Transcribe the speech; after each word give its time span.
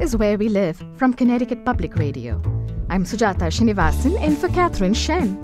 Is 0.00 0.16
Where 0.16 0.38
We 0.38 0.48
Live 0.48 0.80
from 0.94 1.12
Connecticut 1.12 1.64
Public 1.64 1.96
Radio. 1.96 2.40
I'm 2.88 3.04
Sujata 3.04 3.50
Srinivasan 3.50 4.22
in 4.22 4.36
for 4.36 4.48
Catherine 4.48 4.94
Shen. 4.94 5.36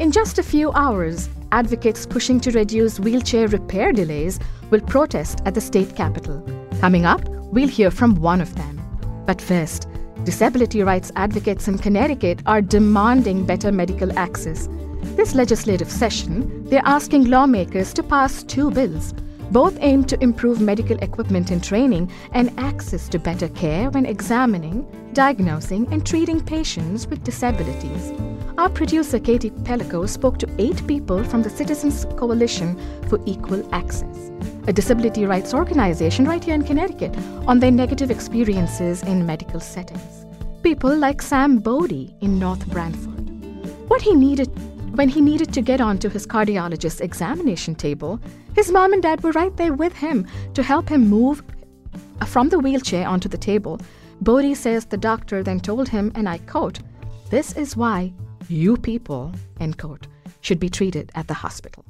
In 0.00 0.12
just 0.12 0.38
a 0.38 0.42
few 0.42 0.70
hours, 0.72 1.30
advocates 1.50 2.04
pushing 2.04 2.38
to 2.40 2.50
reduce 2.50 3.00
wheelchair 3.00 3.48
repair 3.48 3.90
delays 3.90 4.38
will 4.70 4.82
protest 4.82 5.40
at 5.46 5.54
the 5.54 5.62
state 5.62 5.96
capitol. 5.96 6.44
Coming 6.80 7.06
up, 7.06 7.26
we'll 7.52 7.68
hear 7.68 7.90
from 7.90 8.16
one 8.16 8.42
of 8.42 8.54
them. 8.54 8.82
But 9.24 9.40
first, 9.40 9.88
disability 10.24 10.82
rights 10.82 11.10
advocates 11.16 11.66
in 11.66 11.78
Connecticut 11.78 12.42
are 12.44 12.60
demanding 12.60 13.46
better 13.46 13.72
medical 13.72 14.18
access. 14.18 14.68
This 15.16 15.34
legislative 15.34 15.90
session, 15.90 16.64
they're 16.64 16.82
asking 16.84 17.30
lawmakers 17.30 17.94
to 17.94 18.02
pass 18.02 18.42
two 18.42 18.70
bills 18.70 19.14
both 19.52 19.76
aim 19.80 20.02
to 20.04 20.22
improve 20.22 20.60
medical 20.60 20.96
equipment 20.98 21.50
and 21.50 21.62
training 21.62 22.10
and 22.32 22.58
access 22.58 23.06
to 23.10 23.18
better 23.18 23.48
care 23.50 23.90
when 23.90 24.06
examining, 24.06 24.86
diagnosing, 25.12 25.86
and 25.92 26.06
treating 26.06 26.40
patients 26.42 27.06
with 27.06 27.22
disabilities. 27.22 28.12
Our 28.56 28.70
producer 28.70 29.18
Katie 29.18 29.50
Pellico 29.50 30.08
spoke 30.08 30.38
to 30.38 30.48
eight 30.58 30.86
people 30.86 31.22
from 31.24 31.42
the 31.42 31.50
Citizens 31.50 32.06
Coalition 32.16 32.78
for 33.08 33.20
Equal 33.26 33.62
Access, 33.74 34.30
a 34.66 34.72
disability 34.72 35.26
rights 35.26 35.52
organization 35.52 36.24
right 36.24 36.42
here 36.42 36.54
in 36.54 36.64
Connecticut, 36.64 37.14
on 37.46 37.60
their 37.60 37.70
negative 37.70 38.10
experiences 38.10 39.02
in 39.02 39.26
medical 39.26 39.60
settings. 39.60 40.24
People 40.62 40.96
like 40.96 41.20
Sam 41.20 41.58
Bodie 41.58 42.14
in 42.20 42.38
North 42.38 42.66
Branford. 42.68 43.28
What 43.88 44.00
he 44.00 44.14
needed 44.14 44.50
when 44.92 45.08
he 45.08 45.22
needed 45.22 45.54
to 45.54 45.62
get 45.62 45.80
onto 45.80 46.10
his 46.10 46.26
cardiologist's 46.26 47.00
examination 47.00 47.74
table, 47.74 48.20
his 48.54 48.70
mom 48.70 48.92
and 48.92 49.02
dad 49.02 49.22
were 49.22 49.32
right 49.32 49.56
there 49.56 49.72
with 49.72 49.94
him 49.94 50.26
to 50.52 50.62
help 50.62 50.88
him 50.88 51.08
move 51.08 51.42
from 52.26 52.50
the 52.50 52.58
wheelchair 52.58 53.08
onto 53.08 53.28
the 53.28 53.38
table. 53.38 53.80
Bodie 54.20 54.54
says 54.54 54.84
the 54.84 54.98
doctor 54.98 55.42
then 55.42 55.60
told 55.60 55.88
him, 55.88 56.12
and 56.14 56.28
I 56.28 56.38
quote, 56.38 56.80
This 57.30 57.56
is 57.56 57.76
why 57.76 58.12
you 58.48 58.76
people, 58.76 59.32
end 59.60 59.78
quote, 59.78 60.06
should 60.42 60.60
be 60.60 60.68
treated 60.68 61.10
at 61.14 61.26
the 61.26 61.34
hospital. 61.34 61.84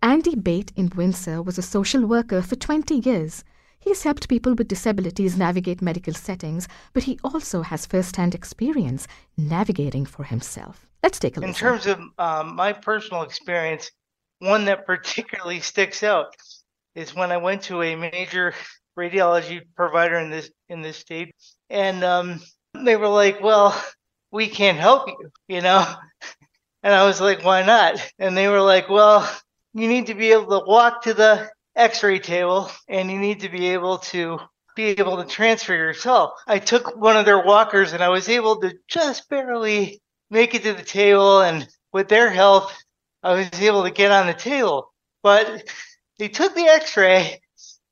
Andy 0.00 0.36
Bate 0.36 0.72
in 0.76 0.92
Windsor 0.94 1.42
was 1.42 1.58
a 1.58 1.62
social 1.62 2.06
worker 2.06 2.40
for 2.40 2.54
20 2.54 2.96
years. 2.96 3.42
He's 3.80 4.04
helped 4.04 4.28
people 4.28 4.54
with 4.54 4.68
disabilities 4.68 5.36
navigate 5.36 5.82
medical 5.82 6.14
settings, 6.14 6.68
but 6.92 7.02
he 7.02 7.18
also 7.24 7.62
has 7.62 7.84
first 7.84 8.14
hand 8.14 8.34
experience 8.34 9.08
navigating 9.36 10.06
for 10.06 10.22
himself. 10.22 10.86
Let's 11.02 11.18
take 11.18 11.36
a 11.36 11.40
look. 11.40 11.48
In 11.48 11.54
terms 11.54 11.86
of 11.86 12.00
um, 12.18 12.54
my 12.54 12.72
personal 12.72 13.22
experience, 13.22 13.90
one 14.38 14.66
that 14.66 14.86
particularly 14.86 15.60
sticks 15.60 16.02
out 16.02 16.34
is 16.94 17.14
when 17.14 17.32
I 17.32 17.38
went 17.38 17.62
to 17.62 17.82
a 17.82 17.96
major 17.96 18.54
radiology 18.98 19.62
provider 19.76 20.18
in 20.18 20.30
this 20.30 20.50
in 20.68 20.82
this 20.82 20.96
state, 20.96 21.34
and 21.70 22.04
um, 22.04 22.40
they 22.74 22.96
were 22.96 23.08
like, 23.08 23.40
"Well, 23.40 23.80
we 24.30 24.48
can't 24.48 24.78
help 24.78 25.08
you," 25.08 25.30
you 25.48 25.60
know, 25.60 25.84
and 26.82 26.94
I 26.94 27.04
was 27.04 27.20
like, 27.20 27.44
"Why 27.44 27.62
not?" 27.62 27.96
And 28.18 28.36
they 28.36 28.48
were 28.48 28.60
like, 28.60 28.88
"Well, 28.88 29.28
you 29.74 29.88
need 29.88 30.06
to 30.06 30.14
be 30.14 30.32
able 30.32 30.60
to 30.60 30.66
walk 30.66 31.02
to 31.02 31.14
the 31.14 31.50
X-ray 31.74 32.20
table, 32.20 32.70
and 32.88 33.10
you 33.10 33.18
need 33.18 33.40
to 33.40 33.48
be 33.48 33.68
able 33.70 33.98
to." 33.98 34.38
Be 34.74 34.98
able 34.98 35.22
to 35.22 35.28
transfer 35.28 35.74
yourself. 35.74 36.30
I 36.46 36.58
took 36.58 36.96
one 36.96 37.18
of 37.18 37.26
their 37.26 37.44
walkers 37.44 37.92
and 37.92 38.02
I 38.02 38.08
was 38.08 38.30
able 38.30 38.58
to 38.62 38.72
just 38.88 39.28
barely 39.28 40.01
make 40.32 40.54
it 40.54 40.62
to 40.64 40.72
the 40.72 40.82
table. 40.82 41.42
And 41.42 41.68
with 41.92 42.08
their 42.08 42.30
help, 42.30 42.70
I 43.22 43.34
was 43.34 43.48
able 43.60 43.84
to 43.84 43.90
get 43.90 44.10
on 44.10 44.26
the 44.26 44.34
table. 44.34 44.90
But 45.22 45.68
they 46.18 46.28
took 46.28 46.54
the 46.54 46.66
x 46.66 46.96
ray. 46.96 47.40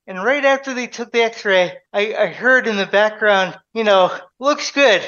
And 0.07 0.25
right 0.25 0.45
after 0.45 0.75
they 0.75 0.89
took 0.89 1.13
the 1.13 1.23
x 1.23 1.45
ray, 1.45 1.77
I, 1.93 2.15
I 2.15 2.27
heard 2.27 2.67
in 2.67 2.77
the 2.77 2.87
background, 2.87 3.57
you 3.75 3.85
know, 3.85 4.13
looks 4.41 4.73
good. 4.73 5.03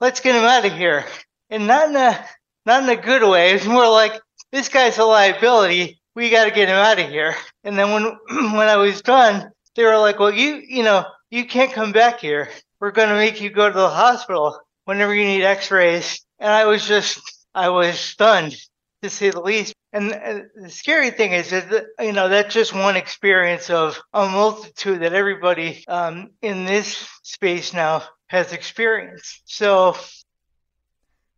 Let's 0.00 0.20
get 0.20 0.36
him 0.36 0.44
out 0.44 0.64
of 0.64 0.72
here. 0.72 1.04
And 1.50 1.66
not 1.66 1.90
in 1.90 1.96
a 1.96 2.24
not 2.64 2.82
in 2.84 2.88
a 2.88 2.96
good 3.00 3.28
way. 3.28 3.52
It's 3.52 3.66
more 3.66 3.88
like 3.88 4.20
this 4.52 4.68
guy's 4.68 4.98
a 4.98 5.04
liability. 5.04 6.00
We 6.14 6.30
got 6.30 6.44
to 6.44 6.50
get 6.50 6.68
him 6.68 6.76
out 6.76 6.98
of 6.98 7.08
here. 7.08 7.34
And 7.64 7.78
then 7.78 7.92
when 7.92 8.04
when 8.54 8.68
I 8.68 8.76
was 8.76 9.02
done, 9.02 9.50
they 9.74 9.84
were 9.84 9.98
like, 9.98 10.18
"Well, 10.18 10.32
you 10.32 10.62
you 10.66 10.82
know 10.82 11.04
you 11.30 11.46
can't 11.46 11.72
come 11.72 11.92
back 11.92 12.20
here. 12.20 12.48
We're 12.80 12.92
going 12.92 13.08
to 13.08 13.14
make 13.14 13.40
you 13.40 13.50
go 13.50 13.68
to 13.68 13.76
the 13.78 13.88
hospital 13.88 14.58
whenever 14.84 15.14
you 15.14 15.24
need 15.24 15.42
X-rays." 15.42 16.24
And 16.38 16.50
I 16.52 16.64
was 16.66 16.86
just 16.86 17.20
I 17.54 17.68
was 17.68 17.98
stunned 17.98 18.56
to 19.02 19.10
say 19.10 19.30
the 19.30 19.40
least. 19.40 19.74
And 19.92 20.10
the 20.10 20.68
scary 20.68 21.10
thing 21.10 21.32
is 21.32 21.50
that 21.50 21.86
you 21.98 22.12
know 22.12 22.28
that's 22.28 22.54
just 22.54 22.74
one 22.74 22.96
experience 22.96 23.70
of 23.70 24.00
a 24.12 24.28
multitude 24.28 25.00
that 25.00 25.14
everybody 25.14 25.84
um, 25.88 26.30
in 26.42 26.64
this 26.66 27.08
space 27.22 27.72
now 27.72 28.02
has 28.26 28.52
experienced. 28.52 29.42
So. 29.46 29.96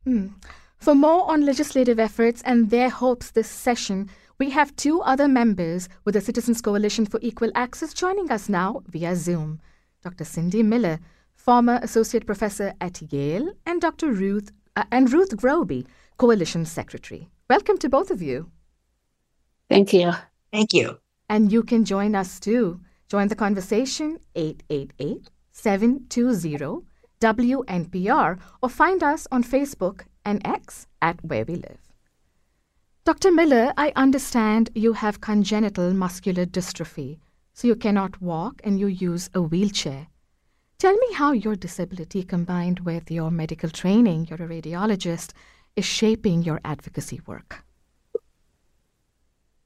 Hmm. 0.05 0.29
For 0.79 0.95
more 0.95 1.31
on 1.31 1.45
legislative 1.45 1.99
efforts 1.99 2.41
and 2.47 2.71
their 2.71 2.89
hopes 2.89 3.31
this 3.31 3.49
session, 3.49 4.09
we 4.39 4.49
have 4.49 4.75
two 4.75 5.03
other 5.03 5.29
members 5.29 5.91
with 6.07 6.15
the 6.15 6.23
Citizens 6.23 6.63
Coalition 6.63 7.05
for 7.05 7.21
Equal 7.23 7.51
Access 7.55 7.93
joining 7.93 8.31
us 8.31 8.49
now 8.49 8.83
via 8.89 9.15
Zoom 9.15 9.61
Dr. 10.03 10.25
Cindy 10.25 10.63
Miller, 10.63 10.99
former 11.35 11.79
associate 11.83 12.25
professor 12.25 12.73
at 12.81 13.03
Yale, 13.13 13.53
and 13.67 13.83
Dr. 13.83 14.11
Ruth 14.11 14.51
uh, 14.77 14.85
and 14.91 15.13
Ruth 15.13 15.37
Groby, 15.37 15.87
coalition 16.17 16.65
secretary. 16.65 17.29
Welcome 17.49 17.79
to 17.79 17.89
both 17.89 18.11
of 18.11 18.23
you. 18.23 18.51
Thank 19.69 19.93
you. 19.93 20.13
Thank 20.53 20.73
you. 20.73 20.99
And 21.29 21.53
you 21.53 21.63
can 21.63 21.85
join 21.85 22.15
us 22.15 22.41
too. 22.41 22.81
Join 23.09 23.29
the 23.29 23.37
conversation 23.37 24.19
888 24.35 25.31
720 25.53 26.87
WNPR 27.21 28.39
or 28.63 28.69
find 28.69 29.03
us 29.03 29.27
on 29.31 29.45
Facebook 29.45 30.03
and 30.25 30.41
X 30.47 30.87
at 31.03 31.23
Where 31.25 31.45
We 31.45 31.57
Live. 31.57 31.81
Dr. 33.05 33.33
Miller, 33.33 33.73
I 33.77 33.93
understand 33.97 34.71
you 34.75 34.93
have 34.93 35.21
congenital 35.21 35.93
muscular 35.93 36.47
dystrophy, 36.47 37.19
so 37.53 37.67
you 37.67 37.75
cannot 37.75 38.21
walk 38.23 38.61
and 38.63 38.79
you 38.79 38.87
use 38.87 39.29
a 39.35 39.41
wheelchair. 39.43 40.07
Tell 40.81 40.97
me 40.97 41.13
how 41.13 41.33
your 41.33 41.57
disability 41.57 42.23
combined 42.23 42.81
with 42.81 43.11
your 43.11 43.31
medical 43.31 43.69
training, 43.69 44.29
you're 44.31 44.43
a 44.43 44.49
radiologist, 44.49 45.35
is 45.77 45.85
shaping 45.85 46.43
your 46.43 46.59
advocacy 46.65 47.21
work. 47.27 47.63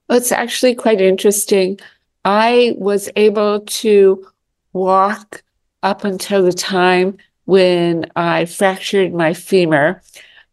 Well, 0.09 0.19
it's 0.19 0.33
actually 0.33 0.75
quite 0.75 1.01
interesting. 1.01 1.79
I 2.25 2.75
was 2.79 3.09
able 3.15 3.61
to 3.61 4.27
walk 4.73 5.45
up 5.85 6.03
until 6.03 6.43
the 6.43 6.53
time 6.53 7.19
when 7.45 8.11
I 8.17 8.47
fractured 8.47 9.15
my 9.15 9.35
femur. 9.35 10.03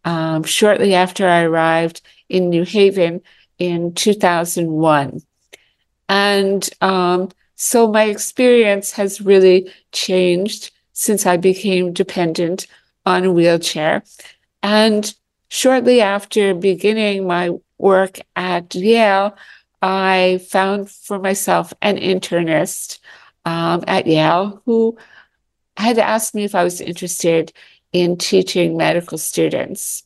Um, 0.05 0.43
shortly 0.43 0.93
after 0.93 1.27
I 1.27 1.41
arrived 1.41 2.01
in 2.29 2.51
New 2.51 2.65
Haven 2.65 3.21
in 3.57 3.95
2001. 3.95 5.21
And 6.07 6.69
um, 6.81 7.29
so 7.63 7.87
my 7.87 8.05
experience 8.05 8.91
has 8.93 9.21
really 9.21 9.71
changed 9.91 10.71
since 10.93 11.27
I 11.27 11.37
became 11.37 11.93
dependent 11.93 12.65
on 13.05 13.23
a 13.23 13.31
wheelchair. 13.31 14.01
And 14.63 15.13
shortly 15.47 16.01
after 16.01 16.55
beginning 16.55 17.27
my 17.27 17.51
work 17.77 18.19
at 18.35 18.73
Yale, 18.73 19.37
I 19.79 20.43
found 20.49 20.89
for 20.89 21.19
myself 21.19 21.71
an 21.83 21.97
internist 21.97 22.97
um, 23.45 23.83
at 23.85 24.07
Yale 24.07 24.63
who 24.65 24.97
had 25.77 25.99
asked 25.99 26.33
me 26.33 26.45
if 26.45 26.55
I 26.55 26.63
was 26.63 26.81
interested 26.81 27.53
in 27.93 28.17
teaching 28.17 28.75
medical 28.75 29.19
students. 29.19 30.01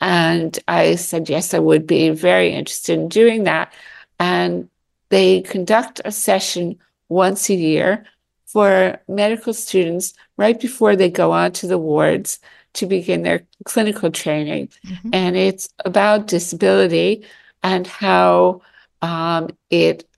And 0.00 0.56
I 0.68 0.94
said, 0.94 1.28
yes, 1.28 1.54
I 1.54 1.58
would 1.58 1.88
be 1.88 2.10
very 2.10 2.52
interested 2.52 3.00
in 3.00 3.08
doing 3.08 3.42
that. 3.44 3.72
And 4.20 4.70
they 5.10 5.42
conduct 5.42 6.00
a 6.04 6.12
session 6.12 6.78
once 7.08 7.48
a 7.48 7.54
year 7.54 8.04
for 8.46 9.00
medical 9.08 9.52
students 9.52 10.14
right 10.36 10.58
before 10.60 10.96
they 10.96 11.10
go 11.10 11.32
on 11.32 11.52
to 11.52 11.66
the 11.66 11.78
wards 11.78 12.38
to 12.74 12.86
begin 12.86 13.22
their 13.22 13.46
clinical 13.64 14.10
training. 14.10 14.68
Mm-hmm. 14.86 15.10
And 15.12 15.36
it's 15.36 15.68
about 15.84 16.26
disability 16.26 17.24
and 17.62 17.86
how 17.86 18.62
um, 19.02 19.50
it 19.70 20.08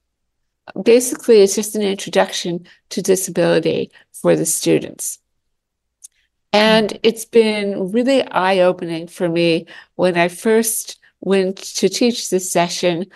basically, 0.83 1.41
it's 1.41 1.55
just 1.55 1.75
an 1.75 1.83
introduction 1.83 2.67
to 2.91 3.03
disability 3.03 3.91
for 4.13 4.37
the 4.37 4.47
students. 4.47 5.19
And 6.53 6.99
it's 7.03 7.25
been 7.25 7.93
really 7.93 8.23
eye 8.23 8.59
opening 8.61 9.07
for 9.07 9.29
me. 9.29 9.67
When 9.95 10.17
I 10.17 10.29
first 10.29 10.99
went 11.21 11.59
to 11.77 11.89
teach 11.89 12.31
this 12.31 12.51
session, 12.51 13.07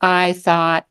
I 0.00 0.32
thought 0.32 0.86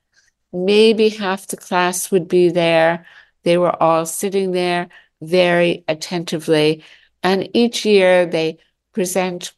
maybe 0.54 1.10
half 1.10 1.48
the 1.48 1.58
class 1.58 2.12
would 2.12 2.28
be 2.28 2.50
there. 2.50 3.06
They 3.44 3.58
were 3.58 3.82
all 3.82 4.06
sitting 4.06 4.52
there 4.52 4.88
very 5.22 5.84
attentively. 5.88 6.84
And 7.24 7.50
each 7.54 7.86
year 7.86 8.26
they 8.26 8.60
present 8.94 9.54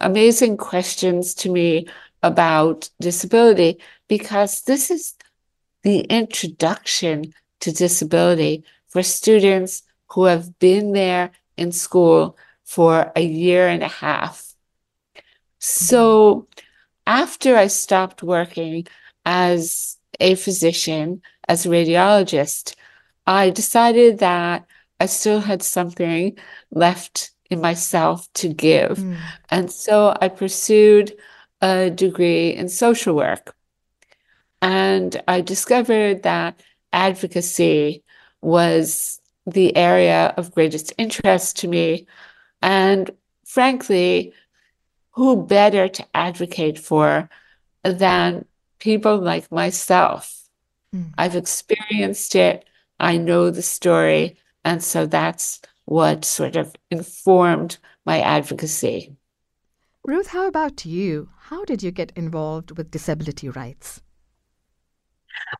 amazing 0.00 0.56
questions 0.56 1.34
to 1.34 1.50
me 1.50 1.86
about 2.22 2.90
disability 3.00 3.78
because 4.08 4.62
this 4.62 4.90
is 4.90 5.14
the 5.82 6.00
introduction 6.00 7.32
to 7.60 7.72
disability 7.72 8.64
for 8.88 9.02
students 9.02 9.82
who 10.08 10.24
have 10.24 10.58
been 10.58 10.92
there 10.92 11.30
in 11.56 11.70
school 11.72 12.36
for 12.64 13.12
a 13.14 13.22
year 13.22 13.68
and 13.68 13.82
a 13.82 13.88
half. 13.88 14.54
Mm-hmm. 15.14 15.20
So 15.60 16.48
after 17.06 17.56
I 17.56 17.66
stopped 17.68 18.22
working 18.22 18.86
as 19.24 19.98
a 20.20 20.34
physician, 20.34 21.22
as 21.48 21.66
a 21.66 21.68
radiologist, 21.68 22.74
I 23.26 23.50
decided 23.50 24.18
that 24.18 24.66
I 25.00 25.06
still 25.06 25.40
had 25.40 25.62
something 25.62 26.38
left 26.70 27.32
in 27.50 27.60
myself 27.60 28.28
to 28.34 28.48
give. 28.48 28.98
Mm. 28.98 29.16
And 29.50 29.70
so 29.70 30.16
I 30.20 30.28
pursued 30.28 31.14
a 31.60 31.90
degree 31.90 32.50
in 32.50 32.68
social 32.68 33.14
work. 33.14 33.54
And 34.62 35.20
I 35.28 35.40
discovered 35.40 36.22
that 36.22 36.60
advocacy 36.92 38.02
was 38.40 39.20
the 39.46 39.76
area 39.76 40.32
of 40.36 40.54
greatest 40.54 40.92
interest 40.96 41.58
to 41.58 41.68
me. 41.68 42.06
And 42.62 43.10
frankly, 43.44 44.32
who 45.10 45.44
better 45.44 45.88
to 45.88 46.06
advocate 46.14 46.78
for 46.78 47.28
than 47.82 48.46
people 48.84 49.16
like 49.16 49.50
myself? 49.50 50.44
Mm. 50.94 51.14
I've 51.16 51.34
experienced 51.34 52.36
it, 52.36 52.66
I 53.00 53.16
know 53.16 53.50
the 53.50 53.62
story. 53.62 54.36
And 54.64 54.82
so 54.82 55.06
that's 55.06 55.60
what 55.86 56.24
sort 56.24 56.56
of 56.56 56.76
informed 56.90 57.78
my 58.04 58.20
advocacy. 58.20 59.16
Ruth, 60.04 60.28
how 60.28 60.46
about 60.46 60.84
you? 60.84 61.30
How 61.48 61.64
did 61.64 61.82
you 61.82 61.90
get 61.90 62.12
involved 62.14 62.76
with 62.76 62.90
disability 62.90 63.48
rights? 63.48 64.02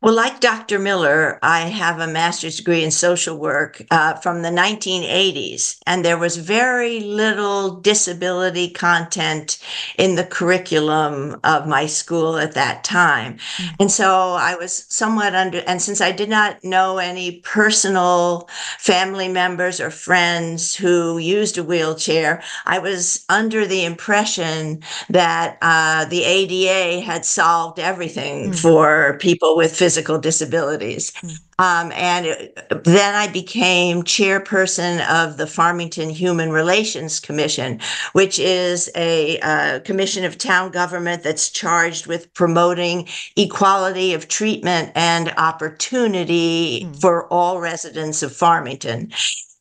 Well, 0.01 0.13
like 0.13 0.39
Dr. 0.39 0.77
Miller, 0.79 1.39
I 1.41 1.61
have 1.61 1.99
a 1.99 2.07
master's 2.07 2.57
degree 2.57 2.83
in 2.83 2.91
social 2.91 3.37
work 3.37 3.81
uh, 3.91 4.15
from 4.15 4.41
the 4.41 4.49
1980s, 4.49 5.77
and 5.87 6.03
there 6.03 6.17
was 6.17 6.37
very 6.37 6.99
little 6.99 7.79
disability 7.79 8.69
content 8.69 9.57
in 9.97 10.15
the 10.15 10.25
curriculum 10.25 11.39
of 11.43 11.67
my 11.67 11.85
school 11.85 12.37
at 12.37 12.53
that 12.53 12.83
time. 12.83 13.37
Mm-hmm. 13.37 13.75
And 13.79 13.91
so 13.91 14.33
I 14.33 14.55
was 14.55 14.85
somewhat 14.89 15.33
under, 15.33 15.59
and 15.65 15.81
since 15.81 16.01
I 16.01 16.11
did 16.11 16.29
not 16.29 16.63
know 16.63 16.97
any 16.97 17.39
personal 17.41 18.49
family 18.77 19.27
members 19.27 19.79
or 19.79 19.89
friends 19.89 20.75
who 20.75 21.17
used 21.17 21.57
a 21.57 21.63
wheelchair, 21.63 22.43
I 22.65 22.79
was 22.79 23.25
under 23.29 23.65
the 23.65 23.85
impression 23.85 24.83
that 25.09 25.57
uh, 25.61 26.05
the 26.05 26.23
ADA 26.23 27.01
had 27.01 27.25
solved 27.25 27.79
everything 27.79 28.51
mm-hmm. 28.51 28.53
for 28.53 29.17
people 29.19 29.55
with 29.55 29.64
physical 29.69 30.19
disabilities. 30.19 31.11
Mm. 31.11 31.39
Um, 31.57 31.91
and 31.93 32.25
it, 32.25 32.83
then 32.83 33.15
I 33.15 33.31
became 33.31 34.03
chairperson 34.03 35.07
of 35.09 35.37
the 35.37 35.47
Farmington 35.47 36.09
Human 36.09 36.51
Relations 36.51 37.19
Commission, 37.19 37.79
which 38.13 38.39
is 38.39 38.89
a 38.95 39.39
uh, 39.39 39.79
commission 39.81 40.25
of 40.25 40.37
town 40.37 40.71
government 40.71 41.23
that's 41.23 41.49
charged 41.49 42.07
with 42.07 42.33
promoting 42.33 43.07
equality 43.37 44.13
of 44.13 44.27
treatment 44.27 44.91
and 44.95 45.33
opportunity 45.37 46.85
mm. 46.85 47.01
for 47.01 47.27
all 47.27 47.59
residents 47.59 48.21
of 48.21 48.35
Farmington. 48.35 49.11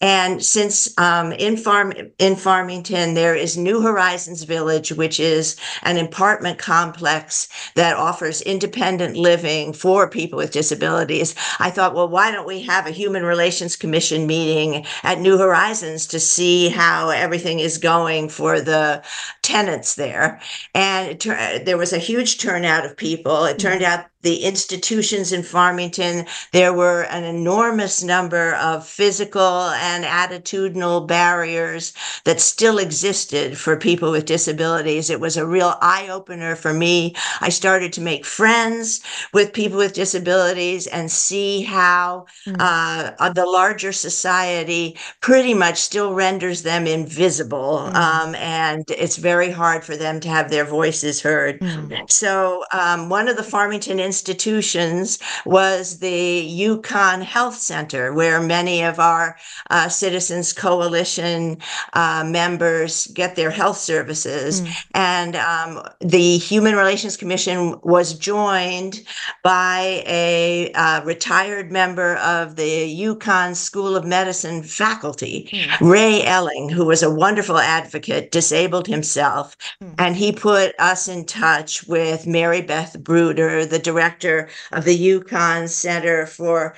And 0.05 0.45
since 0.45 0.93
um, 0.99 1.33
in 1.33 1.57
farm 1.57 1.95
in 2.19 2.37
Farmington 2.37 3.15
there 3.15 3.35
is 3.35 3.57
New 3.57 3.81
Horizons 3.81 4.43
Village, 4.43 4.93
which 4.93 5.19
is 5.19 5.57
an 5.83 5.97
apartment 5.97 6.59
complex 6.59 7.49
that 7.75 7.97
offers 7.97 8.43
independent 8.43 9.17
living 9.17 9.73
for 9.73 10.07
people 10.07 10.37
with 10.37 10.51
disabilities, 10.51 11.35
I 11.59 11.71
thought, 11.71 11.95
well, 11.95 12.07
why 12.07 12.31
don't 12.31 12.47
we 12.47 12.61
have 12.65 12.87
a 12.87 12.91
Human 12.91 13.25
Relations 13.25 13.77
Commission 13.77 14.27
meeting 14.27 14.85
at 15.05 15.21
New 15.21 15.39
Horizons 15.39 16.07
to 16.09 16.21
see 16.21 16.69
how 16.69 17.09
everything 17.09 17.61
is 17.61 17.79
going 17.79 18.29
for 18.29 18.61
the 18.61 19.03
tenants 19.41 19.95
there? 19.95 20.39
And 20.75 21.19
there 21.19 21.79
was 21.79 21.95
a 21.95 21.99
huge 21.99 22.37
turnout 22.37 22.85
of 22.85 22.95
people. 22.95 23.47
It 23.47 23.59
turned 23.59 23.81
mm-hmm. 23.81 24.01
out 24.01 24.07
the 24.25 24.43
institutions 24.43 25.33
in 25.33 25.43
Farmington, 25.43 26.27
there 26.53 26.73
were 26.73 27.03
an 27.05 27.25
enormous 27.25 28.03
number 28.03 28.55
of 28.55 28.87
physical 28.87 29.69
and 29.71 30.05
attitudinal 30.05 31.07
barriers 31.07 31.93
that 32.25 32.41
still 32.41 32.79
existed 32.79 33.57
for 33.57 33.77
people 33.77 34.11
with 34.11 34.25
disabilities. 34.25 35.11
It 35.11 35.21
was 35.21 35.37
a 35.37 35.47
real 35.47 35.77
eye 35.81 36.09
opener 36.11 36.57
for 36.57 36.73
me. 36.73 37.15
I 37.41 37.51
started 37.51 37.93
to 37.93 38.01
make 38.01 38.25
friends 38.25 39.03
with 39.33 39.53
people 39.53 39.79
with 39.79 39.93
disabilities 39.93 40.87
and 40.87 41.11
see 41.11 41.63
how 41.63 42.27
mm. 42.47 42.57
uh, 42.59 43.33
the 43.33 43.45
larger 43.45 43.93
society 43.93 44.97
pretty 45.21 45.55
much 45.55 45.79
still 45.79 46.15
renders 46.15 46.63
them 46.63 46.87
invisible. 46.87 47.91
Mm. 47.93 47.95
Um, 47.95 48.35
and 48.37 48.85
it's 48.89 49.17
very 49.17 49.51
hard 49.51 49.85
for 49.85 49.97
them 49.97 50.19
to 50.21 50.29
have 50.29 50.51
their 50.51 50.65
voices 50.65 51.21
heard. 51.21 51.61
Mm. 51.61 52.11
So, 52.11 52.65
um, 52.73 53.09
one 53.11 53.29
of 53.29 53.37
the 53.37 53.43
Farmington 53.43 54.01
institutions 54.15 55.19
was 55.45 55.99
the 55.99 56.49
UConn 56.69 57.23
Health 57.23 57.57
Center, 57.57 58.13
where 58.13 58.41
many 58.41 58.85
of 58.85 59.01
our 59.01 59.37
uh, 59.71 59.89
Citizens 59.89 60.53
Coalition 60.53 61.59
uh, 61.95 62.23
members 62.25 63.09
get 63.09 63.35
their 63.35 63.51
health 63.51 63.79
services. 63.79 64.61
Mm. 64.61 64.73
And 64.95 65.37
um, 65.37 65.83
the 66.01 66.39
Human 66.39 66.77
Relations 66.77 67.17
Commission 67.17 67.75
was 67.83 68.17
joined 68.17 69.03
by 69.43 70.05
a 70.07 70.71
uh, 70.75 71.03
retired 71.05 71.73
member 71.73 72.15
of 72.19 72.55
the 72.55 72.73
UConn 73.09 73.57
School 73.57 73.97
of 73.97 74.05
Medicine 74.05 74.63
faculty, 74.63 75.49
mm. 75.51 75.91
Ray 75.91 76.23
Elling, 76.23 76.69
who 76.69 76.85
was 76.85 77.03
a 77.03 77.11
wonderful 77.11 77.59
advocate, 77.59 78.31
disabled 78.31 78.87
himself. 78.87 79.57
Mm. 79.83 79.95
And 79.99 80.17
he 80.17 80.31
put 80.31 80.73
us 80.79 81.09
in 81.09 81.25
touch 81.25 81.85
with 81.89 82.29
Mary 82.29 82.63
Beth 82.63 82.97
Bruder, 83.03 83.67
the 83.67 83.81
director 83.81 84.04
director 84.05 84.49
of 84.73 84.85
the 84.85 84.97
UConn 84.97 85.69
Center 85.69 86.27
for 86.27 86.75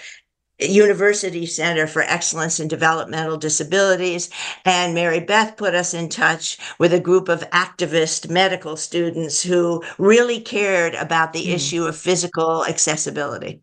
University 0.58 1.44
Center 1.44 1.86
for 1.86 2.02
Excellence 2.02 2.60
in 2.60 2.68
Developmental 2.68 3.36
Disabilities. 3.36 4.30
And 4.64 4.94
Mary 4.94 5.20
Beth 5.20 5.56
put 5.56 5.74
us 5.74 5.92
in 5.92 6.08
touch 6.08 6.56
with 6.78 6.94
a 6.94 7.00
group 7.00 7.28
of 7.28 7.50
activist 7.50 8.30
medical 8.30 8.76
students 8.76 9.42
who 9.42 9.82
really 9.98 10.40
cared 10.40 10.94
about 10.94 11.32
the 11.32 11.44
mm. 11.44 11.54
issue 11.54 11.84
of 11.84 11.96
physical 11.96 12.64
accessibility. 12.64 13.62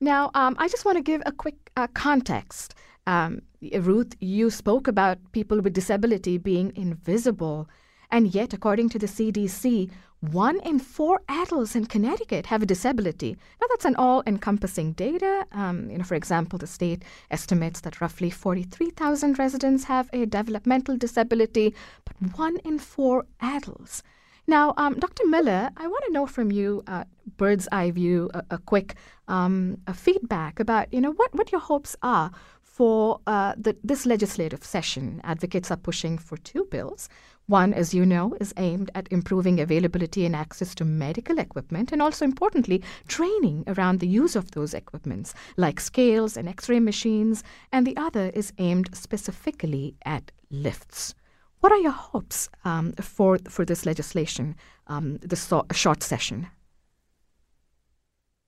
Now, 0.00 0.30
um, 0.34 0.54
I 0.58 0.68
just 0.68 0.84
want 0.84 0.96
to 0.98 1.02
give 1.02 1.22
a 1.26 1.32
quick 1.32 1.56
uh, 1.76 1.88
context. 1.94 2.74
Um, 3.06 3.40
Ruth, 3.80 4.14
you 4.20 4.50
spoke 4.50 4.86
about 4.86 5.18
people 5.32 5.60
with 5.60 5.72
disability 5.72 6.38
being 6.38 6.72
invisible. 6.76 7.68
And 8.10 8.32
yet, 8.32 8.52
according 8.52 8.90
to 8.90 8.98
the 8.98 9.06
CDC, 9.06 9.90
one 10.32 10.60
in 10.60 10.78
four 10.78 11.20
adults 11.28 11.76
in 11.76 11.86
Connecticut 11.86 12.46
have 12.46 12.62
a 12.62 12.66
disability. 12.66 13.36
Now, 13.60 13.66
that's 13.70 13.84
an 13.84 13.96
all 13.96 14.22
encompassing 14.26 14.92
data. 14.92 15.46
Um, 15.52 15.90
you 15.90 15.98
know, 15.98 16.04
for 16.04 16.14
example, 16.14 16.58
the 16.58 16.66
state 16.66 17.02
estimates 17.30 17.80
that 17.82 18.00
roughly 18.00 18.30
43,000 18.30 19.38
residents 19.38 19.84
have 19.84 20.08
a 20.12 20.26
developmental 20.26 20.96
disability, 20.96 21.74
but 22.04 22.36
one 22.36 22.56
in 22.64 22.78
four 22.78 23.26
adults. 23.40 24.02
Now, 24.46 24.74
um, 24.76 24.94
Dr. 24.98 25.26
Miller, 25.26 25.70
I 25.76 25.86
want 25.86 26.04
to 26.06 26.12
know 26.12 26.26
from 26.26 26.52
you, 26.52 26.82
uh, 26.86 27.04
bird's 27.36 27.66
eye 27.72 27.90
view, 27.90 28.30
a, 28.34 28.42
a 28.50 28.58
quick 28.58 28.94
um, 29.26 29.78
a 29.86 29.94
feedback 29.94 30.60
about 30.60 30.92
you 30.92 31.00
know 31.00 31.12
what, 31.12 31.34
what 31.34 31.50
your 31.50 31.62
hopes 31.62 31.96
are 32.02 32.30
for 32.62 33.20
uh, 33.26 33.54
the, 33.56 33.76
this 33.84 34.04
legislative 34.04 34.64
session. 34.64 35.20
Advocates 35.24 35.70
are 35.70 35.76
pushing 35.76 36.18
for 36.18 36.36
two 36.36 36.66
bills. 36.70 37.08
One, 37.46 37.74
as 37.74 37.92
you 37.92 38.06
know, 38.06 38.34
is 38.40 38.54
aimed 38.56 38.90
at 38.94 39.06
improving 39.10 39.60
availability 39.60 40.24
and 40.24 40.34
access 40.34 40.74
to 40.76 40.84
medical 40.84 41.38
equipment 41.38 41.92
and 41.92 42.00
also 42.00 42.24
importantly, 42.24 42.82
training 43.06 43.64
around 43.66 44.00
the 44.00 44.06
use 44.06 44.34
of 44.34 44.52
those 44.52 44.72
equipments 44.72 45.34
like 45.58 45.78
scales 45.78 46.38
and 46.38 46.48
x 46.48 46.70
ray 46.70 46.80
machines. 46.80 47.44
And 47.70 47.86
the 47.86 47.96
other 47.98 48.30
is 48.30 48.52
aimed 48.58 48.96
specifically 48.96 49.94
at 50.06 50.32
lifts. 50.50 51.14
What 51.60 51.72
are 51.72 51.78
your 51.78 51.92
hopes 51.92 52.48
um, 52.64 52.92
for, 52.92 53.38
for 53.48 53.64
this 53.64 53.84
legislation, 53.84 54.56
um, 54.86 55.18
this 55.18 55.42
so- 55.42 55.66
short 55.72 56.02
session? 56.02 56.46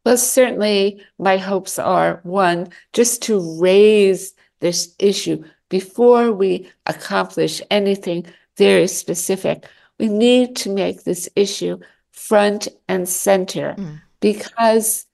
Well, 0.06 0.16
certainly 0.16 1.02
my 1.18 1.36
hopes 1.36 1.78
are 1.78 2.20
one, 2.22 2.68
just 2.92 3.22
to 3.22 3.60
raise 3.60 4.34
this 4.60 4.94
issue 4.98 5.44
before 5.68 6.32
we 6.32 6.70
accomplish 6.86 7.60
anything 7.70 8.24
very 8.56 8.86
specific. 8.86 9.66
We 9.98 10.08
need 10.08 10.56
to 10.56 10.70
make 10.70 11.04
this 11.04 11.28
issue 11.36 11.78
front 12.10 12.68
and 12.88 13.08
center 13.08 13.74
mm. 13.78 14.00
because 14.20 15.06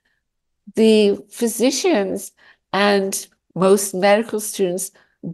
the 0.74 1.18
physicians 1.30 2.32
and 2.72 3.26
most 3.54 3.94
medical 3.94 4.40
students 4.40 4.90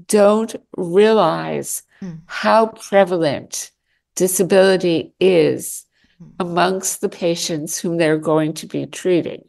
don't 0.06 0.54
realize 0.76 1.82
mm. 2.02 2.18
how 2.26 2.66
prevalent 2.66 3.70
disability 4.16 5.12
is 5.20 5.86
mm. 6.20 6.30
amongst 6.40 7.00
the 7.00 7.08
patients 7.08 7.78
whom 7.78 7.96
they're 7.96 8.18
going 8.18 8.52
to 8.54 8.66
be 8.66 8.86
treating. 8.86 9.44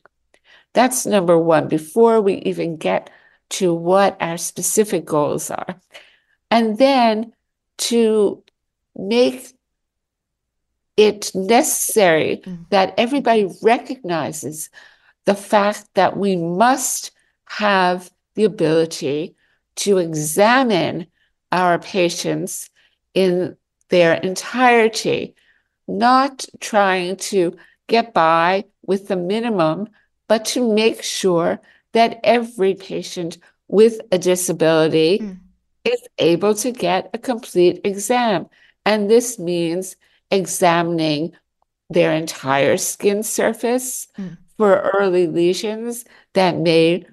That's 0.73 1.05
number 1.05 1.37
one, 1.37 1.67
before 1.67 2.21
we 2.21 2.35
even 2.35 2.77
get 2.77 3.09
to 3.49 3.73
what 3.73 4.15
our 4.21 4.37
specific 4.37 5.05
goals 5.05 5.49
are. 5.49 5.79
And 6.51 6.77
then 6.77 7.33
to 7.79 8.43
make 9.07 9.53
it 10.97 11.31
necessary 11.33 12.41
mm. 12.43 12.69
that 12.71 12.93
everybody 12.97 13.49
recognizes 13.61 14.69
the 15.25 15.35
fact 15.35 15.85
that 15.93 16.17
we 16.17 16.35
must 16.35 17.11
have 17.45 18.11
the 18.35 18.43
ability 18.43 19.35
to 19.75 19.97
examine 19.97 21.07
our 21.51 21.79
patients 21.79 22.69
in 23.13 23.55
their 23.89 24.15
entirety, 24.15 25.35
not 25.87 26.45
trying 26.59 27.15
to 27.15 27.55
get 27.87 28.13
by 28.13 28.65
with 28.85 29.07
the 29.07 29.15
minimum, 29.15 29.87
but 30.27 30.45
to 30.45 30.73
make 30.73 31.01
sure 31.01 31.59
that 31.93 32.19
every 32.23 32.75
patient 32.75 33.37
with 33.67 33.99
a 34.11 34.17
disability 34.17 35.19
mm. 35.19 35.37
is 35.85 36.01
able 36.17 36.53
to 36.55 36.71
get 36.71 37.09
a 37.13 37.17
complete 37.17 37.81
exam. 37.83 38.47
And 38.85 39.09
this 39.09 39.39
means 39.39 39.95
examining 40.31 41.33
their 41.89 42.13
entire 42.13 42.77
skin 42.77 43.23
surface 43.23 44.07
mm. 44.17 44.37
for 44.57 44.91
early 44.93 45.27
lesions 45.27 46.05
that 46.33 46.57
may 46.57 47.05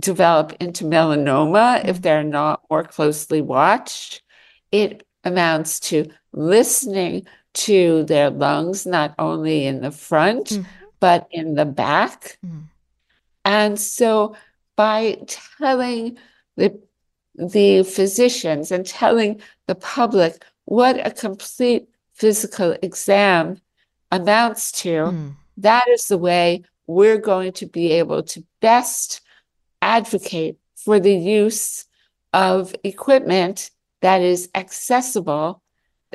develop 0.00 0.52
into 0.60 0.84
melanoma 0.84 1.80
mm. 1.80 1.84
if 1.86 2.02
they're 2.02 2.24
not 2.24 2.62
more 2.70 2.84
closely 2.84 3.40
watched. 3.40 4.22
It 4.70 5.06
amounts 5.24 5.80
to 5.80 6.10
listening 6.32 7.26
to 7.54 8.04
their 8.04 8.28
lungs, 8.30 8.86
not 8.86 9.14
only 9.18 9.66
in 9.66 9.80
the 9.80 9.90
front, 9.90 10.48
mm. 10.48 10.66
but 11.00 11.26
in 11.30 11.54
the 11.54 11.64
back. 11.64 12.38
Mm. 12.44 12.64
And 13.44 13.80
so 13.80 14.36
by 14.76 15.18
telling 15.26 16.18
the 16.56 16.78
the 17.38 17.82
physicians 17.82 18.70
and 18.70 18.86
telling 18.86 19.40
the 19.66 19.74
public 19.74 20.42
what 20.66 21.04
a 21.04 21.10
complete 21.10 21.88
physical 22.12 22.76
exam 22.82 23.56
amounts 24.12 24.70
to, 24.70 24.88
mm. 24.88 25.34
that 25.56 25.88
is 25.88 26.06
the 26.08 26.18
way 26.18 26.62
we're 26.86 27.18
going 27.18 27.52
to 27.52 27.66
be 27.66 27.92
able 27.92 28.22
to 28.22 28.44
best 28.60 29.20
advocate 29.82 30.56
for 30.76 31.00
the 31.00 31.14
use 31.14 31.86
of 32.32 32.74
equipment 32.84 33.70
that 34.02 34.20
is 34.20 34.48
accessible 34.54 35.62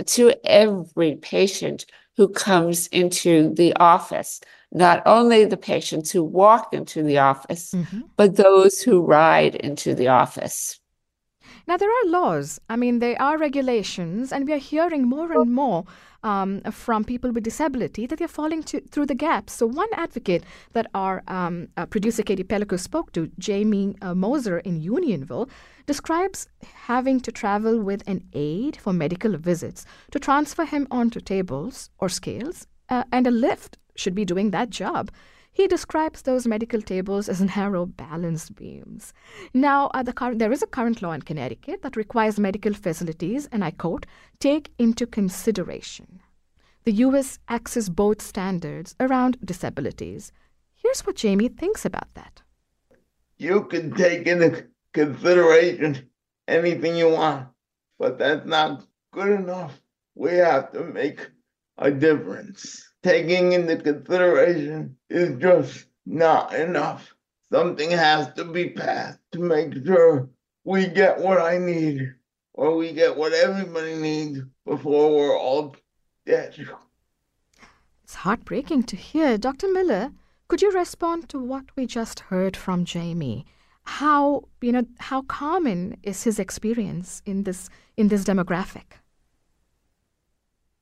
to 0.06 0.34
every 0.46 1.16
patient 1.16 1.86
who 2.16 2.30
comes 2.30 2.88
into 2.88 3.54
the 3.56 3.74
office 3.76 4.40
not 4.72 5.04
only 5.06 5.46
the 5.46 5.58
patients 5.58 6.12
who 6.12 6.24
walk 6.24 6.74
into 6.74 7.04
the 7.04 7.18
office, 7.18 7.74
mm-hmm. 7.74 8.02
but 8.16 8.36
those 8.36 8.82
who 8.82 9.02
ride 9.02 9.56
into 9.56 9.94
the 9.94 10.08
office. 10.08 10.80
Now, 11.68 11.78
there 11.78 11.90
are 11.90 12.10
laws, 12.10 12.60
I 12.70 12.76
mean, 12.76 13.00
there 13.00 13.22
are 13.22 13.38
regulations, 13.38 14.32
and 14.32 14.48
we 14.48 14.54
are 14.54 14.58
hearing 14.58 15.08
more 15.08 15.32
and 15.32 15.54
more 15.54 15.86
um, 16.24 16.62
from 16.72 17.04
people 17.04 17.32
with 17.32 17.44
disability 17.44 18.06
that 18.08 18.20
they're 18.20 18.28
falling 18.28 18.64
to, 18.64 18.82
through 18.82 19.08
the 19.08 19.16
gaps. 19.16 19.54
So, 19.54 19.68
one 19.68 19.90
advocate 19.94 20.44
that 20.74 20.88
our 20.94 21.24
um, 21.28 21.68
uh, 21.78 21.86
producer 21.86 22.24
Katie 22.24 22.44
Pellico 22.44 22.80
spoke 22.80 23.12
to, 23.14 23.32
Jamie 23.38 23.96
uh, 24.02 24.14
Mosier 24.14 24.60
in 24.60 24.82
Unionville, 24.82 25.50
describes 25.86 26.48
having 26.86 27.20
to 27.22 27.32
travel 27.32 27.80
with 27.80 28.04
an 28.08 28.24
aide 28.34 28.78
for 28.78 28.94
medical 28.94 29.38
visits 29.38 29.86
to 30.12 30.20
transfer 30.20 30.66
him 30.66 30.88
onto 30.92 31.20
tables 31.20 31.90
or 32.00 32.10
scales 32.10 32.68
uh, 32.90 33.04
and 33.12 33.26
a 33.26 33.32
lift 33.32 33.78
should 33.96 34.14
be 34.14 34.26
doing 34.26 34.52
that 34.52 34.70
job. 34.70 35.10
He 35.62 35.68
describes 35.68 36.24
those 36.24 36.48
medical 36.48 36.82
tables 36.82 37.30
as 37.30 37.40
narrow 37.56 37.86
balance 37.86 38.50
beams. 38.50 39.14
Now, 39.54 39.92
uh, 39.94 40.02
the 40.02 40.12
current, 40.12 40.40
there 40.40 40.52
is 40.52 40.64
a 40.64 40.66
current 40.66 41.04
law 41.04 41.12
in 41.12 41.22
Connecticut 41.22 41.84
that 41.84 41.96
requires 41.96 42.40
medical 42.40 42.74
facilities, 42.74 43.48
and 43.52 43.64
I 43.64 43.70
quote, 43.70 44.08
take 44.40 44.72
into 44.80 45.06
consideration 45.06 46.20
the 46.84 46.94
U.S. 47.06 47.38
Access 47.48 47.90
Board 47.90 48.24
standards 48.24 48.96
around 49.00 49.38
disabilities. 49.46 50.32
Here's 50.74 51.02
what 51.02 51.18
Jamie 51.18 51.50
thinks 51.50 51.86
about 51.86 52.12
that. 52.16 52.42
You 53.38 53.66
can 53.66 53.94
take 53.94 54.26
into 54.26 54.66
consideration 54.94 56.10
anything 56.48 56.96
you 56.96 57.10
want, 57.10 57.50
but 58.00 58.18
that's 58.18 58.48
not 58.48 58.84
good 59.12 59.30
enough. 59.30 59.80
We 60.16 60.32
have 60.38 60.72
to 60.72 60.86
make 60.86 61.30
a 61.78 61.92
difference 61.92 62.91
taking 63.04 63.54
into 63.54 63.78
consideration 63.78 64.96
is 65.10 65.38
just 65.40 65.86
not 66.06 66.54
enough. 66.54 67.14
Something 67.52 67.92
has 67.92 68.34
to 68.36 68.46
be 68.46 68.70
passed 68.70 69.20
to 69.34 69.40
make 69.40 69.74
sure 69.86 70.30
we 70.64 70.88
get 70.88 71.20
what 71.20 71.42
I 71.42 71.58
need 71.58 72.14
or 72.54 72.76
we 72.76 72.94
get 72.94 73.18
what 73.18 73.34
everybody 73.34 73.96
needs 73.96 74.40
before 74.66 75.16
we're 75.16 75.38
all 75.38 75.76
dead. 76.26 76.56
It's 78.04 78.16
heartbreaking 78.16 78.84
to 78.84 78.96
hear. 78.96 79.38
Dr. 79.38 79.72
Miller, 79.72 80.12
could 80.48 80.62
you 80.62 80.72
respond 80.72 81.30
to 81.30 81.40
what 81.40 81.66
we 81.76 81.86
just 81.86 82.22
heard 82.22 82.56
from 82.56 82.86
Jamie? 82.86 83.46
How, 83.84 84.44
you 84.62 84.72
know, 84.72 84.86
how 85.00 85.24
common 85.24 85.98
is 86.04 86.24
his 86.24 86.38
experience 86.38 87.22
in 87.26 87.44
this 87.44 87.70
in 87.98 88.10
this 88.10 88.24
demographic? 88.24 89.00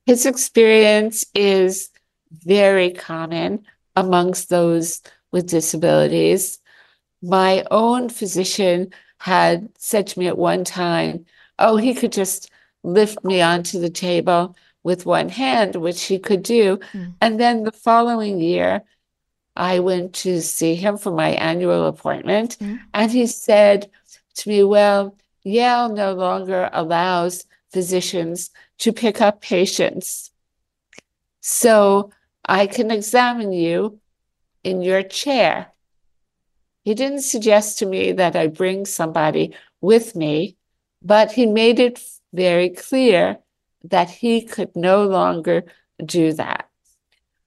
His 0.06 0.26
experience 0.26 1.26
is 1.34 1.90
very 2.32 2.92
common 2.92 3.66
amongst 3.96 4.50
those 4.50 5.02
with 5.32 5.48
disabilities. 5.48 6.60
My 7.22 7.66
own 7.70 8.10
physician 8.10 8.92
had 9.18 9.70
said 9.78 10.08
to 10.08 10.20
me 10.20 10.28
at 10.28 10.38
one 10.38 10.64
time, 10.64 11.26
Oh, 11.58 11.76
he 11.76 11.94
could 11.94 12.14
just 12.14 12.50
lift 12.84 13.24
me 13.24 13.42
onto 13.42 13.80
the 13.80 13.90
table 13.90 14.56
with 14.84 15.06
one 15.06 15.28
hand, 15.30 15.76
which 15.76 16.04
he 16.04 16.18
could 16.18 16.42
do. 16.42 16.78
Mm. 16.94 17.16
And 17.20 17.40
then 17.40 17.64
the 17.64 17.72
following 17.72 18.40
year, 18.40 18.84
I 19.56 19.80
went 19.80 20.14
to 20.14 20.42
see 20.42 20.76
him 20.76 20.98
for 20.98 21.12
my 21.12 21.32
annual 21.32 21.86
appointment, 21.86 22.58
mm. 22.60 22.80
and 22.94 23.12
he 23.12 23.28
said 23.28 23.90
to 24.36 24.50
me, 24.50 24.64
Well, 24.64 25.18
Yale 25.44 25.90
no 25.90 26.14
longer 26.14 26.70
allows 26.72 27.46
physicians 27.72 28.52
to 28.80 28.94
pick 28.94 29.20
up 29.20 29.42
patients. 29.42 30.32
So 31.42 32.12
I 32.50 32.66
can 32.66 32.90
examine 32.90 33.54
you 33.54 34.00
in 34.64 34.82
your 34.82 35.04
chair. 35.04 35.68
He 36.84 36.96
didn't 36.96 37.22
suggest 37.22 37.78
to 37.78 37.86
me 37.86 38.12
that 38.14 38.36
I 38.36 38.48
bring 38.48 38.88
somebody 38.88 39.54
with 39.82 40.16
me, 40.16 40.58
but 41.04 41.32
he 41.32 41.46
made 41.46 41.80
it 41.80 42.02
very 42.34 42.70
clear 42.70 43.38
that 43.84 44.10
he 44.10 44.42
could 44.42 44.76
no 44.76 45.06
longer 45.06 45.66
do 46.04 46.34
that. 46.34 46.68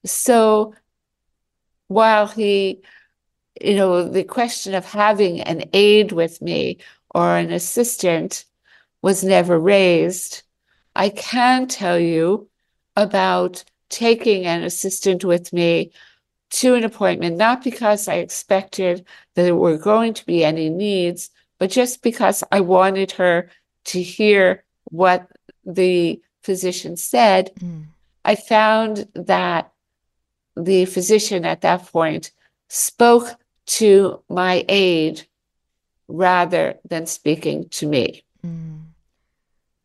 So 0.07 0.75
while 1.89 2.29
he, 2.29 2.83
you 3.61 3.75
know, 3.75 4.09
the 4.09 4.23
question 4.23 4.73
of 4.73 4.85
having 4.85 5.41
an 5.41 5.65
aide 5.73 6.13
with 6.13 6.41
me 6.41 6.79
or 7.13 7.37
an 7.37 7.51
assistant 7.51 8.45
was 9.03 9.25
never 9.25 9.59
raised, 9.59 10.45
I 10.95 11.09
can 11.09 11.67
tell 11.67 11.99
you 11.99 12.49
about 12.95 13.65
taking 13.93 14.47
an 14.47 14.65
assistant 14.65 15.25
with 15.25 15.53
me 15.53 15.93
to 16.51 16.75
an 16.75 16.83
appointment, 16.85 17.37
not 17.37 17.63
because 17.63 18.09
I 18.09 18.15
expected 18.15 19.07
that 19.35 19.43
there 19.43 19.55
were 19.55 19.79
going 19.79 20.15
to 20.15 20.27
be 20.27 20.45
any 20.45 20.69
needs, 20.69 21.31
but 21.59 21.71
just 21.71 22.03
because 22.03 22.43
I 22.51 22.61
wanted 22.61 23.13
her 23.13 23.49
to 23.85 24.03
hear 24.03 24.65
what 24.85 25.29
the 25.65 26.21
physician 26.43 26.97
said. 26.97 27.53
Mm. 27.61 27.85
I 28.25 28.35
found 28.35 29.09
that 29.15 29.73
the 30.57 30.85
physician 30.87 31.45
at 31.45 31.61
that 31.63 31.87
point 31.87 32.33
spoke 32.69 33.29
to 33.67 34.23
my 34.29 34.65
aide 34.69 35.23
rather 36.09 36.79
than 36.89 37.07
speaking 37.07 37.69
to 37.71 37.87
me. 37.87 38.25
Mm. 38.45 38.81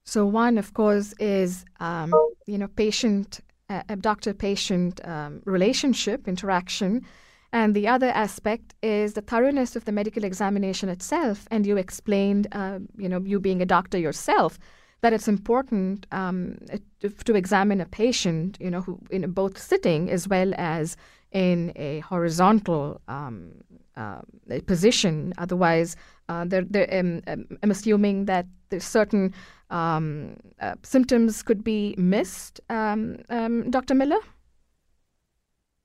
So 0.04 0.26
one, 0.26 0.58
of 0.58 0.74
course, 0.74 1.14
is 1.20 1.66
um, 1.80 2.14
you 2.46 2.58
know 2.58 2.68
patient 2.68 3.40
a 3.70 3.96
doctor 3.96 4.34
patient 4.34 5.02
um, 5.06 5.42
relationship 5.46 6.28
interaction. 6.28 7.06
And 7.54 7.76
the 7.76 7.88
other 7.88 8.10
aspect 8.10 8.74
is 8.84 9.14
the 9.14 9.22
thoroughness 9.22 9.76
of 9.76 9.86
the 9.86 9.92
medical 9.92 10.24
examination 10.24 10.90
itself. 10.90 11.48
And 11.50 11.66
you 11.66 11.78
explained, 11.78 12.48
uh, 12.52 12.80
you 12.98 13.08
know, 13.08 13.22
you 13.22 13.40
being 13.40 13.62
a 13.62 13.66
doctor 13.66 13.98
yourself, 13.98 14.60
that 15.02 15.14
it's 15.14 15.28
important 15.28 16.08
um, 16.12 16.58
to, 17.00 17.10
to, 17.10 17.36
examine 17.36 17.80
a 17.80 17.86
patient, 17.86 18.58
you 18.60 18.72
know, 18.72 18.82
who 18.82 19.00
in 19.12 19.30
both 19.32 19.58
sitting 19.58 20.10
as 20.10 20.28
well 20.28 20.54
as 20.58 20.98
in 21.32 21.72
a 21.76 22.00
horizontal 22.00 23.00
um, 23.08 23.52
uh, 23.98 24.22
position. 24.68 25.34
Otherwise, 25.38 25.96
uh, 26.30 26.46
they're, 26.46 26.66
they're, 26.70 27.00
um, 27.00 27.22
um, 27.28 27.46
I'm 27.64 27.72
assuming 27.72 28.26
that 28.26 28.46
certain 28.80 29.34
um, 29.70 30.38
uh, 30.62 30.76
symptoms 30.84 31.44
could 31.44 31.64
be 31.64 31.96
missed. 31.98 32.62
Um, 32.70 33.18
um, 33.30 33.70
Dr. 33.70 33.96
Miller? 33.96 34.20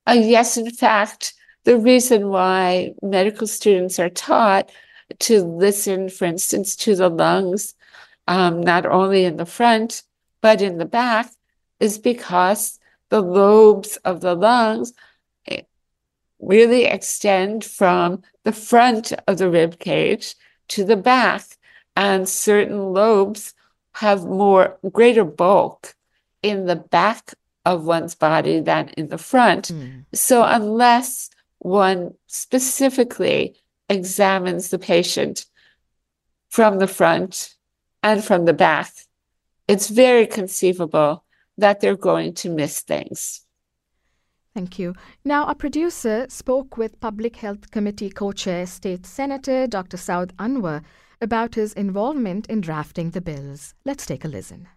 Uh, 0.07 0.13
yes, 0.13 0.57
in 0.57 0.71
fact, 0.71 1.35
the 1.65 1.77
reason 1.77 2.29
why 2.29 2.93
medical 3.03 3.47
students 3.47 3.99
are 3.99 4.11
taught 4.11 4.71
to 5.21 5.43
listen, 5.43 6.09
for 6.09 6.25
instance, 6.25 6.75
to 6.77 6.97
the 6.97 7.09
lungs, 7.09 7.75
um, 8.29 8.61
not 8.61 8.87
only 8.87 9.25
in 9.25 9.37
the 9.37 9.47
front, 9.47 10.03
but 10.41 10.61
in 10.61 10.79
the 10.79 10.85
back, 10.85 11.31
is 11.81 11.99
because 11.99 12.79
the 13.11 13.21
lobes 13.21 13.97
of 14.05 14.21
the 14.21 14.35
lungs 14.35 14.93
really 16.43 16.85
extend 16.85 17.65
from 17.65 18.23
the 18.45 18.53
front 18.53 19.13
of 19.27 19.39
the 19.39 19.49
rib 19.49 19.79
cage 19.79 20.35
to 20.69 20.85
the 20.85 20.97
back, 20.97 21.45
and 21.97 22.29
certain 22.29 22.93
lobes 22.93 23.55
have 23.93 24.25
more 24.25 24.79
greater 24.91 25.25
bulk 25.25 25.95
in 26.43 26.67
the 26.67 26.77
back 26.77 27.35
of 27.65 27.85
one's 27.85 28.15
body 28.15 28.61
than 28.61 28.89
in 28.91 29.09
the 29.09 29.19
front. 29.19 29.69
Mm. 29.69 30.05
So 30.13 30.43
unless 30.43 31.31
one 31.59 32.15
specifically 32.27 33.57
examines 33.89 34.71
the 34.71 34.79
patient 34.79 35.47
from 36.49 36.79
the 36.79 36.89
front 36.89 37.55
and 38.03 38.25
from 38.25 38.47
the 38.47 38.53
back, 38.53 38.93
it's 39.69 39.89
very 39.89 40.27
conceivable 40.27 41.25
that 41.59 41.81
they're 41.81 41.97
going 41.97 42.35
to 42.35 42.51
miss 42.51 42.81
things. 42.81 43.43
Thank 44.55 44.79
you. 44.79 44.95
Now, 45.25 45.45
our 45.47 45.55
producer 45.55 46.27
spoke 46.29 46.77
with 46.77 47.01
Public 47.01 47.37
Health 47.37 47.71
Committee 47.71 48.11
co 48.11 48.33
chair, 48.33 48.67
State 48.67 49.07
Senator 49.07 49.67
Dr. 49.67 49.97
Saud 49.97 50.33
Anwar, 50.37 50.83
about 51.21 51.55
his 51.55 51.73
involvement 51.73 52.47
in 52.49 52.61
drafting 52.61 53.11
the 53.11 53.21
bills. 53.21 53.75
Let's 53.85 54.05
take 54.05 54.25
a 54.25 54.29
listen 54.29 54.69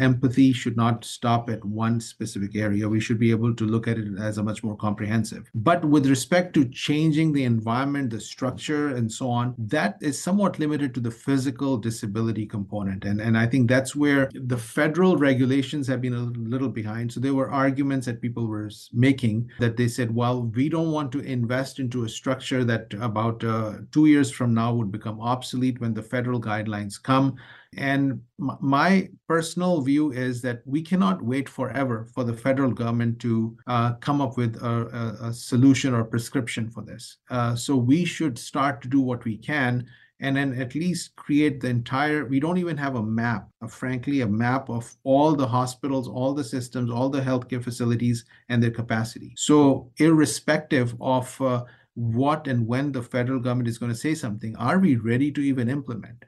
empathy 0.00 0.52
should 0.52 0.76
not 0.76 1.04
stop 1.04 1.50
at 1.50 1.64
one 1.64 2.00
specific 2.00 2.56
area. 2.56 2.88
We 2.88 3.00
should 3.00 3.18
be 3.18 3.30
able 3.30 3.54
to 3.54 3.64
look 3.64 3.86
at 3.86 3.98
it 3.98 4.18
as 4.18 4.38
a 4.38 4.42
much 4.42 4.64
more 4.64 4.76
comprehensive. 4.76 5.50
But 5.54 5.84
with 5.84 6.06
respect 6.06 6.54
to 6.54 6.68
changing 6.68 7.32
the 7.32 7.44
environment, 7.44 8.10
the 8.10 8.20
structure, 8.20 8.88
and 8.88 9.10
so 9.10 9.30
on, 9.30 9.54
that 9.58 9.98
is 10.00 10.20
somewhat 10.20 10.58
limited 10.58 10.94
to 10.94 11.00
the 11.00 11.10
physical 11.10 11.76
disability 11.76 12.46
component. 12.46 13.04
And, 13.04 13.20
and 13.20 13.36
I 13.36 13.46
think 13.46 13.68
that's 13.68 13.94
where 13.94 14.30
the 14.34 14.56
federal 14.56 15.16
regulations 15.16 15.86
have 15.88 16.00
been 16.00 16.14
a 16.14 16.32
little 16.48 16.68
behind. 16.68 17.12
So 17.12 17.20
there 17.20 17.34
were 17.34 17.50
arguments 17.50 18.06
that 18.06 18.22
people 18.22 18.46
were 18.46 18.70
making 18.92 19.50
that 19.58 19.76
they 19.76 19.88
said, 19.88 20.14
well, 20.14 20.42
we 20.42 20.68
don't 20.68 20.92
want 20.92 21.12
to 21.12 21.20
invest 21.20 21.78
into 21.78 22.04
a 22.04 22.08
structure 22.08 22.64
that 22.64 22.92
about 23.00 23.44
uh, 23.44 23.74
two 23.92 24.06
years 24.06 24.30
from 24.30 24.54
now 24.54 24.72
would 24.74 24.90
become 24.90 25.20
obsolete 25.20 25.80
when 25.80 25.94
the 25.94 26.02
federal 26.02 26.40
guidelines 26.40 27.02
come. 27.02 27.36
And 27.76 28.20
my 28.36 29.08
personal 29.28 29.80
view 29.80 30.10
is 30.10 30.42
that 30.42 30.62
we 30.64 30.82
cannot 30.82 31.22
wait 31.22 31.48
forever 31.48 32.08
for 32.12 32.24
the 32.24 32.36
federal 32.36 32.72
government 32.72 33.20
to 33.20 33.56
uh, 33.68 33.94
come 33.94 34.20
up 34.20 34.36
with 34.36 34.56
a, 34.56 35.16
a, 35.22 35.32
solution 35.32 35.94
or 35.94 36.02
prescription 36.02 36.68
for 36.68 36.82
this. 36.82 37.18
Uh, 37.30 37.54
so 37.54 37.76
we 37.76 38.04
should 38.04 38.38
start 38.38 38.82
to 38.82 38.88
do 38.88 39.00
what 39.00 39.24
we 39.24 39.36
can 39.36 39.86
and 40.20 40.36
then 40.36 40.60
at 40.60 40.74
least 40.74 41.16
create 41.16 41.60
the 41.60 41.68
entire 41.68 42.24
we 42.26 42.38
don't 42.38 42.58
even 42.58 42.76
have 42.76 42.96
a 42.96 43.02
map 43.02 43.48
uh, 43.62 43.66
frankly 43.66 44.20
a 44.20 44.26
map 44.26 44.68
of 44.68 44.94
all 45.02 45.34
the 45.34 45.46
hospitals 45.46 46.08
all 46.08 46.34
the 46.34 46.44
systems 46.44 46.90
all 46.90 47.08
the 47.08 47.20
healthcare 47.20 47.62
facilities 47.62 48.24
and 48.48 48.62
their 48.62 48.70
capacity 48.70 49.32
so 49.36 49.90
irrespective 49.96 50.94
of 51.00 51.40
uh, 51.40 51.64
what 51.94 52.46
and 52.46 52.66
when 52.66 52.92
the 52.92 53.02
federal 53.02 53.40
government 53.40 53.68
is 53.68 53.78
going 53.78 53.92
to 53.92 53.98
say 53.98 54.14
something 54.14 54.54
are 54.56 54.78
we 54.78 54.96
ready 54.96 55.32
to 55.32 55.40
even 55.40 55.68
implement 55.68 56.24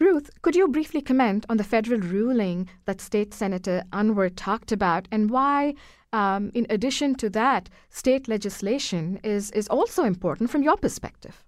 Ruth, 0.00 0.30
could 0.40 0.56
you 0.56 0.66
briefly 0.66 1.02
comment 1.02 1.44
on 1.50 1.58
the 1.58 1.64
federal 1.64 2.00
ruling 2.00 2.68
that 2.86 3.02
State 3.02 3.34
Senator 3.34 3.84
Anwar 3.92 4.32
talked 4.34 4.72
about 4.72 5.06
and 5.12 5.28
why, 5.28 5.74
um, 6.14 6.50
in 6.54 6.66
addition 6.70 7.14
to 7.16 7.28
that, 7.30 7.68
state 7.90 8.26
legislation 8.26 9.20
is, 9.22 9.50
is 9.50 9.68
also 9.68 10.04
important 10.04 10.50
from 10.50 10.62
your 10.62 10.78
perspective? 10.78 11.44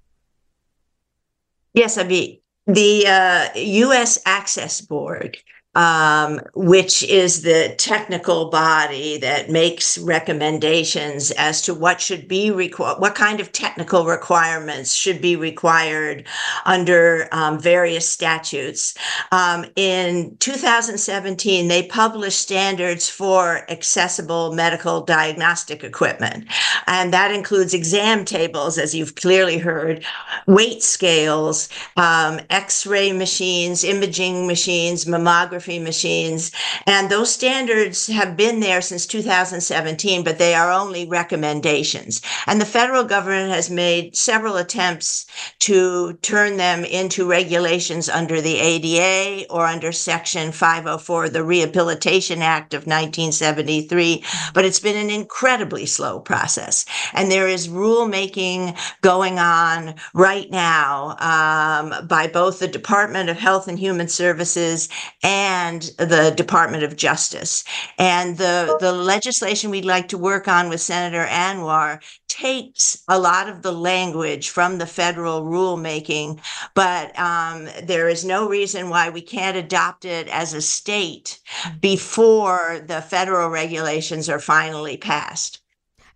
Yes, 1.72 1.96
Abhi. 1.96 2.42
The 2.66 3.06
uh, 3.06 3.48
U.S. 3.58 4.18
Access 4.26 4.82
Board 4.82 5.38
um, 5.74 6.38
which 6.54 7.02
is 7.04 7.42
the 7.42 7.74
technical 7.78 8.50
body 8.50 9.16
that 9.18 9.50
makes 9.50 9.96
recommendations 9.98 11.30
as 11.32 11.62
to 11.62 11.72
what 11.72 12.00
should 12.00 12.28
be 12.28 12.50
required, 12.50 13.00
what 13.00 13.14
kind 13.14 13.40
of 13.40 13.52
technical 13.52 14.04
requirements 14.04 14.92
should 14.92 15.22
be 15.22 15.34
required 15.34 16.24
under 16.66 17.26
um, 17.32 17.58
various 17.58 18.06
statutes. 18.08 18.94
Um, 19.30 19.64
in 19.76 20.36
2017, 20.40 21.68
they 21.68 21.84
published 21.84 22.40
standards 22.40 23.08
for 23.08 23.64
accessible 23.70 24.52
medical 24.52 25.00
diagnostic 25.00 25.82
equipment, 25.82 26.46
and 26.86 27.14
that 27.14 27.32
includes 27.32 27.72
exam 27.72 28.26
tables, 28.26 28.76
as 28.76 28.94
you've 28.94 29.14
clearly 29.14 29.56
heard, 29.56 30.04
weight 30.46 30.82
scales, 30.82 31.70
um, 31.96 32.40
X-ray 32.50 33.12
machines, 33.12 33.84
imaging 33.84 34.46
machines, 34.46 35.06
mammography 35.06 35.61
machines. 35.68 36.52
And 36.86 37.10
those 37.10 37.32
standards 37.32 38.06
have 38.08 38.36
been 38.36 38.60
there 38.60 38.80
since 38.80 39.06
2017, 39.06 40.24
but 40.24 40.38
they 40.38 40.54
are 40.54 40.70
only 40.70 41.06
recommendations. 41.06 42.20
And 42.46 42.60
the 42.60 42.66
federal 42.66 43.04
government 43.04 43.52
has 43.52 43.70
made 43.70 44.16
several 44.16 44.56
attempts 44.56 45.26
to 45.60 46.14
turn 46.22 46.56
them 46.56 46.84
into 46.84 47.28
regulations 47.28 48.08
under 48.08 48.40
the 48.40 48.58
ADA 48.58 49.46
or 49.50 49.66
under 49.66 49.92
Section 49.92 50.52
504 50.52 51.26
of 51.26 51.32
the 51.32 51.44
Rehabilitation 51.44 52.42
Act 52.42 52.74
of 52.74 52.82
1973, 52.82 54.24
but 54.54 54.64
it's 54.64 54.80
been 54.80 54.96
an 54.96 55.10
incredibly 55.10 55.86
slow 55.86 56.20
process. 56.20 56.84
And 57.12 57.30
there 57.30 57.48
is 57.48 57.68
rulemaking 57.68 58.78
going 59.00 59.38
on 59.38 59.94
right 60.14 60.50
now 60.50 61.16
um, 61.20 62.06
by 62.06 62.26
both 62.26 62.58
the 62.58 62.68
Department 62.68 63.28
of 63.28 63.38
Health 63.38 63.68
and 63.68 63.78
Human 63.78 64.08
Services 64.08 64.88
and 65.22 65.51
and 65.52 65.82
the 65.98 66.32
Department 66.34 66.82
of 66.82 66.96
Justice. 66.96 67.62
And 67.98 68.38
the, 68.38 68.76
the 68.80 68.92
legislation 68.92 69.70
we'd 69.70 69.84
like 69.96 70.08
to 70.08 70.18
work 70.18 70.48
on 70.48 70.70
with 70.70 70.80
Senator 70.80 71.26
Anwar 71.26 72.00
takes 72.28 73.02
a 73.08 73.18
lot 73.18 73.50
of 73.50 73.60
the 73.60 73.72
language 73.92 74.48
from 74.48 74.78
the 74.78 74.86
federal 74.86 75.42
rulemaking, 75.56 76.40
but 76.74 77.06
um, 77.18 77.68
there 77.82 78.08
is 78.08 78.24
no 78.24 78.48
reason 78.48 78.88
why 78.88 79.10
we 79.10 79.20
can't 79.20 79.56
adopt 79.64 80.04
it 80.04 80.26
as 80.28 80.54
a 80.54 80.62
state 80.62 81.28
before 81.80 82.82
the 82.86 83.02
federal 83.02 83.50
regulations 83.50 84.30
are 84.30 84.40
finally 84.56 84.96
passed. 84.96 85.60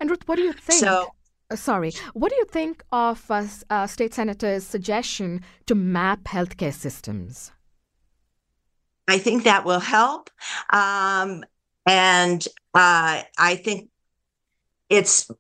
And 0.01 0.09
Ruth, 0.11 0.27
what 0.27 0.37
do 0.37 0.43
you 0.43 0.55
think? 0.55 0.81
So, 0.81 1.09
uh, 1.51 1.57
sorry, 1.57 1.93
what 2.15 2.31
do 2.31 2.37
you 2.37 2.47
think 2.59 2.85
of 2.91 3.31
uh, 3.31 3.47
uh, 3.69 3.87
State 3.87 4.15
Senator's 4.15 4.65
suggestion 4.65 5.43
to 5.67 5.75
map 5.75 6.21
healthcare 6.25 6.73
systems? 6.73 7.53
I 9.09 9.19
think 9.19 9.45
that 9.45 9.65
will 9.65 9.81
help. 9.81 10.31
Um, 10.71 11.45
and 11.87 12.47
uh, 12.75 13.23
I 13.39 13.57
think 13.57 13.91
it's 14.89 15.31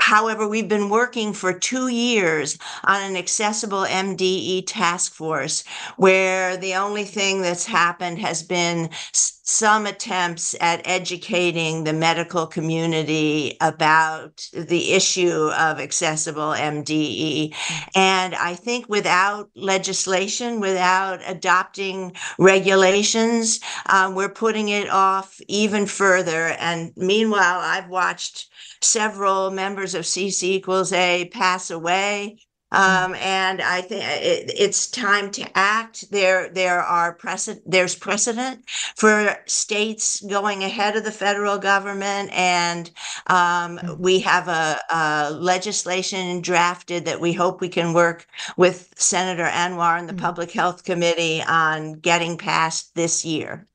However, 0.00 0.46
we've 0.46 0.68
been 0.68 0.88
working 0.88 1.32
for 1.32 1.52
two 1.52 1.88
years 1.88 2.56
on 2.84 3.02
an 3.02 3.16
accessible 3.16 3.84
MDE 3.84 4.64
task 4.66 5.12
force 5.12 5.64
where 5.96 6.56
the 6.56 6.74
only 6.74 7.04
thing 7.04 7.42
that's 7.42 7.66
happened 7.66 8.18
has 8.18 8.42
been 8.42 8.90
some 9.12 9.86
attempts 9.86 10.54
at 10.60 10.80
educating 10.86 11.82
the 11.82 11.92
medical 11.92 12.46
community 12.46 13.56
about 13.60 14.48
the 14.52 14.92
issue 14.92 15.50
of 15.58 15.80
accessible 15.80 16.52
MDE. 16.52 17.52
And 17.94 18.34
I 18.36 18.54
think 18.54 18.88
without 18.88 19.50
legislation, 19.56 20.60
without 20.60 21.20
adopting 21.26 22.12
regulations, 22.38 23.58
um, 23.86 24.14
we're 24.14 24.28
putting 24.28 24.68
it 24.68 24.88
off 24.88 25.40
even 25.48 25.86
further. 25.86 26.48
And 26.58 26.92
meanwhile, 26.96 27.58
I've 27.60 27.88
watched 27.88 28.48
several 28.84 29.50
members 29.50 29.94
of 29.94 30.04
CC 30.04 30.44
equals 30.44 30.92
A 30.92 31.28
pass 31.32 31.70
away 31.70 32.38
Um, 32.72 33.14
and 33.16 33.60
I 33.62 33.82
think 33.82 34.02
it, 34.02 34.50
it's 34.58 34.90
time 34.90 35.30
to 35.32 35.46
act. 35.56 36.10
There, 36.10 36.48
there 36.48 36.80
are 36.80 37.12
precedent, 37.12 37.70
there's 37.70 37.94
precedent 37.94 38.68
for 38.96 39.36
states 39.46 40.20
going 40.22 40.64
ahead 40.64 40.96
of 40.96 41.04
the 41.04 41.12
federal 41.12 41.58
government. 41.58 42.30
And, 42.32 42.90
um, 43.26 43.78
we 43.98 44.20
have 44.20 44.48
a, 44.48 44.80
a 44.90 45.30
legislation 45.30 46.40
drafted 46.40 47.04
that 47.04 47.20
we 47.20 47.32
hope 47.32 47.60
we 47.60 47.68
can 47.68 47.92
work 47.92 48.26
with 48.56 48.92
Senator 48.96 49.44
Anwar 49.44 49.98
and 49.98 50.08
the 50.08 50.12
Mm. 50.14 50.20
Public 50.20 50.52
Health 50.52 50.84
Committee 50.84 51.42
on 51.42 51.94
getting 51.94 52.38
passed 52.38 52.94
this 52.94 53.24
year. 53.24 53.66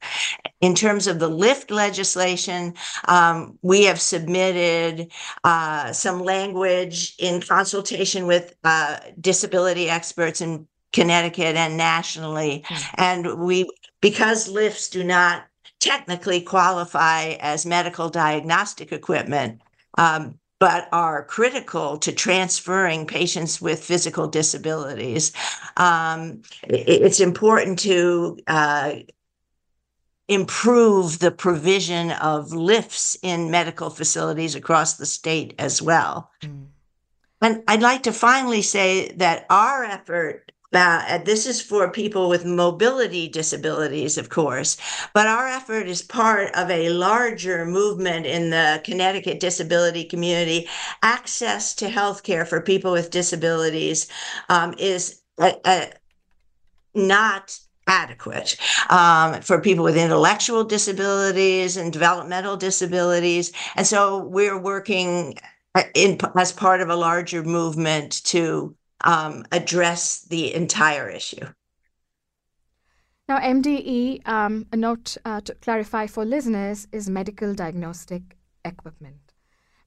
In 0.61 0.73
terms 0.73 1.05
of 1.07 1.19
the 1.19 1.27
LIFT 1.27 1.69
legislation, 1.69 2.73
um, 3.07 3.59
we 3.61 3.83
have 3.83 4.01
submitted 4.01 5.11
uh, 5.43 5.91
some 5.93 6.23
language 6.23 7.15
in 7.19 7.41
consultation 7.41 8.25
with 8.25 8.55
uh, 8.63 8.86
disability 9.19 9.89
experts 9.89 10.41
in 10.41 10.67
Connecticut 10.93 11.55
and 11.55 11.77
nationally. 11.77 12.63
Mm. 12.67 12.89
And 12.95 13.39
we, 13.39 13.69
because 14.01 14.47
lifts 14.47 14.89
do 14.89 15.03
not 15.03 15.45
technically 15.79 16.41
qualify 16.41 17.35
as 17.39 17.65
medical 17.65 18.09
diagnostic 18.09 18.91
equipment, 18.91 19.61
um, 19.97 20.39
but 20.59 20.87
are 20.91 21.23
critical 21.23 21.97
to 21.99 22.11
transferring 22.11 23.05
patients 23.05 23.61
with 23.61 23.83
physical 23.83 24.27
disabilities. 24.27 25.31
Um, 25.77 26.41
it's 26.63 27.19
important 27.19 27.77
to 27.79 28.39
uh, 28.47 28.93
improve 30.27 31.19
the 31.19 31.31
provision 31.31 32.11
of 32.11 32.53
lifts 32.53 33.17
in 33.21 33.51
medical 33.51 33.89
facilities 33.89 34.55
across 34.55 34.95
the 34.95 35.05
state 35.05 35.53
as 35.59 35.81
well. 35.81 36.31
Mm. 36.41 36.67
And 37.41 37.63
I'd 37.67 37.81
like 37.81 38.03
to 38.03 38.13
finally 38.13 38.61
say 38.61 39.11
that 39.13 39.45
our 39.49 39.83
effort 39.83 40.51
uh, 40.73 41.19
this 41.19 41.45
is 41.45 41.61
for 41.61 41.89
people 41.89 42.27
with 42.27 42.45
mobility 42.45 43.27
disabilities, 43.29 44.17
of 44.17 44.29
course, 44.29 44.77
but 45.13 45.25
our 45.25 45.47
effort 45.47 45.87
is 45.87 46.01
part 46.01 46.53
of 46.55 46.69
a 46.69 46.89
larger 46.89 47.65
movement 47.65 48.25
in 48.25 48.49
the 48.49 48.81
Connecticut 48.83 49.39
disability 49.39 50.03
community. 50.03 50.67
Access 51.03 51.73
to 51.75 51.87
healthcare 51.87 52.45
for 52.45 52.59
people 52.59 52.91
with 52.91 53.11
disabilities 53.11 54.07
um, 54.49 54.75
is 54.77 55.21
uh, 55.37 55.53
uh, 55.63 55.85
not 56.93 57.57
adequate 57.87 58.57
um, 58.89 59.41
for 59.41 59.61
people 59.61 59.85
with 59.85 59.95
intellectual 59.95 60.65
disabilities 60.65 61.77
and 61.77 61.93
developmental 61.93 62.57
disabilities. 62.57 63.53
And 63.77 63.87
so 63.87 64.17
we're 64.25 64.59
working 64.59 65.37
in 65.93 66.17
as 66.35 66.51
part 66.51 66.81
of 66.81 66.89
a 66.89 66.95
larger 66.95 67.43
movement 67.43 68.23
to 68.25 68.75
um, 69.03 69.45
address 69.51 70.21
the 70.21 70.53
entire 70.53 71.09
issue. 71.09 71.45
Now, 73.27 73.39
MDE, 73.39 74.25
um, 74.27 74.67
a 74.71 74.77
note 74.77 75.17
uh, 75.25 75.41
to 75.41 75.53
clarify 75.55 76.07
for 76.07 76.23
listeners, 76.23 76.87
is 76.93 77.09
medical 77.09 77.53
diagnostic 77.53 78.37
equipment. 78.63 79.33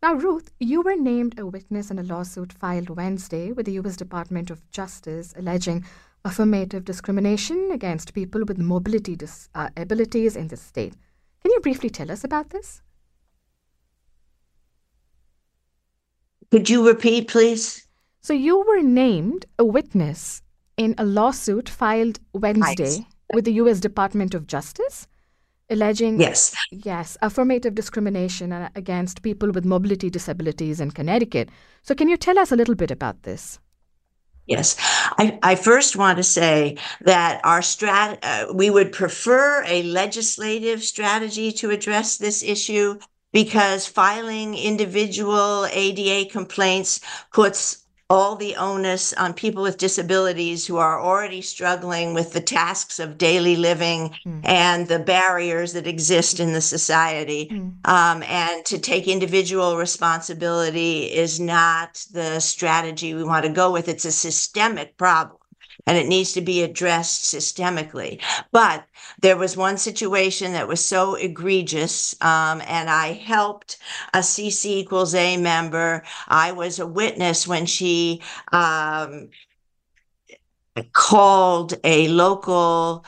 Now, 0.02 0.14
Ruth, 0.14 0.52
you 0.60 0.82
were 0.82 0.96
named 0.96 1.38
a 1.38 1.46
witness 1.46 1.90
in 1.90 1.98
a 1.98 2.02
lawsuit 2.02 2.52
filed 2.52 2.90
Wednesday 2.90 3.52
with 3.52 3.66
the 3.66 3.72
U.S. 3.72 3.96
Department 3.96 4.50
of 4.50 4.70
Justice 4.70 5.34
alleging 5.36 5.84
affirmative 6.24 6.84
discrimination 6.84 7.70
against 7.72 8.14
people 8.14 8.44
with 8.44 8.58
mobility 8.58 9.16
disabilities 9.16 10.36
in 10.36 10.48
the 10.48 10.56
state. 10.56 10.94
Can 11.42 11.52
you 11.52 11.60
briefly 11.60 11.88
tell 11.90 12.10
us 12.10 12.24
about 12.24 12.50
this? 12.50 12.82
Could 16.50 16.68
you 16.68 16.86
repeat, 16.86 17.28
please? 17.28 17.86
So, 18.22 18.32
you 18.32 18.58
were 18.66 18.82
named 18.82 19.46
a 19.58 19.64
witness 19.64 20.42
in 20.76 20.94
a 20.98 21.04
lawsuit 21.04 21.68
filed 21.68 22.20
Wednesday 22.32 23.06
with 23.32 23.44
the 23.44 23.52
U.S. 23.54 23.80
Department 23.80 24.34
of 24.34 24.46
Justice 24.46 25.06
alleging 25.70 26.20
Yes. 26.20 26.54
yes 26.70 27.16
affirmative 27.22 27.74
discrimination 27.74 28.52
uh, 28.52 28.68
against 28.74 29.22
people 29.22 29.52
with 29.52 29.64
mobility 29.64 30.10
disabilities 30.10 30.80
in 30.80 30.90
Connecticut. 30.90 31.48
So, 31.82 31.94
can 31.94 32.08
you 32.08 32.16
tell 32.16 32.38
us 32.38 32.52
a 32.52 32.56
little 32.56 32.74
bit 32.74 32.90
about 32.90 33.22
this? 33.22 33.58
Yes, 34.46 34.76
I, 35.16 35.38
I 35.44 35.54
first 35.54 35.94
want 35.94 36.16
to 36.16 36.24
say 36.24 36.76
that 37.02 37.40
our 37.44 37.60
strat, 37.60 38.18
uh, 38.22 38.52
we 38.52 38.68
would 38.68 38.90
prefer 38.90 39.62
a 39.64 39.84
legislative 39.84 40.82
strategy 40.82 41.52
to 41.52 41.70
address 41.70 42.16
this 42.16 42.42
issue 42.42 42.98
because 43.32 43.86
filing 43.86 44.56
individual 44.56 45.66
ADA 45.72 46.30
complaints 46.30 47.00
puts 47.32 47.84
all 48.10 48.34
the 48.34 48.56
onus 48.56 49.12
on 49.12 49.32
people 49.32 49.62
with 49.62 49.78
disabilities 49.78 50.66
who 50.66 50.76
are 50.76 51.00
already 51.00 51.40
struggling 51.40 52.12
with 52.12 52.32
the 52.32 52.40
tasks 52.40 52.98
of 52.98 53.16
daily 53.16 53.54
living 53.54 54.10
Mm. 54.26 54.40
and 54.42 54.88
the 54.88 54.98
barriers 54.98 55.74
that 55.74 55.86
exist 55.86 56.40
in 56.40 56.52
the 56.52 56.60
society. 56.60 57.48
Mm. 57.52 57.74
Um, 57.84 58.22
and 58.24 58.64
to 58.66 58.78
take 58.78 59.06
individual 59.06 59.76
responsibility 59.76 61.04
is 61.04 61.38
not 61.38 62.04
the 62.12 62.40
strategy 62.40 63.14
we 63.14 63.22
want 63.22 63.44
to 63.44 63.52
go 63.52 63.70
with. 63.70 63.88
It's 63.88 64.04
a 64.04 64.12
systemic 64.12 64.96
problem 64.96 65.36
and 65.90 65.98
it 65.98 66.06
needs 66.06 66.32
to 66.32 66.40
be 66.40 66.62
addressed 66.62 67.24
systemically. 67.24 68.22
But 68.52 68.86
there 69.22 69.36
was 69.36 69.56
one 69.56 69.76
situation 69.76 70.52
that 70.52 70.68
was 70.68 70.84
so 70.84 71.16
egregious, 71.16 72.14
um, 72.20 72.62
and 72.68 72.88
I 72.88 73.14
helped 73.14 73.76
a 74.14 74.18
CC 74.20 74.66
equals 74.66 75.16
A 75.16 75.36
member. 75.36 76.04
I 76.28 76.52
was 76.52 76.78
a 76.78 76.86
witness 76.86 77.44
when 77.48 77.66
she 77.66 78.22
um, 78.52 79.30
called 80.92 81.74
a 81.82 82.06
local 82.06 83.04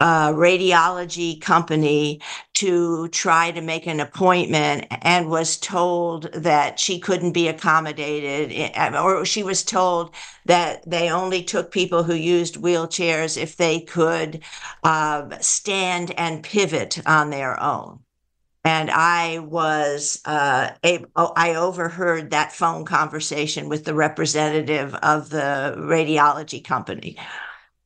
radiology 0.00 1.40
company 1.40 2.20
to 2.54 3.08
try 3.08 3.50
to 3.50 3.60
make 3.60 3.86
an 3.86 4.00
appointment 4.00 4.86
and 5.02 5.28
was 5.28 5.56
told 5.56 6.32
that 6.32 6.78
she 6.78 6.98
couldn't 6.98 7.32
be 7.32 7.48
accommodated 7.48 8.50
eh, 8.52 8.98
or 8.98 9.24
she 9.24 9.42
was 9.42 9.64
told 9.64 10.14
that 10.46 10.88
they 10.88 11.10
only 11.10 11.42
took 11.42 11.70
people 11.70 12.02
who 12.02 12.14
used 12.14 12.56
wheelchairs 12.56 13.40
if 13.40 13.56
they 13.56 13.80
could 13.80 14.42
uh, 14.84 15.28
stand 15.40 16.12
and 16.18 16.42
pivot 16.42 17.00
on 17.06 17.30
their 17.30 17.60
own 17.60 18.00
and 18.66 18.90
I 18.90 19.40
was 19.40 20.22
uh, 20.24 20.70
able, 20.82 21.08
I 21.36 21.54
overheard 21.56 22.30
that 22.30 22.50
phone 22.50 22.86
conversation 22.86 23.68
with 23.68 23.84
the 23.84 23.92
representative 23.92 24.94
of 24.94 25.28
the 25.28 25.74
radiology 25.76 26.64
company. 26.64 27.18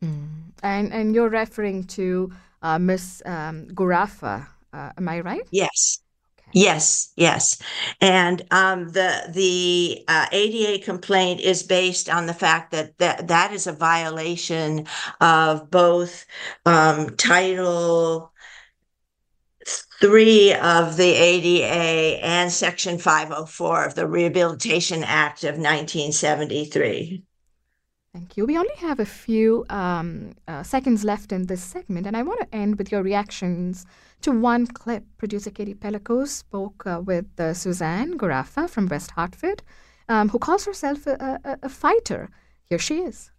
Mm. 0.03 0.47
And 0.62 0.92
and 0.92 1.14
you're 1.14 1.29
referring 1.29 1.85
to 1.85 2.33
uh, 2.62 2.79
Miss 2.79 3.23
um, 3.25 3.66
Gurafa, 3.68 4.47
uh, 4.73 4.92
am 4.97 5.09
I 5.09 5.21
right? 5.21 5.47
Yes. 5.51 6.01
Yes, 6.55 7.12
yes, 7.16 7.61
and 8.01 8.42
um, 8.51 8.88
the 8.88 9.31
the 9.35 10.03
uh, 10.09 10.27
ADA 10.33 10.83
complaint 10.83 11.40
is 11.40 11.62
based 11.62 12.09
on 12.09 12.25
the 12.25 12.33
fact 12.33 12.71
that 12.71 12.97
that, 12.99 13.29
that 13.29 13.53
is 13.53 13.66
a 13.66 13.73
violation 13.73 14.87
of 15.21 15.71
both 15.71 16.25
um, 16.64 17.14
Title 17.16 18.33
three 20.01 20.55
of 20.55 20.97
the 20.97 21.12
ADA 21.12 22.25
and 22.25 22.51
Section 22.51 22.99
five 22.99 23.29
hundred 23.29 23.47
four 23.49 23.85
of 23.85 23.94
the 23.94 24.07
Rehabilitation 24.07 25.05
Act 25.05 25.44
of 25.44 25.59
nineteen 25.59 26.12
seventy 26.12 26.64
three. 26.64 27.25
Thank 28.14 28.37
you. 28.37 28.47
We 28.47 28.57
only 28.57 28.75
have 28.77 29.01
a 29.01 29.05
few 29.05 29.66
um, 29.68 30.33
uh, 30.49 30.62
seconds 30.62 31.05
left 31.05 31.31
in 31.31 31.47
this 31.47 31.62
segment, 31.62 32.07
and 32.07 32.16
I 32.16 32.23
want 32.23 32.40
to 32.40 32.57
end 32.57 32.79
with 32.79 32.90
your 32.90 33.03
reactions 33.03 33.85
to 34.23 34.33
one 34.33 34.66
clip. 34.66 35.05
Producer 35.18 35.51
Katie 35.51 35.75
Pellico 35.75 36.27
spoke 36.27 36.87
uh, 36.87 37.03
with 37.05 37.27
uh, 37.38 37.53
Suzanne 37.53 38.18
Gurafa 38.18 38.68
from 38.68 38.87
West 38.87 39.11
Hartford, 39.11 39.62
um, 40.09 40.31
who 40.31 40.38
calls 40.38 40.64
herself 40.64 41.07
a, 41.07 41.38
a, 41.44 41.59
a 41.64 41.68
fighter. 41.68 42.31
Here 42.64 42.79
she 42.79 43.01
is. 43.01 43.31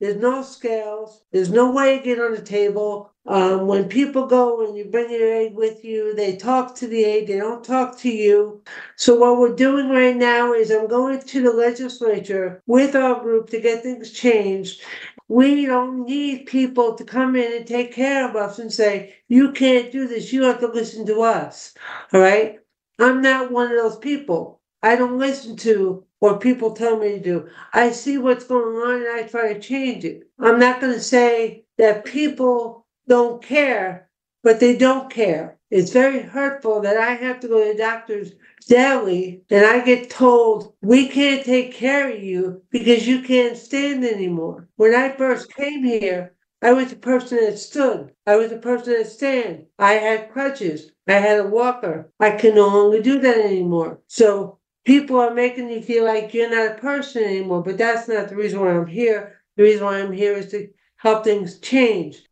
There's 0.00 0.16
no 0.16 0.42
scales. 0.42 1.22
There's 1.32 1.50
no 1.50 1.72
way 1.72 1.98
to 1.98 2.04
get 2.04 2.20
on 2.20 2.32
the 2.34 2.42
table. 2.42 3.13
Um, 3.26 3.66
when 3.66 3.88
people 3.88 4.26
go 4.26 4.66
and 4.66 4.76
you 4.76 4.84
bring 4.86 5.10
your 5.10 5.32
aide 5.32 5.54
with 5.54 5.84
you, 5.84 6.14
they 6.14 6.36
talk 6.36 6.74
to 6.76 6.86
the 6.86 7.04
aide. 7.04 7.28
They 7.28 7.38
don't 7.38 7.64
talk 7.64 7.98
to 8.00 8.10
you. 8.10 8.62
So 8.96 9.16
what 9.16 9.38
we're 9.38 9.54
doing 9.56 9.88
right 9.88 10.16
now 10.16 10.52
is 10.52 10.70
I'm 10.70 10.88
going 10.88 11.20
to 11.20 11.42
the 11.42 11.52
legislature 11.52 12.62
with 12.66 12.94
our 12.94 13.20
group 13.22 13.48
to 13.50 13.60
get 13.60 13.82
things 13.82 14.10
changed. 14.12 14.82
We 15.28 15.64
don't 15.66 16.04
need 16.04 16.46
people 16.46 16.94
to 16.96 17.04
come 17.04 17.34
in 17.34 17.52
and 17.52 17.66
take 17.66 17.94
care 17.94 18.28
of 18.28 18.36
us 18.36 18.58
and 18.58 18.72
say, 18.72 19.14
you 19.28 19.52
can't 19.52 19.90
do 19.90 20.06
this. 20.06 20.32
You 20.32 20.42
have 20.44 20.60
to 20.60 20.68
listen 20.68 21.06
to 21.06 21.22
us. 21.22 21.74
All 22.12 22.20
right. 22.20 22.58
I'm 22.98 23.22
not 23.22 23.50
one 23.50 23.70
of 23.72 23.78
those 23.78 23.98
people. 23.98 24.60
I 24.82 24.96
don't 24.96 25.18
listen 25.18 25.56
to 25.58 26.04
what 26.18 26.42
people 26.42 26.72
tell 26.72 26.98
me 26.98 27.10
to 27.12 27.20
do. 27.20 27.48
I 27.72 27.90
see 27.90 28.18
what's 28.18 28.44
going 28.44 28.76
on 28.76 28.96
and 28.96 29.08
I 29.08 29.22
try 29.26 29.54
to 29.54 29.60
change 29.60 30.04
it. 30.04 30.24
I'm 30.38 30.58
not 30.58 30.80
going 30.80 30.92
to 30.92 31.00
say 31.00 31.64
that 31.78 32.04
people 32.04 32.83
don't 33.08 33.42
care, 33.42 34.08
but 34.42 34.60
they 34.60 34.76
don't 34.76 35.10
care. 35.10 35.58
It's 35.70 35.90
very 35.90 36.20
hurtful 36.20 36.80
that 36.82 36.96
I 36.96 37.14
have 37.14 37.40
to 37.40 37.48
go 37.48 37.64
to 37.64 37.72
the 37.72 37.78
doctors 37.78 38.32
daily 38.68 39.42
and 39.50 39.66
I 39.66 39.84
get 39.84 40.10
told 40.10 40.74
we 40.82 41.08
can't 41.08 41.44
take 41.44 41.74
care 41.74 42.10
of 42.10 42.22
you 42.22 42.62
because 42.70 43.06
you 43.08 43.22
can't 43.22 43.56
stand 43.56 44.04
anymore. 44.04 44.68
When 44.76 44.94
I 44.94 45.10
first 45.10 45.52
came 45.52 45.82
here, 45.82 46.34
I 46.62 46.72
was 46.72 46.92
a 46.92 46.96
person 46.96 47.38
that 47.44 47.58
stood. 47.58 48.12
I 48.26 48.36
was 48.36 48.52
a 48.52 48.56
person 48.56 48.94
that 48.94 49.06
stand. 49.06 49.66
I 49.78 49.94
had 49.94 50.30
crutches. 50.30 50.92
I 51.06 51.14
had 51.14 51.40
a 51.40 51.48
walker. 51.48 52.10
I 52.20 52.30
can 52.32 52.54
no 52.54 52.68
longer 52.68 53.02
do 53.02 53.18
that 53.20 53.38
anymore. 53.38 54.00
So 54.06 54.58
people 54.84 55.20
are 55.20 55.34
making 55.34 55.68
you 55.68 55.82
feel 55.82 56.04
like 56.04 56.32
you're 56.32 56.50
not 56.50 56.78
a 56.78 56.80
person 56.80 57.22
anymore, 57.24 57.62
but 57.62 57.76
that's 57.76 58.08
not 58.08 58.28
the 58.28 58.36
reason 58.36 58.60
why 58.60 58.70
I'm 58.70 58.86
here. 58.86 59.40
The 59.56 59.64
reason 59.64 59.84
why 59.84 60.00
I'm 60.00 60.12
here 60.12 60.34
is 60.34 60.50
to 60.52 60.68
help 60.96 61.24
things 61.24 61.58
change. 61.58 62.22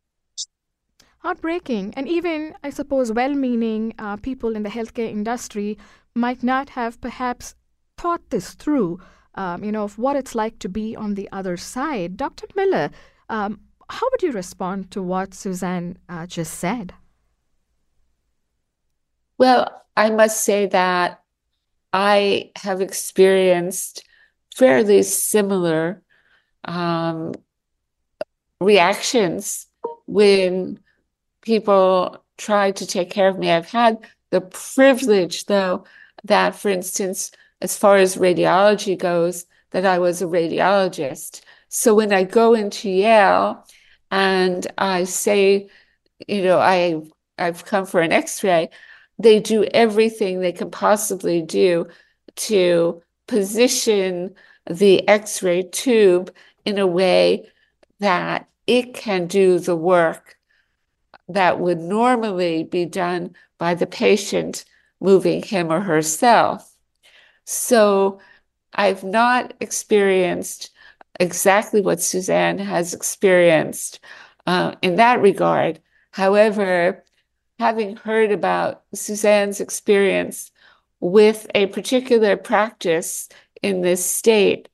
Heartbreaking. 1.23 1.93
And 1.95 2.07
even, 2.09 2.53
I 2.65 2.69
suppose, 2.69 3.13
well 3.13 3.33
meaning 3.33 3.93
uh, 3.97 4.17
people 4.17 4.57
in 4.57 4.63
the 4.63 4.69
healthcare 4.69 5.09
industry 5.09 5.77
might 6.13 6.43
not 6.43 6.71
have 6.71 6.99
perhaps 6.99 7.55
thought 7.97 8.29
this 8.29 8.55
through, 8.55 8.99
um, 9.35 9.63
you 9.63 9.71
know, 9.71 9.83
of 9.83 9.97
what 9.97 10.17
it's 10.17 10.35
like 10.35 10.59
to 10.59 10.67
be 10.67 10.97
on 10.97 11.13
the 11.13 11.29
other 11.31 11.55
side. 11.55 12.17
Dr. 12.17 12.47
Miller, 12.57 12.91
um, 13.29 13.61
how 13.89 14.05
would 14.11 14.21
you 14.21 14.33
respond 14.33 14.91
to 14.91 15.01
what 15.01 15.33
Suzanne 15.33 15.97
uh, 16.09 16.25
just 16.25 16.55
said? 16.59 16.93
Well, 19.37 19.83
I 19.95 20.09
must 20.09 20.43
say 20.43 20.65
that 20.67 21.23
I 21.93 22.51
have 22.57 22.81
experienced 22.81 24.03
fairly 24.53 25.03
similar 25.03 26.01
um, 26.65 27.33
reactions 28.59 29.67
when 30.05 30.79
people 31.43 32.23
try 32.37 32.71
to 32.71 32.87
take 32.87 33.11
care 33.11 33.27
of 33.27 33.37
me. 33.37 33.51
I've 33.51 33.69
had 33.69 33.99
the 34.31 34.41
privilege, 34.41 35.45
though, 35.45 35.85
that, 36.23 36.55
for 36.55 36.69
instance, 36.69 37.31
as 37.61 37.77
far 37.77 37.97
as 37.97 38.15
radiology 38.15 38.97
goes, 38.97 39.45
that 39.71 39.85
I 39.85 39.99
was 39.99 40.21
a 40.21 40.25
radiologist. 40.25 41.41
So 41.69 41.95
when 41.95 42.11
I 42.11 42.23
go 42.23 42.53
into 42.53 42.89
Yale 42.89 43.65
and 44.11 44.65
I 44.77 45.03
say, 45.05 45.69
you 46.27 46.43
know, 46.43 46.59
I 46.59 47.01
I've 47.37 47.65
come 47.65 47.85
for 47.85 47.99
an 48.01 48.11
X-ray, 48.11 48.69
they 49.17 49.39
do 49.39 49.63
everything 49.63 50.39
they 50.39 50.51
can 50.51 50.69
possibly 50.69 51.41
do 51.41 51.87
to 52.35 53.01
position 53.27 54.35
the 54.69 55.07
X-ray 55.07 55.63
tube 55.63 56.33
in 56.65 56.77
a 56.77 56.87
way 56.87 57.49
that 57.99 58.47
it 58.67 58.93
can 58.93 59.27
do 59.27 59.59
the 59.59 59.75
work 59.75 60.37
that 61.27 61.59
would 61.59 61.79
normally 61.79 62.63
be 62.63 62.85
done 62.85 63.35
by 63.57 63.73
the 63.73 63.87
patient 63.87 64.65
moving 64.99 65.41
him 65.41 65.71
or 65.71 65.81
herself. 65.81 66.75
So 67.45 68.19
I've 68.73 69.03
not 69.03 69.53
experienced 69.59 70.71
exactly 71.19 71.81
what 71.81 72.01
Suzanne 72.01 72.57
has 72.57 72.93
experienced 72.93 73.99
uh, 74.47 74.75
in 74.81 74.95
that 74.95 75.21
regard. 75.21 75.79
However, 76.11 77.03
having 77.59 77.95
heard 77.95 78.31
about 78.31 78.83
Suzanne's 78.93 79.61
experience 79.61 80.51
with 80.99 81.47
a 81.53 81.67
particular 81.67 82.35
practice 82.37 83.29
in 83.61 83.81
this 83.81 84.03
state, 84.05 84.69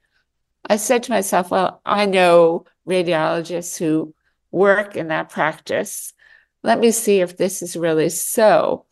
I 0.69 0.77
said 0.77 1.03
to 1.03 1.11
myself, 1.11 1.51
well, 1.51 1.81
I 1.85 2.05
know 2.05 2.65
radiologists 2.87 3.77
who 3.77 4.13
work 4.51 4.95
in 4.95 5.07
that 5.09 5.29
practice. 5.29 6.13
Let 6.63 6.79
me 6.79 6.91
see 6.91 7.21
if 7.21 7.37
this 7.37 7.61
is 7.61 7.75
really 7.75 8.09
so. 8.09 8.85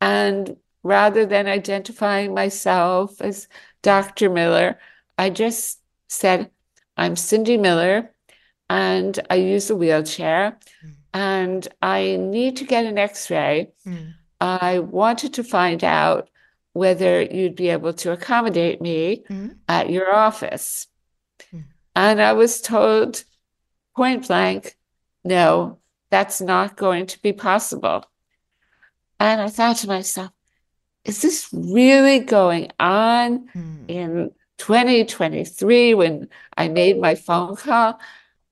And 0.00 0.56
rather 0.82 1.26
than 1.26 1.46
identifying 1.46 2.34
myself 2.34 3.20
as 3.20 3.48
Dr. 3.82 4.30
Miller, 4.30 4.78
I 5.16 5.30
just 5.30 5.80
said, 6.08 6.50
I'm 6.96 7.16
Cindy 7.16 7.56
Miller 7.56 8.14
and 8.68 9.18
I 9.30 9.36
use 9.36 9.70
a 9.70 9.76
wheelchair 9.76 10.58
mm. 10.84 10.94
and 11.12 11.66
I 11.82 12.16
need 12.16 12.56
to 12.58 12.64
get 12.64 12.86
an 12.86 12.98
x 12.98 13.30
ray. 13.30 13.72
Mm. 13.86 14.14
I 14.40 14.80
wanted 14.80 15.34
to 15.34 15.44
find 15.44 15.82
out 15.84 16.28
whether 16.72 17.22
you'd 17.22 17.56
be 17.56 17.70
able 17.70 17.92
to 17.94 18.12
accommodate 18.12 18.80
me 18.80 19.24
mm. 19.28 19.56
at 19.68 19.90
your 19.90 20.12
office. 20.12 20.86
Mm. 21.52 21.64
And 21.94 22.20
I 22.20 22.32
was 22.32 22.60
told 22.60 23.22
point 23.96 24.26
blank, 24.26 24.76
no, 25.24 25.78
that's 26.14 26.40
not 26.40 26.76
going 26.76 27.06
to 27.06 27.20
be 27.22 27.32
possible. 27.32 28.04
And 29.18 29.40
I 29.40 29.48
thought 29.48 29.78
to 29.78 29.88
myself, 29.88 30.30
is 31.04 31.20
this 31.22 31.48
really 31.52 32.20
going 32.20 32.70
on 32.78 33.48
mm. 33.48 33.84
in 33.88 34.30
2023 34.58 35.94
when 35.94 36.28
I 36.56 36.68
made 36.68 37.00
my 37.00 37.16
phone 37.16 37.56
call? 37.56 37.98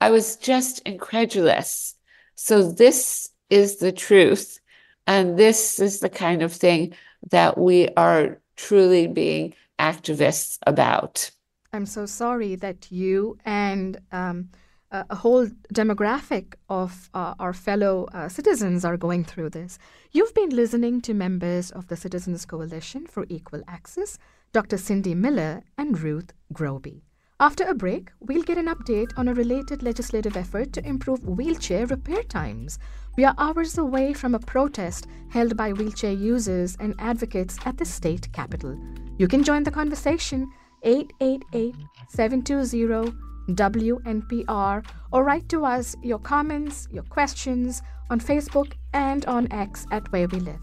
I 0.00 0.10
was 0.10 0.34
just 0.34 0.80
incredulous. 0.80 1.94
So, 2.34 2.68
this 2.68 3.30
is 3.48 3.76
the 3.76 3.92
truth. 3.92 4.58
And 5.06 5.38
this 5.38 5.78
is 5.78 6.00
the 6.00 6.10
kind 6.10 6.42
of 6.42 6.52
thing 6.52 6.94
that 7.30 7.56
we 7.56 7.90
are 7.96 8.40
truly 8.56 9.06
being 9.06 9.54
activists 9.78 10.58
about. 10.66 11.30
I'm 11.72 11.86
so 11.86 12.06
sorry 12.06 12.56
that 12.56 12.90
you 12.90 13.38
and 13.44 14.00
um, 14.10 14.48
a 14.92 15.14
whole 15.14 15.46
demographic 15.72 16.54
of 16.68 17.08
uh, 17.14 17.34
our 17.38 17.54
fellow 17.54 18.06
uh, 18.12 18.28
citizens 18.28 18.84
are 18.84 18.96
going 18.96 19.24
through 19.24 19.50
this. 19.50 19.78
You've 20.12 20.34
been 20.34 20.50
listening 20.50 21.00
to 21.02 21.14
members 21.14 21.70
of 21.70 21.88
the 21.88 21.96
Citizens 21.96 22.44
Coalition 22.44 23.06
for 23.06 23.24
Equal 23.30 23.62
Access, 23.66 24.18
Dr. 24.52 24.76
Cindy 24.76 25.14
Miller 25.14 25.62
and 25.78 25.98
Ruth 25.98 26.32
Groby. 26.52 27.04
After 27.40 27.64
a 27.64 27.74
break, 27.74 28.10
we'll 28.20 28.42
get 28.42 28.58
an 28.58 28.66
update 28.66 29.10
on 29.16 29.28
a 29.28 29.34
related 29.34 29.82
legislative 29.82 30.36
effort 30.36 30.72
to 30.74 30.86
improve 30.86 31.24
wheelchair 31.24 31.86
repair 31.86 32.22
times. 32.22 32.78
We 33.16 33.24
are 33.24 33.34
hours 33.38 33.78
away 33.78 34.12
from 34.12 34.34
a 34.34 34.38
protest 34.38 35.06
held 35.30 35.56
by 35.56 35.72
wheelchair 35.72 36.12
users 36.12 36.76
and 36.78 36.94
advocates 36.98 37.58
at 37.64 37.78
the 37.78 37.84
state 37.86 38.30
capitol. 38.32 38.78
You 39.18 39.26
can 39.26 39.42
join 39.42 39.64
the 39.64 39.70
conversation 39.70 40.48
888 40.82 41.74
720 42.10 43.31
WNPR 43.48 44.84
or 45.12 45.24
write 45.24 45.48
to 45.48 45.64
us 45.64 45.96
your 46.02 46.18
comments, 46.18 46.88
your 46.90 47.04
questions 47.04 47.82
on 48.10 48.20
Facebook 48.20 48.72
and 48.92 49.24
on 49.26 49.50
X 49.52 49.86
at 49.90 50.10
Where 50.12 50.28
We 50.28 50.40
Live. 50.40 50.60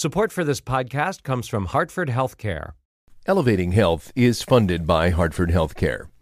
Support 0.00 0.32
for 0.32 0.44
this 0.44 0.62
podcast 0.62 1.22
comes 1.24 1.46
from 1.46 1.66
Hartford 1.66 2.08
Healthcare. 2.08 2.72
Elevating 3.26 3.72
Health 3.72 4.10
is 4.16 4.42
funded 4.42 4.86
by 4.86 5.10
Hartford 5.10 5.50
Healthcare. 5.50 6.06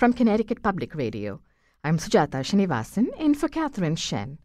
from 0.00 0.14
Connecticut 0.14 0.62
Public 0.62 0.94
Radio. 0.94 1.42
I'm 1.84 1.98
Sujata 1.98 2.40
Srinivasan 2.40 3.08
in 3.18 3.34
for 3.34 3.48
Catherine 3.50 3.96
Shen. 3.96 4.38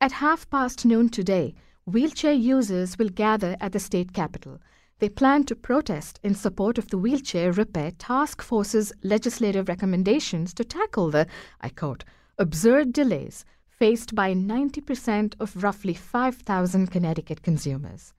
At 0.00 0.10
half 0.10 0.48
past 0.48 0.86
noon 0.86 1.10
today, 1.10 1.54
wheelchair 1.84 2.32
users 2.32 2.96
will 2.96 3.10
gather 3.10 3.54
at 3.60 3.72
the 3.72 3.78
state 3.78 4.14
capitol. 4.14 4.58
They 5.00 5.10
plan 5.10 5.44
to 5.44 5.54
protest 5.54 6.18
in 6.22 6.34
support 6.34 6.78
of 6.78 6.88
the 6.88 6.96
Wheelchair 6.96 7.52
Repair 7.52 7.90
Task 7.90 8.40
Force's 8.40 8.90
legislative 9.02 9.68
recommendations 9.68 10.54
to 10.54 10.64
tackle 10.64 11.10
the, 11.10 11.26
I 11.60 11.68
quote, 11.68 12.04
absurd 12.38 12.94
delays 12.94 13.44
faced 13.66 14.14
by 14.14 14.32
90% 14.32 15.34
of 15.38 15.62
roughly 15.62 15.92
5,000 15.92 16.86
Connecticut 16.90 17.42
consumers. 17.42 18.14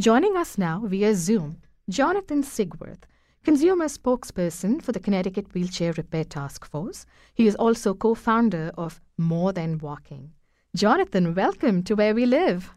Joining 0.00 0.36
us 0.36 0.58
now 0.58 0.82
via 0.86 1.14
Zoom, 1.14 1.58
Jonathan 1.88 2.42
Sigworth, 2.42 3.04
consumer 3.44 3.86
spokesperson 3.86 4.80
for 4.80 4.92
the 4.92 5.00
Connecticut 5.00 5.52
Wheelchair 5.52 5.92
Repair 5.92 6.24
Task 6.24 6.64
Force. 6.64 7.06
He 7.34 7.46
is 7.46 7.56
also 7.56 7.92
co 7.94 8.14
founder 8.14 8.70
of 8.76 9.00
More 9.18 9.52
Than 9.52 9.78
Walking. 9.78 10.32
Jonathan, 10.76 11.34
welcome 11.34 11.82
to 11.84 11.94
Where 11.94 12.14
We 12.14 12.24
Live. 12.24 12.72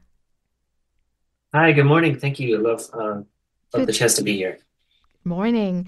Hi, 1.53 1.71
good 1.71 1.85
morning. 1.85 2.19
Thank 2.19 2.39
you. 2.39 2.57
I 2.57 2.61
love, 2.61 2.89
uh, 2.93 3.21
love 3.73 3.87
the 3.87 3.93
chance 3.93 4.15
to 4.15 4.23
be 4.23 4.35
here. 4.35 4.57
Morning. 5.23 5.87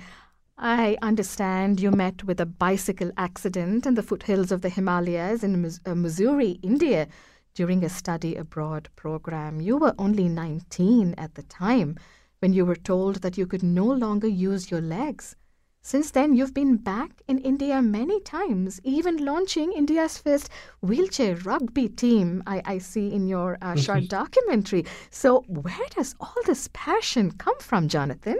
I 0.59 0.97
understand 1.01 1.79
you 1.79 1.91
met 1.91 2.23
with 2.23 2.39
a 2.39 2.45
bicycle 2.45 3.11
accident 3.17 3.85
in 3.85 3.95
the 3.95 4.01
foothills 4.01 4.51
of 4.51 4.61
the 4.61 4.69
Himalayas 4.69 5.43
in 5.43 5.65
uh, 5.65 5.93
Mussoorie, 5.93 6.59
India, 6.63 7.07
during 7.53 7.83
a 7.83 7.89
study 7.89 8.35
abroad 8.35 8.89
program. 8.95 9.59
You 9.59 9.77
were 9.77 9.93
only 9.99 10.29
19 10.29 11.15
at 11.17 11.35
the 11.35 11.43
time 11.43 11.97
when 12.39 12.53
you 12.53 12.65
were 12.65 12.75
told 12.75 13.17
that 13.17 13.37
you 13.37 13.47
could 13.47 13.63
no 13.63 13.85
longer 13.85 14.27
use 14.27 14.71
your 14.71 14.81
legs. 14.81 15.35
Since 15.81 16.11
then, 16.11 16.35
you've 16.35 16.53
been 16.53 16.75
back 16.75 17.21
in 17.27 17.37
India 17.39 17.81
many 17.81 18.19
times, 18.19 18.81
even 18.83 19.23
launching 19.23 19.71
India's 19.71 20.17
first 20.17 20.49
wheelchair 20.81 21.35
rugby 21.37 21.87
team, 21.87 22.43
I, 22.45 22.61
I 22.65 22.77
see 22.79 23.13
in 23.13 23.27
your 23.27 23.57
uh, 23.61 23.75
short 23.75 24.09
documentary. 24.09 24.85
So, 25.11 25.45
where 25.47 25.87
does 25.95 26.13
all 26.19 26.35
this 26.45 26.69
passion 26.73 27.31
come 27.31 27.57
from, 27.59 27.87
Jonathan? 27.87 28.37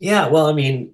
Yeah, 0.00 0.26
well, 0.28 0.46
I 0.46 0.52
mean, 0.52 0.92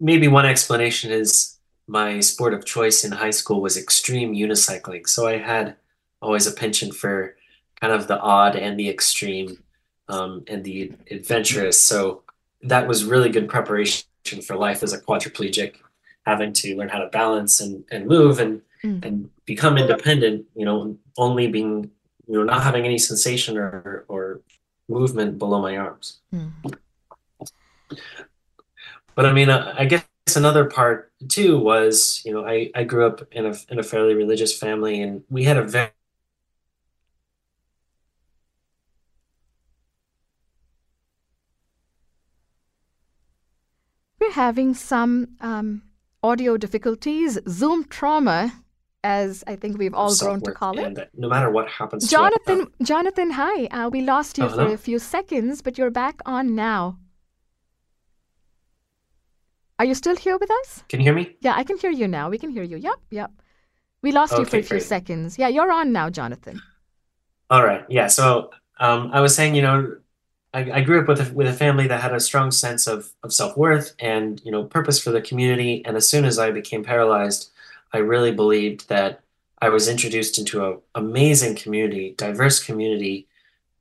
maybe 0.00 0.28
one 0.28 0.46
explanation 0.46 1.10
is 1.10 1.58
my 1.88 2.20
sport 2.20 2.54
of 2.54 2.64
choice 2.64 3.04
in 3.04 3.12
high 3.12 3.30
school 3.30 3.60
was 3.60 3.76
extreme 3.76 4.34
unicycling. 4.34 5.08
So 5.08 5.26
I 5.26 5.38
had 5.38 5.76
always 6.20 6.46
a 6.46 6.52
penchant 6.52 6.94
for 6.94 7.34
kind 7.80 7.92
of 7.92 8.06
the 8.06 8.20
odd 8.20 8.56
and 8.56 8.78
the 8.78 8.88
extreme 8.88 9.62
um, 10.08 10.44
and 10.46 10.64
the 10.64 10.92
adventurous. 11.10 11.82
So 11.82 12.22
that 12.62 12.86
was 12.88 13.04
really 13.04 13.30
good 13.30 13.48
preparation 13.48 14.04
for 14.46 14.56
life 14.56 14.82
as 14.82 14.92
a 14.92 15.00
quadriplegic, 15.00 15.76
having 16.26 16.52
to 16.54 16.76
learn 16.76 16.88
how 16.88 16.98
to 16.98 17.08
balance 17.08 17.60
and, 17.60 17.84
and 17.90 18.06
move 18.06 18.38
and 18.40 18.62
Mm. 18.84 19.04
and 19.04 19.30
become 19.44 19.76
independent, 19.76 20.46
you 20.54 20.64
know, 20.64 20.96
only 21.16 21.48
being, 21.48 21.90
you 22.28 22.34
know, 22.34 22.44
not 22.44 22.62
having 22.62 22.84
any 22.84 22.96
sensation 22.96 23.56
or 23.56 24.04
or 24.06 24.40
movement 24.88 25.36
below 25.36 25.60
my 25.60 25.76
arms. 25.76 26.20
Mm. 26.32 26.52
But 29.16 29.26
I 29.26 29.32
mean, 29.32 29.50
uh, 29.50 29.74
I 29.76 29.84
guess 29.84 30.06
another 30.36 30.64
part 30.66 31.10
too 31.28 31.58
was, 31.58 32.22
you 32.24 32.32
know, 32.32 32.46
I, 32.46 32.70
I 32.72 32.84
grew 32.84 33.04
up 33.04 33.26
in 33.32 33.46
a 33.46 33.54
in 33.68 33.80
a 33.80 33.82
fairly 33.82 34.14
religious 34.14 34.56
family, 34.56 35.02
and 35.02 35.24
we 35.28 35.42
had 35.42 35.56
a 35.56 35.64
very 35.64 35.90
We're 44.28 44.34
having 44.34 44.74
some 44.74 45.28
um, 45.40 45.80
audio 46.22 46.58
difficulties, 46.58 47.38
Zoom 47.48 47.84
trauma, 47.84 48.52
as 49.02 49.42
I 49.46 49.56
think 49.56 49.78
we've 49.78 49.94
all 49.94 50.14
grown 50.16 50.42
to 50.42 50.52
call 50.52 50.78
it. 50.78 50.84
and 50.84 50.96
that 50.98 51.08
no 51.16 51.30
matter 51.30 51.50
what 51.50 51.66
happens 51.70 52.04
to 52.04 52.10
Jonathan, 52.10 52.66
Jonathan, 52.82 53.30
hi. 53.30 53.64
Uh, 53.68 53.88
we 53.88 54.02
lost 54.02 54.36
you 54.36 54.44
Oh, 54.44 54.48
for 54.50 54.60
hello. 54.64 54.72
a 54.74 54.76
few 54.76 54.98
seconds, 54.98 55.62
but 55.62 55.78
you're 55.78 55.90
back 55.90 56.20
on 56.26 56.54
now. 56.54 56.98
Are 59.78 59.86
you 59.86 59.94
still 59.94 60.16
here 60.16 60.36
with 60.36 60.50
us? 60.50 60.84
can 60.90 61.00
you 61.00 61.04
hear 61.04 61.14
me? 61.14 61.34
Yeah, 61.40 61.54
I 61.56 61.64
can 61.64 61.78
hear 61.78 61.90
you 61.90 62.06
now. 62.06 62.28
We 62.28 62.36
can 62.36 62.50
hear 62.50 62.64
you. 62.64 62.76
Yep, 62.76 62.98
yep. 63.10 63.30
We 64.02 64.12
lost 64.12 64.32
you 64.36 64.44
for 64.44 64.58
a 64.58 64.62
few 64.62 64.76
great. 64.76 64.82
seconds. 64.82 65.38
Yeah, 65.38 65.48
you're 65.48 65.72
on 65.72 65.90
now, 65.90 66.10
Jonathan. 66.10 66.60
All 67.48 67.64
right, 67.64 67.86
yeah. 67.88 68.08
So 68.08 68.50
um, 68.78 69.08
I 69.10 69.22
was 69.22 69.34
saying, 69.34 69.54
you 69.54 69.62
know, 69.62 69.96
I, 70.54 70.70
I 70.72 70.80
grew 70.80 71.00
up 71.00 71.08
with 71.08 71.20
a, 71.20 71.32
with 71.34 71.46
a 71.46 71.52
family 71.52 71.86
that 71.88 72.00
had 72.00 72.14
a 72.14 72.20
strong 72.20 72.50
sense 72.50 72.86
of 72.86 73.10
of 73.22 73.32
self-worth 73.32 73.94
and, 73.98 74.40
you 74.44 74.50
know, 74.50 74.64
purpose 74.64 74.98
for 74.98 75.10
the 75.10 75.20
community. 75.20 75.84
And 75.84 75.96
as 75.96 76.08
soon 76.08 76.24
as 76.24 76.38
I 76.38 76.50
became 76.50 76.82
paralyzed, 76.82 77.50
I 77.92 77.98
really 77.98 78.32
believed 78.32 78.88
that 78.88 79.20
I 79.60 79.68
was 79.68 79.88
introduced 79.88 80.38
into 80.38 80.64
an 80.64 80.78
amazing 80.94 81.56
community, 81.56 82.14
diverse 82.16 82.62
community, 82.62 83.26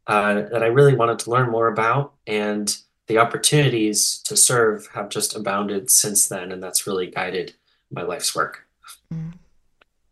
uh, 0.07 0.33
that 0.51 0.63
I 0.63 0.67
really 0.67 0.95
wanted 0.95 1.19
to 1.19 1.29
learn 1.29 1.49
more 1.49 1.67
about. 1.67 2.13
And 2.25 2.75
the 3.07 3.19
opportunities 3.19 4.17
to 4.23 4.35
serve 4.35 4.87
have 4.93 5.09
just 5.09 5.35
abounded 5.35 5.89
since 5.89 6.27
then. 6.27 6.51
And 6.51 6.61
that's 6.61 6.87
really 6.87 7.07
guided 7.07 7.53
my 7.91 8.01
life's 8.01 8.35
work. 8.35 8.65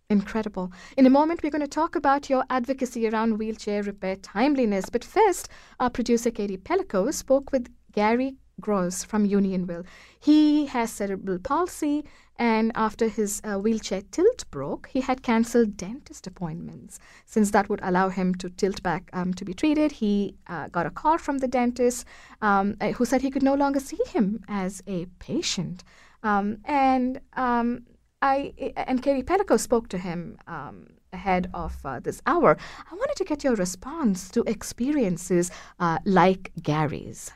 Incredible. 0.10 0.72
In 0.98 1.08
a 1.08 1.10
moment, 1.10 1.42
we're 1.42 1.50
going 1.50 1.62
to 1.62 1.68
talk 1.68 1.96
about 1.96 2.30
your 2.30 2.44
advocacy 2.52 3.10
around 3.10 3.40
wheelchair 3.40 3.82
repair 3.82 4.16
timeliness. 4.18 4.88
But 4.90 5.04
first, 5.04 5.50
our 5.80 5.90
producer 5.90 6.30
Katie 6.30 6.58
Pellico 6.58 7.12
spoke 7.12 7.52
with 7.52 7.74
Gary 7.92 8.36
Gross 8.62 9.04
from 9.04 9.26
Unionville. 9.26 9.84
He 10.20 10.68
has 10.68 10.92
cerebral 10.92 11.40
palsy, 11.40 12.06
and 12.38 12.72
after 12.76 13.08
his 13.08 13.42
uh, 13.44 13.58
wheelchair 13.58 14.04
tilt 14.12 14.46
broke, 14.52 14.90
he 14.94 15.02
had 15.02 15.24
cancelled 15.24 15.76
dentist 15.76 16.28
appointments. 16.28 17.00
Since 17.26 17.50
that 17.52 17.68
would 17.68 17.80
allow 17.82 18.10
him 18.10 18.36
to 18.36 18.50
tilt 18.50 18.84
back 18.84 19.10
um, 19.12 19.34
to 19.34 19.44
be 19.44 19.56
treated, 19.56 19.94
he 19.94 20.36
uh, 20.46 20.68
got 20.68 20.86
a 20.86 20.92
call 20.92 21.18
from 21.18 21.40
the 21.40 21.48
dentist 21.48 22.06
um, 22.44 22.78
uh, 22.80 22.92
who 22.92 23.06
said 23.06 23.24
he 23.24 23.32
could 23.32 23.44
no 23.44 23.56
longer 23.56 23.80
see 23.80 24.00
him 24.08 24.44
as 24.48 24.84
a 24.86 25.08
patient. 25.18 25.84
Um, 26.22 26.60
and 26.66 27.22
um, 27.34 27.86
I 28.22 28.54
and 28.76 29.02
Katie 29.02 29.24
Pellico 29.24 29.60
spoke 29.60 29.88
to 29.90 29.98
him 29.98 30.38
um, 30.48 30.88
ahead 31.14 31.50
of 31.54 31.76
uh, 31.86 32.00
this 32.00 32.22
hour. 32.26 32.58
I 32.92 32.96
wanted 32.96 33.16
to 33.18 33.24
get 33.24 33.44
your 33.44 33.56
response 33.56 34.30
to 34.32 34.44
experiences 34.48 35.52
uh, 35.80 36.00
like 36.06 36.52
Gary's. 36.62 37.32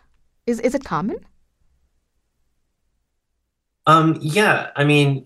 Is 0.48 0.60
is 0.60 0.74
it 0.74 0.84
common? 0.84 1.18
Um, 3.86 4.20
yeah, 4.22 4.70
I 4.76 4.84
mean, 4.84 5.26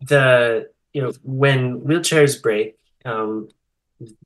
the, 0.00 0.70
you 0.94 1.02
know, 1.02 1.12
when 1.22 1.82
wheelchairs 1.82 2.40
break, 2.42 2.78
um, 3.04 3.50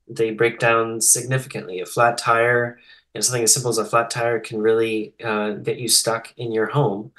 they 0.07 0.31
break 0.31 0.59
down 0.59 1.01
significantly. 1.01 1.81
A 1.81 1.85
flat 1.85 2.17
tire, 2.17 2.79
you 3.13 3.17
know, 3.19 3.21
something 3.21 3.43
as 3.43 3.53
simple 3.53 3.69
as 3.69 3.77
a 3.77 3.83
flat 3.83 4.09
tire 4.09 4.39
can 4.39 4.61
really 4.61 5.13
uh, 5.21 5.51
get 5.51 5.77
you 5.77 5.89
stuck 5.89 6.33
in 6.37 6.53
your 6.53 6.67
home. 6.67 7.11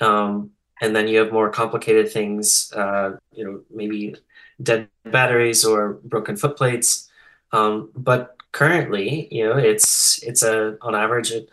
Um, 0.00 0.50
and 0.82 0.94
then 0.94 1.06
you 1.06 1.18
have 1.20 1.32
more 1.32 1.48
complicated 1.48 2.10
things, 2.10 2.72
uh, 2.72 3.16
you 3.32 3.44
know, 3.44 3.62
maybe 3.70 4.16
dead 4.60 4.88
batteries 5.04 5.64
or 5.64 5.94
broken 6.04 6.36
foot 6.36 6.56
plates. 6.56 7.08
Um, 7.52 7.90
but 7.94 8.36
currently, 8.50 9.28
you 9.30 9.44
know, 9.44 9.56
it's 9.56 10.22
it's 10.24 10.42
a 10.42 10.76
on 10.82 10.94
average 10.94 11.30
a 11.30 11.46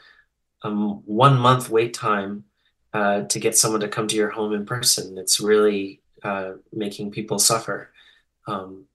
um, 0.64 1.04
one 1.06 1.38
month 1.38 1.70
wait 1.70 1.94
time 1.94 2.44
uh, 2.94 3.22
to 3.22 3.40
get 3.40 3.56
someone 3.56 3.82
to 3.82 3.88
come 3.88 4.08
to 4.08 4.16
your 4.16 4.32
home 4.32 4.54
in 4.54 4.66
person. 4.66 5.18
It's 5.18 5.40
really 5.40 6.02
uh, 6.24 6.54
making 6.74 7.12
people 7.12 7.38
suffer. 7.38 7.92
Um, 8.48 8.86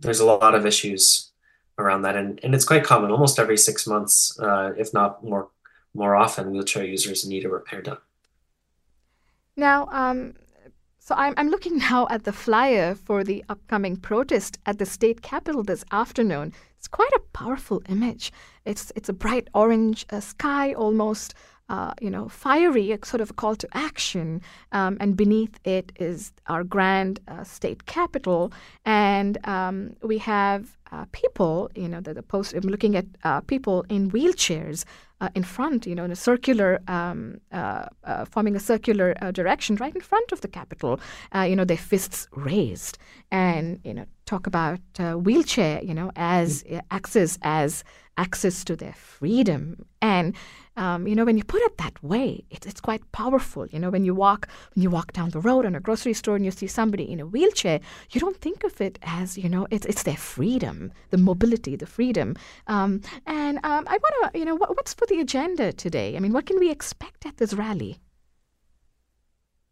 there's 0.00 0.20
a 0.20 0.24
lot 0.24 0.54
of 0.54 0.64
issues 0.64 1.30
around 1.78 2.02
that, 2.02 2.16
and, 2.16 2.40
and 2.42 2.54
it's 2.54 2.64
quite 2.64 2.84
common. 2.84 3.10
Almost 3.10 3.38
every 3.38 3.58
six 3.58 3.86
months, 3.86 4.38
uh, 4.40 4.72
if 4.78 4.94
not 4.94 5.22
more 5.22 5.48
more 5.92 6.16
often, 6.16 6.50
wheelchair 6.50 6.84
users 6.84 7.26
need 7.26 7.44
a 7.44 7.48
repair 7.50 7.82
done. 7.82 7.98
Now, 9.56 9.86
um, 9.92 10.34
so 10.98 11.14
I'm 11.16 11.34
I'm 11.36 11.48
looking 11.48 11.78
now 11.90 12.06
at 12.10 12.24
the 12.24 12.32
flyer 12.32 12.94
for 12.94 13.22
the 13.22 13.44
upcoming 13.48 13.96
protest 13.96 14.58
at 14.66 14.78
the 14.78 14.86
state 14.86 15.22
capitol 15.22 15.62
this 15.62 15.84
afternoon. 15.92 16.52
It's 16.78 16.88
quite 16.88 17.12
a 17.14 17.20
powerful 17.32 17.82
image. 17.88 18.32
It's 18.64 18.92
it's 18.96 19.08
a 19.08 19.12
bright 19.12 19.48
orange 19.54 20.06
uh, 20.10 20.20
sky, 20.20 20.72
almost 20.74 21.34
uh, 21.68 21.92
you 22.00 22.10
know 22.10 22.28
fiery, 22.28 22.92
a 22.92 22.98
sort 23.04 23.20
of 23.20 23.30
a 23.30 23.32
call 23.34 23.54
to 23.56 23.68
action, 23.74 24.42
um, 24.72 24.96
and 25.00 25.16
beneath 25.16 25.58
it 25.64 25.92
is 26.00 26.32
our 26.48 26.64
grand 26.64 27.20
uh, 27.28 27.44
state 27.44 27.86
capitol, 27.86 28.52
and 28.84 29.38
um, 29.46 29.94
we 30.02 30.18
have 30.18 30.76
uh, 30.90 31.04
people. 31.12 31.70
You 31.74 31.88
know, 31.88 32.00
the, 32.00 32.14
the 32.14 32.22
post. 32.22 32.54
I'm 32.54 32.62
looking 32.62 32.96
at 32.96 33.06
uh, 33.22 33.40
people 33.40 33.84
in 33.88 34.10
wheelchairs 34.10 34.84
uh, 35.20 35.28
in 35.34 35.44
front, 35.44 35.86
you 35.86 35.94
know, 35.94 36.04
in 36.04 36.10
a 36.10 36.16
circular, 36.16 36.80
um, 36.88 37.40
uh, 37.52 37.86
uh, 38.04 38.24
forming 38.24 38.56
a 38.56 38.60
circular 38.60 39.14
uh, 39.20 39.30
direction 39.30 39.76
right 39.76 39.94
in 39.94 40.00
front 40.00 40.32
of 40.32 40.40
the 40.40 40.48
Capitol, 40.48 41.00
uh, 41.34 41.42
you 41.42 41.56
know, 41.56 41.64
their 41.64 41.76
fists 41.76 42.28
raised. 42.32 42.98
And, 43.30 43.80
you 43.84 43.94
know, 43.94 44.06
talk 44.26 44.46
about 44.46 44.80
uh, 44.98 45.12
wheelchair, 45.12 45.82
you 45.82 45.94
know, 45.94 46.10
as 46.16 46.64
uh, 46.70 46.80
access 46.90 47.38
as 47.42 47.84
access 48.16 48.64
to 48.64 48.76
their 48.76 48.92
freedom. 48.92 49.86
And 50.00 50.34
um, 50.76 51.06
you 51.06 51.14
know, 51.14 51.24
when 51.24 51.36
you 51.36 51.44
put 51.44 51.62
it 51.62 51.78
that 51.78 52.02
way, 52.02 52.44
it, 52.50 52.66
it's 52.66 52.80
quite 52.80 53.10
powerful. 53.12 53.66
You 53.68 53.78
know, 53.78 53.90
when 53.90 54.04
you 54.04 54.14
walk 54.14 54.48
when 54.74 54.82
you 54.82 54.90
walk 54.90 55.12
down 55.12 55.30
the 55.30 55.40
road 55.40 55.64
in 55.64 55.74
a 55.76 55.80
grocery 55.80 56.14
store 56.14 56.36
and 56.36 56.44
you 56.44 56.50
see 56.50 56.66
somebody 56.66 57.10
in 57.10 57.20
a 57.20 57.26
wheelchair, 57.26 57.80
you 58.10 58.20
don't 58.20 58.40
think 58.40 58.64
of 58.64 58.80
it 58.80 58.98
as 59.02 59.38
you 59.38 59.48
know, 59.48 59.66
it's 59.70 59.86
it's 59.86 60.02
their 60.02 60.16
freedom, 60.16 60.92
the 61.10 61.18
mobility, 61.18 61.76
the 61.76 61.86
freedom. 61.86 62.36
Um, 62.66 63.02
and 63.26 63.58
um, 63.58 63.84
I 63.86 63.98
want 63.98 64.32
to, 64.32 64.38
you 64.38 64.44
know, 64.44 64.56
what, 64.56 64.70
what's 64.76 64.94
for 64.94 65.06
the 65.06 65.20
agenda 65.20 65.72
today? 65.72 66.16
I 66.16 66.20
mean, 66.20 66.32
what 66.32 66.46
can 66.46 66.58
we 66.58 66.70
expect 66.70 67.26
at 67.26 67.36
this 67.36 67.54
rally? 67.54 68.00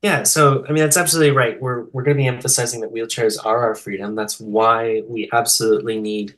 Yeah, 0.03 0.25
so 0.25 0.65
I 0.69 0.73
mean 0.73 0.83
that's 0.83 0.97
absolutely 0.97 1.31
right. 1.35 1.61
We're 1.61 1.85
we're 1.93 2.03
going 2.03 2.17
to 2.17 2.23
be 2.23 2.27
emphasizing 2.27 2.81
that 2.81 2.93
wheelchairs 2.93 3.39
are 3.45 3.61
our 3.63 3.75
freedom. 3.75 4.15
That's 4.17 4.41
why 4.41 5.03
we 5.07 5.31
absolutely 5.33 6.01
need 6.01 6.35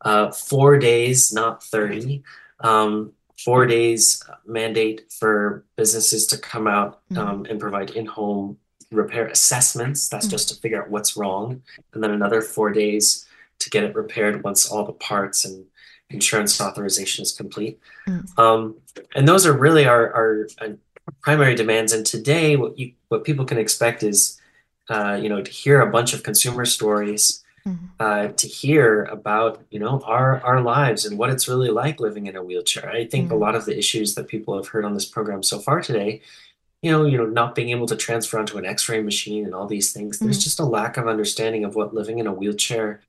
uh, 0.00 0.30
four 0.30 0.78
days, 0.78 1.32
not 1.32 1.62
thirty. 1.62 2.22
Um, 2.60 3.12
four 3.44 3.66
days 3.66 4.22
mandate 4.46 5.12
for 5.18 5.64
businesses 5.76 6.26
to 6.28 6.38
come 6.38 6.66
out 6.66 7.00
Mm-hmm. 7.12 7.18
um, 7.18 7.46
and 7.50 7.60
provide 7.60 7.90
in-home 7.90 8.56
repair 8.90 9.26
assessments. 9.26 10.08
That's 10.08 10.26
Mhm. 10.26 10.30
just 10.30 10.48
to 10.48 10.54
figure 10.60 10.80
out 10.82 10.88
what's 10.90 11.16
wrong, 11.16 11.62
and 11.92 12.02
then 12.02 12.10
another 12.12 12.40
four 12.40 12.70
days 12.72 13.26
to 13.58 13.68
get 13.70 13.84
it 13.84 13.94
repaired 13.94 14.42
once 14.44 14.66
all 14.70 14.84
the 14.86 14.92
parts 14.92 15.44
and 15.44 15.66
insurance 16.10 16.60
authorization 16.60 17.22
is 17.22 17.32
complete. 17.32 17.78
Mm. 18.08 18.38
Um, 18.38 18.76
and 19.14 19.26
those 19.26 19.46
are 19.46 19.52
really 19.52 19.84
our, 19.86 20.12
our 20.14 20.48
uh, 20.60 20.68
primary 21.20 21.54
demands. 21.54 21.92
And 21.92 22.04
today, 22.04 22.56
what 22.56 22.78
you 22.78 22.92
what 23.08 23.24
people 23.24 23.44
can 23.44 23.58
expect 23.58 24.02
is, 24.02 24.40
uh, 24.88 25.18
you 25.20 25.28
know, 25.28 25.42
to 25.42 25.50
hear 25.50 25.80
a 25.80 25.90
bunch 25.90 26.14
of 26.14 26.22
consumer 26.22 26.64
stories, 26.64 27.42
Mhm. 27.66 27.78
uh, 28.00 28.28
to 28.28 28.46
hear 28.48 29.04
about 29.04 29.62
you 29.70 29.78
know 29.78 30.00
our 30.04 30.40
our 30.42 30.60
lives 30.60 31.04
and 31.04 31.18
what 31.18 31.30
it's 31.30 31.48
really 31.48 31.70
like 31.70 32.00
living 32.00 32.26
in 32.26 32.36
a 32.36 32.42
wheelchair. 32.42 32.90
I 32.90 33.06
think 33.06 33.30
a 33.30 33.34
Mhm. 33.34 33.40
lot 33.40 33.54
of 33.54 33.64
the 33.64 33.76
issues 33.76 34.14
that 34.14 34.28
people 34.28 34.56
have 34.56 34.68
heard 34.68 34.84
on 34.84 34.94
this 34.94 35.06
program 35.06 35.42
so 35.42 35.58
far 35.58 35.80
today, 35.80 36.20
you 36.82 36.90
know, 36.90 37.06
you 37.06 37.16
know, 37.16 37.26
not 37.26 37.54
being 37.54 37.70
able 37.70 37.86
to 37.86 37.96
transfer 37.96 38.38
onto 38.38 38.58
an 38.58 38.66
X-ray 38.66 39.00
machine 39.02 39.44
and 39.46 39.54
all 39.54 39.66
these 39.66 39.92
things. 39.92 40.18
There's 40.18 40.38
Mhm. 40.40 40.44
just 40.44 40.60
a 40.60 40.64
lack 40.64 40.96
of 40.96 41.08
understanding 41.08 41.64
of 41.64 41.74
what 41.74 41.94
living 41.94 42.18
in 42.18 42.26
a 42.26 42.32
wheelchair 42.34 43.00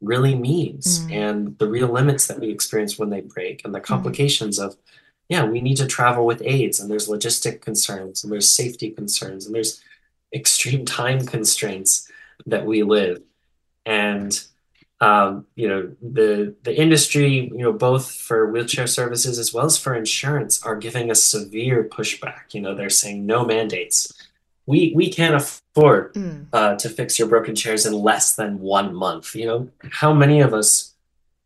really 0.00 0.34
means 0.34 1.00
Mm. 1.06 1.12
and 1.12 1.58
the 1.58 1.68
real 1.68 1.88
limits 1.88 2.26
that 2.26 2.38
we 2.40 2.50
experience 2.50 2.98
when 2.98 3.10
they 3.10 3.20
break 3.20 3.64
and 3.64 3.74
the 3.74 3.78
Mm-hmm. 3.78 3.86
complications 3.94 4.58
of 4.58 4.76
yeah 5.32 5.44
we 5.54 5.60
need 5.66 5.78
to 5.82 5.86
travel 5.96 6.24
with 6.30 6.42
aids 6.54 6.76
and 6.78 6.86
there's 6.90 7.08
logistic 7.14 7.56
concerns 7.68 8.16
and 8.22 8.28
there's 8.32 8.50
safety 8.62 8.88
concerns 9.00 9.42
and 9.46 9.52
there's 9.54 9.72
extreme 10.40 10.84
time 11.00 11.20
constraints 11.34 11.92
that 12.52 12.64
we 12.70 12.78
live 12.96 13.18
and 13.86 14.32
um, 15.08 15.30
you 15.60 15.66
know 15.70 15.82
the 16.20 16.54
the 16.66 16.74
industry 16.84 17.32
you 17.58 17.64
know 17.64 17.72
both 17.88 18.06
for 18.28 18.38
wheelchair 18.52 18.86
services 18.86 19.36
as 19.42 19.52
well 19.54 19.66
as 19.70 19.76
for 19.78 19.92
insurance 20.04 20.54
are 20.68 20.76
giving 20.86 21.06
us 21.10 21.22
severe 21.36 21.78
pushback 21.98 22.44
you 22.54 22.60
know 22.64 22.74
they're 22.74 23.00
saying 23.02 23.26
no 23.34 23.38
mandates 23.54 23.98
we 24.70 24.80
we 24.94 25.06
can't 25.18 25.34
afford 25.42 25.62
Mm. 25.74 26.46
uh, 26.52 26.74
to 26.82 26.88
fix 26.98 27.18
your 27.18 27.28
broken 27.28 27.54
chairs 27.62 27.86
in 27.86 27.94
less 27.94 28.26
than 28.36 28.60
one 28.60 28.94
month. 28.94 29.34
You 29.34 29.46
know, 29.46 29.60
how 30.00 30.12
many 30.12 30.38
of 30.46 30.52
us, 30.60 30.92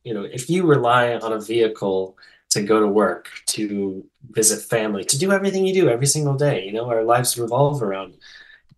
you 0.03 0.13
know, 0.15 0.25
if 0.39 0.51
you 0.51 0.67
rely 0.67 1.15
on 1.15 1.33
a 1.33 1.41
vehicle 1.55 2.17
to 2.57 2.63
go 2.63 2.81
to 2.81 2.87
work, 2.89 3.29
to 3.47 4.05
visit 4.31 4.61
family, 4.63 5.05
to 5.05 5.19
do 5.19 5.31
everything 5.33 5.67
you 5.67 5.75
do 5.75 5.89
every 5.89 6.07
single 6.07 6.35
day, 6.35 6.65
you 6.67 6.73
know, 6.73 6.89
our 6.89 7.05
lives 7.05 7.39
revolve 7.39 7.83
around 7.83 8.15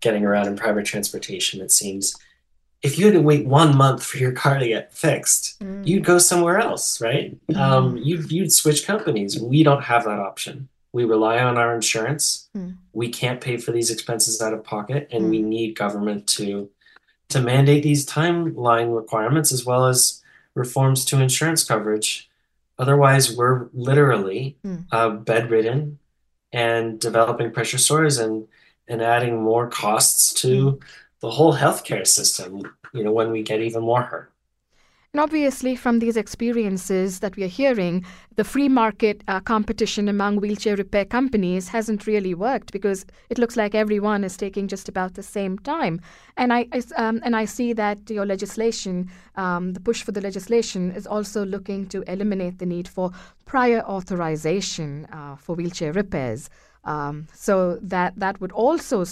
getting 0.01 0.25
around 0.25 0.47
in 0.47 0.57
private 0.57 0.85
transportation, 0.85 1.61
it 1.61 1.73
seems. 1.73 2.15
If 2.83 2.99
you 2.99 3.07
had 3.07 3.15
to 3.15 3.21
wait 3.23 3.47
one 3.47 3.77
month 3.77 4.05
for 4.05 4.19
your 4.19 4.31
car 4.33 4.59
to 4.59 4.69
get 4.69 4.93
fixed, 4.95 5.59
Mm. 5.61 5.87
you'd 5.87 6.05
go 6.05 6.19
somewhere 6.19 6.59
else, 6.59 7.01
right? 7.01 7.37
Um, 7.57 7.97
you'd, 7.97 8.31
you'd 8.31 8.53
switch 8.53 8.87
companies. 8.87 9.41
We 9.41 9.63
don't 9.65 9.83
have 9.83 10.05
that 10.05 10.21
option. 10.21 10.69
We 10.93 11.05
rely 11.05 11.39
on 11.41 11.59
our 11.59 11.75
insurance 11.75 12.49
Mm. 12.57 12.77
we 12.93 13.09
can't 13.09 13.41
pay 13.41 13.57
for 13.57 13.73
these 13.73 13.91
expenses 13.91 14.41
out 14.41 14.53
of 14.55 14.63
pocket 14.65 15.09
and 15.13 15.25
Mm. 15.27 15.31
we 15.31 15.43
need 15.43 15.77
government 15.77 16.27
to 16.39 16.71
to 17.31 17.43
mandate 17.43 17.83
these 17.83 18.07
timeline 18.07 18.97
requirements 18.97 19.53
as 19.53 19.63
well 19.67 19.85
as 19.87 20.23
reforms 20.55 21.05
to 21.05 21.21
insurance 21.21 21.63
coverage 21.63 22.28
otherwise 22.79 23.35
we're 23.37 23.69
literally 23.73 24.57
Mm. 24.65 24.85
uh, 24.93 25.11
bedridden 25.11 25.99
and 26.53 26.99
developing 27.01 27.51
pressure 27.53 27.79
sores 27.79 28.19
and 28.19 28.47
and 28.91 29.03
adding 29.03 29.43
more 29.43 29.69
costs 29.69 30.33
to 30.43 30.81
the 31.21 31.31
whole 31.31 31.55
healthcare 31.55 32.07
system 32.07 32.63
you 32.95 33.03
know 33.05 33.13
when 33.13 33.31
we 33.31 33.43
get 33.43 33.61
even 33.61 33.83
more 33.83 34.03
hurt 34.03 34.33
And 35.15 35.23
obviously, 35.23 35.75
from 35.75 36.01
these 36.01 36.19
experiences 36.19 37.21
that 37.21 37.35
we 37.35 37.43
are 37.43 37.49
hearing, 37.49 38.05
the 38.37 38.45
free 38.45 38.69
market 38.69 39.25
uh, 39.27 39.41
competition 39.41 40.07
among 40.07 40.37
wheelchair 40.37 40.77
repair 40.77 41.07
companies 41.07 41.69
hasn't 41.69 42.07
really 42.07 42.35
worked 42.35 42.73
because 42.73 43.07
it 43.31 43.39
looks 43.39 43.57
like 43.57 43.75
everyone 43.75 44.23
is 44.23 44.37
taking 44.37 44.69
just 44.69 44.87
about 44.87 45.15
the 45.15 45.23
same 45.23 45.59
time. 45.61 46.03
And 46.37 46.53
I, 46.53 46.67
I 46.75 46.83
um, 46.97 47.23
and 47.25 47.35
I 47.35 47.47
see 47.47 47.73
that 47.73 48.11
your 48.11 48.27
legislation, 48.27 49.11
um, 49.37 49.73
the 49.73 49.81
push 49.81 50.03
for 50.03 50.13
the 50.13 50.21
legislation, 50.21 50.93
is 50.93 51.07
also 51.07 51.43
looking 51.43 51.87
to 51.87 52.03
eliminate 52.03 52.59
the 52.59 52.67
need 52.67 52.87
for 52.87 53.11
prior 53.47 53.81
authorization 53.81 55.07
uh, 55.07 55.37
for 55.37 55.57
wheelchair 55.57 55.95
repairs. 55.95 56.51
Um, 56.85 57.29
so 57.33 57.79
that 57.81 58.13
that 58.19 58.43
would 58.43 58.53
also 58.53 59.07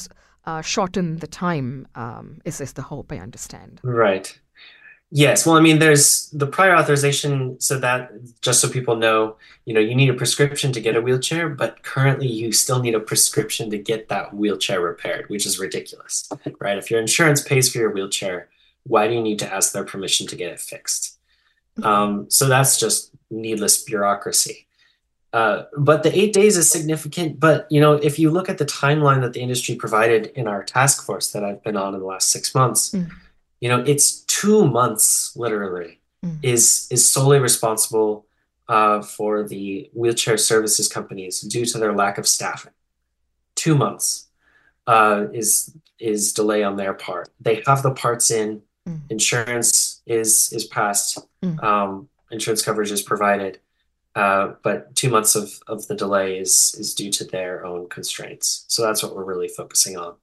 uh, 0.44 0.60
shorten 0.60 1.20
the 1.20 1.26
time. 1.26 1.88
Um, 1.94 2.42
is 2.44 2.60
is 2.60 2.74
the 2.74 2.82
hope? 2.82 3.12
I 3.12 3.18
understand. 3.18 3.80
Right. 3.82 4.38
Yes. 5.12 5.46
Well, 5.46 5.56
I 5.56 5.60
mean, 5.60 5.78
there's 5.78 6.28
the 6.30 6.48
prior 6.48 6.74
authorization 6.74 7.60
so 7.60 7.78
that 7.78 8.10
just 8.42 8.60
so 8.60 8.68
people 8.68 8.96
know, 8.96 9.36
you 9.64 9.72
know, 9.72 9.80
you 9.80 9.94
need 9.94 10.10
a 10.10 10.14
prescription 10.14 10.72
to 10.72 10.80
get 10.80 10.96
a 10.96 11.00
wheelchair, 11.00 11.48
but 11.48 11.82
currently 11.84 12.26
you 12.26 12.50
still 12.50 12.80
need 12.80 12.94
a 12.94 13.00
prescription 13.00 13.70
to 13.70 13.78
get 13.78 14.08
that 14.08 14.34
wheelchair 14.34 14.80
repaired, 14.80 15.28
which 15.28 15.46
is 15.46 15.60
ridiculous, 15.60 16.28
right? 16.58 16.76
If 16.76 16.90
your 16.90 17.00
insurance 17.00 17.40
pays 17.40 17.70
for 17.70 17.78
your 17.78 17.92
wheelchair, 17.92 18.48
why 18.82 19.06
do 19.06 19.14
you 19.14 19.22
need 19.22 19.38
to 19.38 19.52
ask 19.52 19.72
their 19.72 19.84
permission 19.84 20.26
to 20.26 20.36
get 20.36 20.52
it 20.52 20.60
fixed? 20.60 21.18
Um, 21.82 22.28
so 22.28 22.48
that's 22.48 22.78
just 22.80 23.12
needless 23.30 23.84
bureaucracy. 23.84 24.66
Uh, 25.32 25.64
but 25.76 26.02
the 26.02 26.16
eight 26.18 26.32
days 26.32 26.56
is 26.56 26.70
significant. 26.70 27.38
But 27.38 27.66
you 27.70 27.80
know, 27.80 27.92
if 27.94 28.18
you 28.18 28.30
look 28.30 28.48
at 28.48 28.58
the 28.58 28.64
timeline 28.64 29.20
that 29.20 29.34
the 29.34 29.40
industry 29.40 29.74
provided 29.74 30.26
in 30.34 30.48
our 30.48 30.64
task 30.64 31.04
force 31.04 31.32
that 31.32 31.44
I've 31.44 31.62
been 31.62 31.76
on 31.76 31.94
in 31.94 32.00
the 32.00 32.06
last 32.06 32.30
six 32.30 32.54
months, 32.54 32.90
Mm. 32.90 33.10
You 33.60 33.68
know, 33.68 33.80
it's 33.86 34.20
two 34.22 34.66
months 34.66 35.32
literally 35.36 36.00
Mm. 36.24 36.38
is 36.42 36.88
is 36.90 37.10
solely 37.10 37.38
responsible 37.38 38.24
uh, 38.68 39.02
for 39.02 39.42
the 39.46 39.90
wheelchair 39.92 40.38
services 40.38 40.88
companies 40.88 41.42
due 41.42 41.66
to 41.66 41.78
their 41.78 41.92
lack 41.92 42.16
of 42.18 42.26
staffing. 42.26 42.72
Two 43.54 43.74
months 43.76 44.26
uh, 44.86 45.26
is 45.34 45.76
is 45.98 46.32
delay 46.32 46.62
on 46.62 46.76
their 46.76 46.94
part. 46.94 47.28
They 47.40 47.62
have 47.66 47.82
the 47.82 47.92
parts 47.92 48.30
in, 48.30 48.62
Mm. 48.88 49.00
insurance 49.10 50.00
is 50.06 50.50
is 50.52 50.64
passed, 50.64 51.18
Mm. 51.44 51.62
um, 51.62 52.08
insurance 52.30 52.62
coverage 52.62 52.92
is 52.92 53.02
provided, 53.02 53.58
uh, 54.14 54.54
but 54.62 54.94
two 54.94 55.10
months 55.10 55.34
of 55.36 55.60
of 55.66 55.86
the 55.88 55.94
delay 55.94 56.38
is 56.38 56.74
is 56.78 56.94
due 56.94 57.10
to 57.18 57.24
their 57.24 57.64
own 57.66 57.88
constraints. 57.88 58.64
So 58.68 58.82
that's 58.82 59.02
what 59.02 59.14
we're 59.14 59.24
really 59.32 59.48
focusing 59.48 59.96
on. 59.98 60.14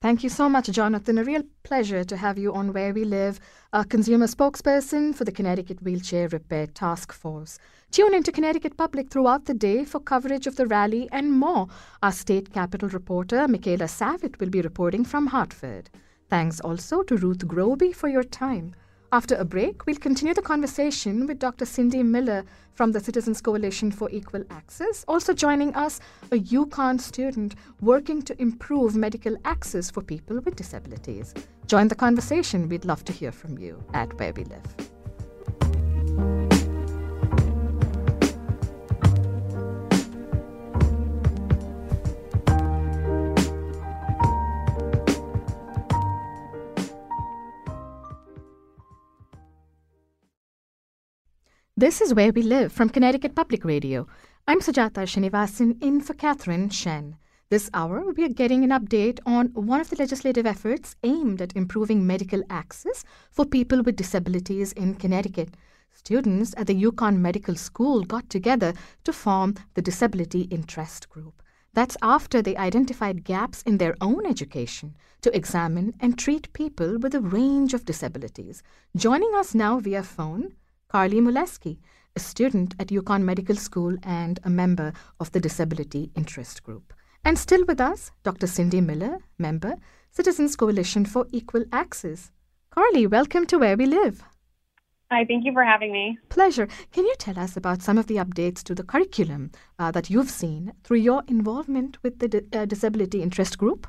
Thank 0.00 0.22
you 0.22 0.28
so 0.28 0.48
much, 0.48 0.70
Jonathan. 0.70 1.18
A 1.18 1.24
real 1.24 1.42
pleasure 1.64 2.04
to 2.04 2.16
have 2.16 2.38
you 2.38 2.54
on 2.54 2.72
Where 2.72 2.92
We 2.92 3.04
Live, 3.04 3.40
a 3.72 3.84
consumer 3.84 4.26
spokesperson 4.26 5.12
for 5.14 5.24
the 5.24 5.32
Connecticut 5.32 5.82
Wheelchair 5.82 6.28
Repair 6.28 6.68
Task 6.68 7.12
Force. 7.12 7.58
Tune 7.90 8.14
into 8.14 8.30
Connecticut 8.30 8.76
Public 8.76 9.10
throughout 9.10 9.46
the 9.46 9.54
day 9.54 9.84
for 9.84 9.98
coverage 9.98 10.46
of 10.46 10.54
the 10.54 10.66
rally 10.66 11.08
and 11.10 11.32
more. 11.32 11.66
Our 12.00 12.12
state 12.12 12.52
capital 12.52 12.90
reporter, 12.90 13.48
Michaela 13.48 13.86
Savitt, 13.86 14.38
will 14.38 14.50
be 14.50 14.60
reporting 14.60 15.04
from 15.04 15.26
Hartford. 15.26 15.90
Thanks 16.28 16.60
also 16.60 17.02
to 17.02 17.16
Ruth 17.16 17.48
Groby 17.48 17.92
for 17.92 18.08
your 18.08 18.24
time. 18.24 18.74
After 19.10 19.36
a 19.36 19.44
break, 19.44 19.86
we'll 19.86 19.96
continue 19.96 20.34
the 20.34 20.42
conversation 20.42 21.26
with 21.26 21.38
Dr. 21.38 21.64
Cindy 21.64 22.02
Miller 22.02 22.44
from 22.74 22.92
the 22.92 23.00
Citizens 23.00 23.40
Coalition 23.40 23.90
for 23.90 24.10
Equal 24.10 24.44
Access. 24.50 25.02
Also 25.08 25.32
joining 25.32 25.74
us, 25.74 25.98
a 26.30 26.38
UConn 26.38 27.00
student 27.00 27.54
working 27.80 28.20
to 28.20 28.38
improve 28.38 28.96
medical 28.96 29.34
access 29.46 29.90
for 29.90 30.02
people 30.02 30.40
with 30.40 30.56
disabilities. 30.56 31.32
Join 31.66 31.88
the 31.88 31.94
conversation. 31.94 32.68
We'd 32.68 32.84
love 32.84 33.02
to 33.06 33.12
hear 33.14 33.32
from 33.32 33.56
you 33.56 33.82
at 33.94 34.12
Where 34.20 34.34
We 34.34 34.44
Live. 34.44 34.97
This 51.78 52.00
is 52.00 52.12
Where 52.12 52.32
We 52.32 52.42
Live 52.42 52.72
from 52.72 52.88
Connecticut 52.88 53.36
Public 53.36 53.64
Radio. 53.64 54.08
I'm 54.48 54.58
Sujata 54.58 55.04
Srinivasan 55.06 55.80
in 55.80 56.00
for 56.00 56.12
Catherine 56.12 56.70
Shen. 56.70 57.18
This 57.50 57.70
hour, 57.72 58.12
we 58.16 58.24
are 58.24 58.28
getting 58.40 58.64
an 58.64 58.70
update 58.70 59.20
on 59.24 59.52
one 59.54 59.80
of 59.80 59.88
the 59.88 59.94
legislative 59.94 60.44
efforts 60.44 60.96
aimed 61.04 61.40
at 61.40 61.54
improving 61.54 62.04
medical 62.04 62.42
access 62.50 63.04
for 63.30 63.44
people 63.44 63.84
with 63.84 63.94
disabilities 63.94 64.72
in 64.72 64.96
Connecticut. 64.96 65.50
Students 65.92 66.52
at 66.56 66.66
the 66.66 66.82
UConn 66.82 67.18
Medical 67.18 67.54
School 67.54 68.02
got 68.02 68.28
together 68.28 68.74
to 69.04 69.12
form 69.12 69.54
the 69.74 69.82
Disability 69.82 70.48
Interest 70.50 71.08
Group. 71.08 71.44
That's 71.74 71.96
after 72.02 72.42
they 72.42 72.56
identified 72.56 73.22
gaps 73.22 73.62
in 73.62 73.78
their 73.78 73.94
own 74.00 74.26
education 74.26 74.96
to 75.20 75.32
examine 75.32 75.94
and 76.00 76.18
treat 76.18 76.52
people 76.52 76.98
with 76.98 77.14
a 77.14 77.20
range 77.20 77.72
of 77.72 77.84
disabilities. 77.84 78.64
Joining 78.96 79.32
us 79.36 79.54
now 79.54 79.78
via 79.78 80.02
phone, 80.02 80.54
Carly 80.88 81.20
Muleski, 81.20 81.78
a 82.16 82.20
student 82.20 82.74
at 82.78 82.88
UConn 82.88 83.22
Medical 83.22 83.56
School 83.56 83.96
and 84.02 84.40
a 84.42 84.48
member 84.48 84.94
of 85.20 85.30
the 85.32 85.40
Disability 85.40 86.10
Interest 86.16 86.62
Group. 86.62 86.94
And 87.26 87.38
still 87.38 87.62
with 87.66 87.78
us, 87.78 88.10
Dr. 88.22 88.46
Cindy 88.46 88.80
Miller, 88.80 89.18
member, 89.36 89.74
Citizens 90.12 90.56
Coalition 90.56 91.04
for 91.04 91.26
Equal 91.30 91.64
Access. 91.72 92.32
Carly, 92.70 93.06
welcome 93.06 93.44
to 93.48 93.58
Where 93.58 93.76
We 93.76 93.84
Live. 93.84 94.22
Hi, 95.10 95.26
thank 95.26 95.44
you 95.44 95.52
for 95.52 95.62
having 95.62 95.92
me. 95.92 96.18
Pleasure. 96.30 96.68
Can 96.92 97.04
you 97.04 97.14
tell 97.18 97.38
us 97.38 97.54
about 97.54 97.82
some 97.82 97.98
of 97.98 98.06
the 98.06 98.16
updates 98.16 98.62
to 98.64 98.74
the 98.74 98.82
curriculum 98.82 99.50
uh, 99.78 99.90
that 99.90 100.08
you've 100.08 100.30
seen 100.30 100.72
through 100.84 100.98
your 100.98 101.22
involvement 101.28 102.02
with 102.02 102.18
the 102.18 102.46
uh, 102.54 102.64
Disability 102.64 103.22
Interest 103.22 103.58
Group? 103.58 103.86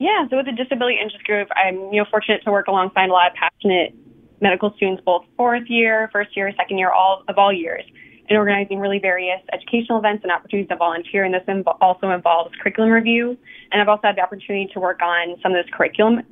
Yeah, 0.00 0.26
so 0.30 0.38
with 0.38 0.46
the 0.46 0.52
Disability 0.52 0.98
Interest 1.00 1.24
Group, 1.24 1.48
I'm 1.54 1.92
you 1.92 2.02
know 2.02 2.06
fortunate 2.10 2.42
to 2.44 2.50
work 2.50 2.66
alongside 2.66 3.08
a 3.08 3.12
lot 3.12 3.30
of 3.30 3.34
passionate 3.34 3.94
medical 4.40 4.72
students, 4.76 5.02
both 5.04 5.24
fourth 5.36 5.64
year, 5.68 6.08
first 6.12 6.36
year, 6.36 6.52
second 6.56 6.78
year, 6.78 6.90
all 6.90 7.22
of 7.28 7.38
all 7.38 7.52
years, 7.52 7.84
and 8.28 8.38
organizing 8.38 8.78
really 8.78 8.98
various 8.98 9.40
educational 9.52 9.98
events 9.98 10.22
and 10.22 10.32
opportunities 10.32 10.68
to 10.68 10.76
volunteer. 10.76 11.24
And 11.24 11.34
this 11.34 11.42
inv- 11.48 11.76
also 11.80 12.10
involves 12.10 12.54
curriculum 12.60 12.90
review. 12.90 13.36
And 13.72 13.80
I've 13.80 13.88
also 13.88 14.02
had 14.04 14.16
the 14.16 14.22
opportunity 14.22 14.68
to 14.74 14.80
work 14.80 15.00
on 15.02 15.36
some 15.42 15.52
of 15.52 15.64
this 15.64 15.72
curriculum. 15.72 16.22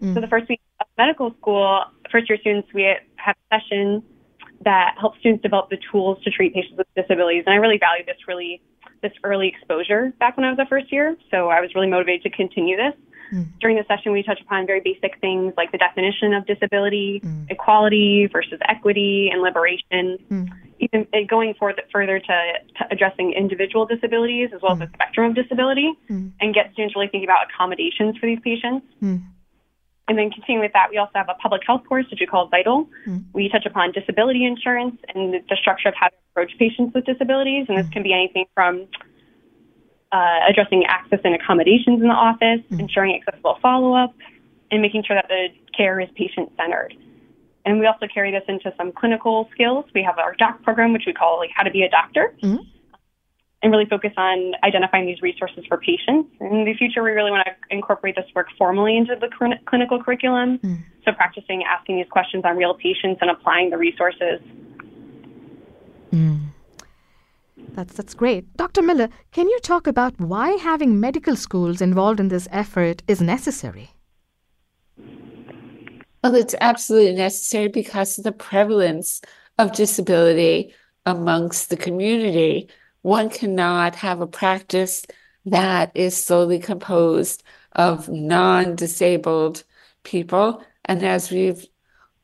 Mm. 0.00 0.14
So 0.14 0.20
the 0.20 0.28
first 0.28 0.48
week 0.48 0.60
of 0.80 0.86
medical 0.98 1.34
school, 1.40 1.84
first 2.10 2.28
year 2.28 2.38
students, 2.40 2.68
we 2.74 2.94
have 3.16 3.36
a 3.50 3.58
session 3.58 4.02
that 4.64 4.94
helps 5.00 5.18
students 5.18 5.42
develop 5.42 5.70
the 5.70 5.78
tools 5.90 6.22
to 6.24 6.30
treat 6.30 6.54
patients 6.54 6.78
with 6.78 6.86
disabilities. 6.94 7.44
And 7.46 7.54
I 7.54 7.56
really 7.56 7.78
value 7.78 8.04
this 8.04 8.16
really 8.28 8.62
this 9.02 9.12
early 9.24 9.48
exposure 9.48 10.12
back 10.20 10.36
when 10.36 10.46
I 10.46 10.50
was 10.50 10.58
a 10.60 10.66
first 10.66 10.92
year. 10.92 11.16
So 11.30 11.48
I 11.48 11.60
was 11.60 11.74
really 11.74 11.88
motivated 11.88 12.22
to 12.22 12.30
continue 12.30 12.76
this. 12.76 12.94
Mm. 13.32 13.48
During 13.60 13.76
the 13.76 13.84
session, 13.88 14.12
we 14.12 14.22
touch 14.22 14.40
upon 14.40 14.66
very 14.66 14.80
basic 14.80 15.18
things 15.20 15.54
like 15.56 15.72
the 15.72 15.78
definition 15.78 16.34
of 16.34 16.46
disability, 16.46 17.20
mm. 17.24 17.50
equality 17.50 18.28
versus 18.30 18.58
equity, 18.68 19.30
and 19.32 19.42
liberation. 19.42 20.18
Mm. 20.30 20.48
Even 20.80 21.06
uh, 21.14 21.18
going 21.28 21.54
further, 21.58 21.82
further 21.92 22.18
to, 22.18 22.26
to, 22.26 22.86
addressing 22.90 23.32
individual 23.32 23.86
disabilities 23.86 24.50
as 24.54 24.60
well 24.60 24.72
as 24.72 24.80
the 24.80 24.86
mm. 24.86 24.94
spectrum 24.94 25.30
of 25.30 25.34
disability, 25.36 25.92
mm. 26.10 26.32
and 26.40 26.54
get 26.54 26.72
students 26.72 26.94
really 26.94 27.08
thinking 27.08 27.28
about 27.28 27.46
accommodations 27.48 28.16
for 28.18 28.26
these 28.26 28.40
patients. 28.42 28.86
Mm. 29.02 29.22
And 30.08 30.18
then 30.18 30.30
continuing 30.30 30.60
with 30.60 30.72
that, 30.72 30.88
we 30.90 30.98
also 30.98 31.12
have 31.14 31.28
a 31.28 31.34
public 31.34 31.62
health 31.64 31.82
course, 31.88 32.06
which 32.10 32.20
we 32.20 32.26
call 32.26 32.48
Vital. 32.48 32.88
Mm. 33.06 33.24
We 33.32 33.48
touch 33.48 33.64
upon 33.64 33.92
disability 33.92 34.44
insurance 34.44 34.96
and 35.14 35.34
the 35.48 35.56
structure 35.56 35.88
of 35.88 35.94
how 35.94 36.08
to 36.08 36.14
approach 36.32 36.52
patients 36.58 36.92
with 36.94 37.06
disabilities. 37.06 37.66
And 37.68 37.78
this 37.78 37.88
can 37.88 38.02
be 38.02 38.12
anything 38.12 38.46
from 38.52 38.88
uh, 40.12 40.40
addressing 40.48 40.84
access 40.86 41.20
and 41.24 41.34
accommodations 41.34 42.00
in 42.00 42.08
the 42.08 42.14
office, 42.14 42.60
mm. 42.70 42.80
ensuring 42.80 43.20
accessible 43.20 43.58
follow 43.62 43.94
up, 43.94 44.14
and 44.70 44.82
making 44.82 45.02
sure 45.04 45.16
that 45.16 45.28
the 45.28 45.48
care 45.76 46.00
is 46.00 46.08
patient 46.14 46.52
centered. 46.56 46.94
And 47.64 47.78
we 47.78 47.86
also 47.86 48.06
carry 48.12 48.30
this 48.30 48.42
into 48.48 48.72
some 48.76 48.92
clinical 48.92 49.48
skills. 49.52 49.84
We 49.94 50.02
have 50.02 50.18
our 50.18 50.34
doc 50.34 50.62
program, 50.62 50.92
which 50.92 51.04
we 51.06 51.12
call 51.12 51.38
like 51.38 51.50
how 51.54 51.62
to 51.62 51.70
be 51.70 51.82
a 51.82 51.88
doctor. 51.88 52.34
Mm 52.42 52.66
and 53.62 53.70
really 53.70 53.86
focus 53.86 54.12
on 54.16 54.52
identifying 54.64 55.06
these 55.06 55.22
resources 55.22 55.64
for 55.68 55.78
patients. 55.78 56.28
In 56.40 56.64
the 56.64 56.74
future, 56.74 57.02
we 57.02 57.12
really 57.12 57.30
want 57.30 57.46
to 57.46 57.74
incorporate 57.74 58.16
this 58.16 58.24
work 58.34 58.48
formally 58.58 58.96
into 58.96 59.14
the 59.14 59.28
cl- 59.38 59.58
clinical 59.66 60.02
curriculum. 60.02 60.58
Mm. 60.58 60.84
So, 61.04 61.12
practicing 61.12 61.62
asking 61.64 61.96
these 61.96 62.08
questions 62.10 62.44
on 62.44 62.56
real 62.56 62.74
patients 62.74 63.18
and 63.20 63.30
applying 63.30 63.70
the 63.70 63.78
resources. 63.78 64.40
Mm. 66.12 66.51
That's 67.74 67.94
that's 67.94 68.14
great. 68.14 68.56
Dr. 68.56 68.82
Miller, 68.82 69.08
can 69.32 69.48
you 69.48 69.58
talk 69.60 69.86
about 69.86 70.20
why 70.20 70.52
having 70.52 71.00
medical 71.00 71.36
schools 71.36 71.80
involved 71.80 72.20
in 72.20 72.28
this 72.28 72.48
effort 72.50 73.02
is 73.08 73.20
necessary? 73.20 73.90
Well, 76.22 76.34
it's 76.34 76.54
absolutely 76.60 77.14
necessary 77.14 77.68
because 77.68 78.18
of 78.18 78.24
the 78.24 78.32
prevalence 78.32 79.20
of 79.58 79.72
disability 79.72 80.74
amongst 81.04 81.70
the 81.70 81.76
community 81.76 82.68
one 83.02 83.28
cannot 83.30 83.96
have 83.96 84.20
a 84.20 84.26
practice 84.26 85.04
that 85.44 85.90
is 85.94 86.16
solely 86.16 86.58
composed 86.60 87.42
of 87.72 88.08
non 88.08 88.76
disabled 88.76 89.64
people. 90.04 90.64
And 90.84 91.02
as 91.02 91.30
we've 91.30 91.66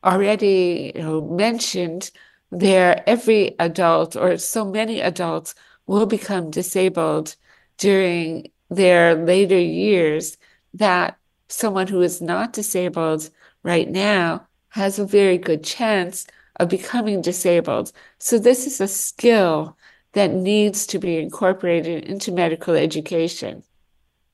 already 0.04 0.92
you 0.94 1.02
know, 1.02 1.20
mentioned, 1.20 2.10
there 2.50 3.02
every 3.06 3.54
adult 3.58 4.16
or 4.16 4.38
so 4.38 4.64
many 4.64 5.00
adults 5.00 5.54
will 5.86 6.06
become 6.06 6.50
disabled 6.50 7.36
during 7.76 8.50
their 8.70 9.14
later 9.14 9.58
years 9.58 10.36
that 10.74 11.16
someone 11.48 11.86
who 11.86 12.00
is 12.02 12.20
not 12.20 12.52
disabled 12.52 13.30
right 13.62 13.88
now 13.88 14.46
has 14.70 14.98
a 14.98 15.06
very 15.06 15.38
good 15.38 15.64
chance 15.64 16.26
of 16.56 16.68
becoming 16.68 17.22
disabled. 17.22 17.92
So 18.18 18.38
this 18.38 18.66
is 18.66 18.80
a 18.80 18.88
skill 18.88 19.76
that 20.12 20.32
needs 20.32 20.86
to 20.86 20.98
be 20.98 21.16
incorporated 21.16 22.04
into 22.04 22.32
medical 22.32 22.74
education. 22.74 23.62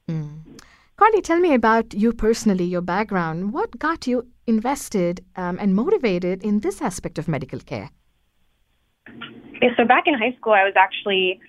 Mm. 0.09 0.41
Carly, 0.97 1.23
tell 1.23 1.41
me 1.41 1.55
about 1.55 1.93
you 1.93 2.13
personally, 2.13 2.65
your 2.65 2.81
background. 2.81 3.53
What 3.53 3.79
got 3.79 4.07
you 4.07 4.27
invested 4.47 5.25
um, 5.37 5.59
and 5.61 5.75
motivated 5.75 6.43
in 6.43 6.61
this 6.61 6.81
aspect 6.81 7.19
of 7.19 7.29
medical 7.29 7.59
care? 7.59 7.91
Yeah, 9.63 9.71
so 9.77 9.85
back 9.85 10.05
in 10.07 10.15
high 10.15 10.35
school, 10.39 10.53
I 10.53 10.65
was 10.65 10.75
actually 10.77 11.41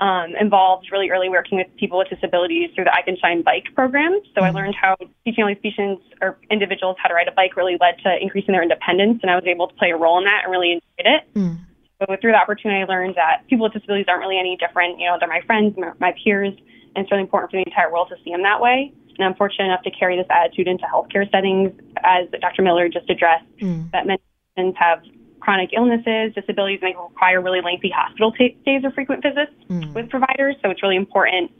um, 0.00 0.34
involved 0.38 0.88
really 0.92 1.10
early 1.10 1.28
working 1.28 1.58
with 1.58 1.68
people 1.78 1.98
with 1.98 2.08
disabilities 2.08 2.70
through 2.74 2.84
the 2.84 2.94
I 2.94 3.02
Can 3.02 3.16
Shine 3.16 3.42
bike 3.42 3.64
program. 3.74 4.20
So 4.34 4.40
mm-hmm. 4.40 4.44
I 4.44 4.50
learned 4.50 4.74
how 4.74 4.96
teaching 5.24 5.44
all 5.44 5.48
these 5.48 5.62
patients 5.62 6.02
or 6.20 6.38
individuals 6.50 6.96
how 7.02 7.08
to 7.08 7.14
ride 7.14 7.28
a 7.28 7.32
bike 7.32 7.56
really 7.56 7.76
led 7.80 7.98
to 8.04 8.16
increasing 8.20 8.52
their 8.52 8.62
independence, 8.62 9.20
and 9.22 9.30
I 9.30 9.34
was 9.34 9.44
able 9.46 9.68
to 9.68 9.74
play 9.74 9.90
a 9.90 9.96
role 9.96 10.18
in 10.18 10.24
that 10.24 10.42
and 10.44 10.52
really 10.52 10.72
enjoyed 10.72 11.06
it. 11.06 11.22
Mm. 11.34 11.58
So 11.98 12.16
through 12.20 12.32
the 12.32 12.38
opportunity, 12.38 12.82
I 12.82 12.84
learned 12.84 13.14
that 13.16 13.48
people 13.48 13.64
with 13.64 13.72
disabilities 13.72 14.04
aren't 14.08 14.20
really 14.20 14.38
any 14.38 14.56
different. 14.56 14.98
You 14.98 15.06
know, 15.06 15.16
they're 15.18 15.28
my 15.28 15.40
friends, 15.46 15.76
my 15.98 16.12
peers, 16.22 16.52
and 16.94 17.04
it's 17.04 17.10
really 17.10 17.22
important 17.22 17.50
for 17.50 17.56
the 17.56 17.64
entire 17.64 17.90
world 17.90 18.08
to 18.10 18.16
see 18.22 18.32
them 18.32 18.42
that 18.42 18.60
way. 18.60 18.92
And 19.18 19.24
I'm 19.24 19.34
fortunate 19.34 19.64
enough 19.64 19.82
to 19.84 19.90
carry 19.90 20.16
this 20.16 20.26
attitude 20.28 20.68
into 20.68 20.84
healthcare 20.84 21.30
settings, 21.30 21.72
as 22.04 22.28
Dr. 22.42 22.60
Miller 22.60 22.90
just 22.90 23.08
addressed, 23.08 23.48
mm. 23.62 23.90
that 23.92 24.06
many 24.06 24.20
patients 24.54 24.76
have 24.78 25.00
chronic 25.46 25.70
illnesses, 25.72 26.34
disabilities, 26.34 26.80
may 26.82 26.92
require 27.00 27.40
really 27.40 27.60
lengthy 27.60 27.88
hospital 27.88 28.32
t- 28.32 28.58
stays 28.62 28.82
or 28.82 28.90
frequent 28.90 29.22
visits 29.22 29.52
mm. 29.70 29.94
with 29.94 30.10
providers. 30.10 30.56
So 30.60 30.70
it's 30.70 30.82
really 30.82 30.96
important 30.96 31.52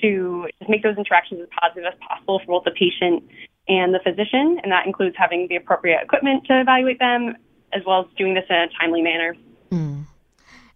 to 0.00 0.46
just 0.60 0.70
make 0.70 0.84
those 0.84 0.96
interactions 0.96 1.40
as 1.42 1.48
positive 1.60 1.84
as 1.92 1.98
possible 2.08 2.38
for 2.38 2.46
both 2.46 2.64
the 2.64 2.70
patient 2.70 3.24
and 3.66 3.92
the 3.92 3.98
physician, 3.98 4.60
and 4.62 4.70
that 4.70 4.86
includes 4.86 5.16
having 5.18 5.48
the 5.48 5.56
appropriate 5.56 6.00
equipment 6.00 6.44
to 6.46 6.60
evaluate 6.60 7.00
them, 7.00 7.34
as 7.72 7.82
well 7.84 8.02
as 8.02 8.06
doing 8.16 8.34
this 8.34 8.44
in 8.48 8.54
a 8.54 8.68
timely 8.80 9.02
manner. 9.02 9.34
Mm. 9.72 10.06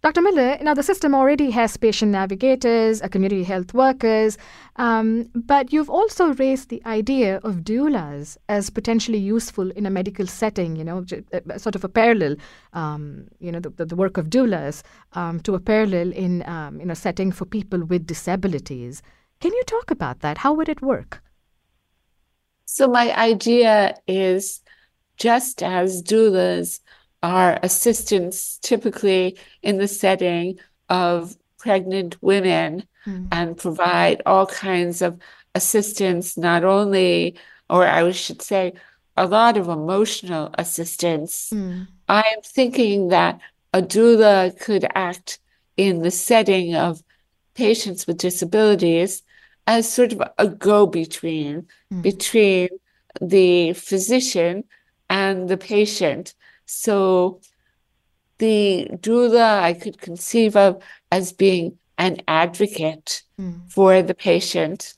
Dr. 0.03 0.21
Miller, 0.21 0.57
now 0.61 0.73
the 0.73 0.83
system 0.83 1.15
already 1.15 1.49
has 1.51 1.77
patient 1.77 2.11
navigators, 2.11 2.99
community 3.09 3.45
health 3.45 3.73
workers, 3.73 4.37
um, 4.75 5.29
but 5.33 5.71
you've 5.71 5.89
also 5.89 6.33
raised 6.33 6.67
the 6.67 6.81
idea 6.85 7.37
of 7.37 7.63
doulas 7.63 8.35
as 8.49 8.69
potentially 8.69 9.17
useful 9.17 9.71
in 9.71 9.85
a 9.85 9.89
medical 9.89 10.27
setting, 10.27 10.75
you 10.75 10.83
know, 10.83 11.05
sort 11.55 11.75
of 11.75 11.85
a 11.85 11.87
parallel, 11.87 12.35
um, 12.73 13.29
you 13.39 13.49
know, 13.49 13.61
the, 13.61 13.85
the, 13.85 13.95
work 13.95 14.17
of 14.17 14.29
doulas 14.29 14.83
um, 15.13 15.39
to 15.39 15.55
a 15.55 15.59
parallel 15.61 16.11
in, 16.11 16.45
um, 16.49 16.81
in 16.81 16.91
a 16.91 16.95
setting 16.95 17.31
for 17.31 17.45
people 17.45 17.85
with 17.85 18.05
disabilities. 18.05 19.01
Can 19.39 19.53
you 19.53 19.63
talk 19.63 19.89
about 19.89 20.19
that? 20.19 20.37
How 20.37 20.51
would 20.51 20.67
it 20.67 20.81
work? 20.81 21.23
So, 22.65 22.89
my 22.89 23.17
idea 23.17 23.95
is 24.05 24.63
just 25.15 25.63
as 25.63 26.03
doulas 26.03 26.81
are 27.23 27.57
assistants 27.63 28.59
typically 28.61 29.37
in 29.63 29.77
the 29.77 29.87
setting 29.87 30.59
of 30.89 31.35
pregnant 31.57 32.21
women 32.21 32.83
mm. 33.07 33.27
and 33.31 33.57
provide 33.57 34.21
all 34.25 34.45
kinds 34.45 35.01
of 35.01 35.17
assistance, 35.55 36.37
not 36.37 36.63
only, 36.63 37.35
or 37.69 37.87
I 37.87 38.11
should 38.11 38.41
say, 38.41 38.73
a 39.15 39.25
lot 39.25 39.57
of 39.57 39.69
emotional 39.69 40.53
assistance. 40.57 41.49
Mm. 41.53 41.87
I 42.09 42.23
am 42.35 42.41
thinking 42.43 43.07
that 43.07 43.39
a 43.73 43.81
doula 43.81 44.59
could 44.59 44.85
act 44.93 45.39
in 45.77 46.01
the 46.01 46.11
setting 46.11 46.75
of 46.75 47.01
patients 47.55 48.05
with 48.05 48.17
disabilities 48.17 49.23
as 49.65 49.91
sort 49.91 50.11
of 50.11 50.21
a 50.37 50.47
go 50.47 50.85
between 50.85 51.67
mm. 51.91 52.01
between 52.01 52.67
the 53.21 53.73
physician 53.73 54.63
and 55.09 55.47
the 55.47 55.57
patient 55.57 56.33
so 56.65 57.41
the 58.37 58.87
doula 58.93 59.59
I 59.61 59.73
could 59.73 59.99
conceive 59.99 60.55
of 60.55 60.81
as 61.11 61.31
being 61.31 61.77
an 61.97 62.17
advocate 62.27 63.23
mm. 63.39 63.69
for 63.71 64.01
the 64.01 64.15
patient, 64.15 64.95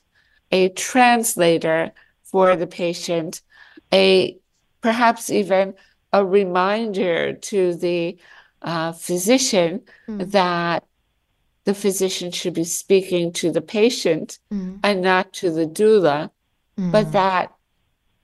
a 0.50 0.70
translator 0.70 1.92
for 2.24 2.56
the 2.56 2.66
patient, 2.66 3.42
a 3.92 4.36
perhaps 4.80 5.30
even 5.30 5.74
a 6.12 6.24
reminder 6.24 7.34
to 7.34 7.74
the 7.74 8.16
uh, 8.62 8.92
physician 8.92 9.82
mm. 10.08 10.30
that 10.30 10.84
the 11.64 11.74
physician 11.74 12.30
should 12.30 12.54
be 12.54 12.64
speaking 12.64 13.32
to 13.32 13.50
the 13.50 13.60
patient 13.60 14.38
mm. 14.52 14.78
and 14.82 15.02
not 15.02 15.32
to 15.32 15.50
the 15.50 15.66
doula, 15.66 16.30
but 16.76 17.12
that 17.12 17.52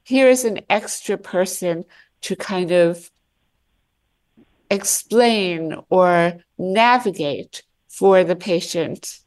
here 0.05 0.28
is 0.28 0.45
an 0.45 0.61
extra 0.68 1.16
person 1.16 1.84
to 2.20 2.36
kind 2.36 2.70
of 2.70 3.11
explain 4.73 5.77
or 5.91 6.35
navigate 6.59 7.62
for 7.89 8.25
the 8.25 8.37
patient. 8.37 9.20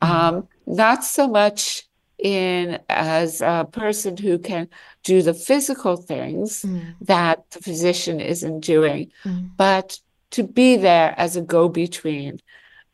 Mm-hmm. 0.00 0.12
Um, 0.12 0.48
not 0.66 1.04
so 1.04 1.28
much 1.28 1.86
in 2.18 2.78
as 2.88 3.40
a 3.40 3.66
person 3.70 4.16
who 4.16 4.38
can 4.38 4.68
do 5.02 5.22
the 5.22 5.34
physical 5.34 5.96
things 5.96 6.62
mm. 6.62 6.94
that 7.00 7.50
the 7.50 7.60
physician 7.60 8.20
isn't 8.20 8.60
doing, 8.60 9.10
mm. 9.24 9.50
but 9.56 9.98
to 10.30 10.44
be 10.44 10.76
there 10.76 11.14
as 11.18 11.36
a 11.36 11.42
go 11.42 11.68
between. 11.68 12.40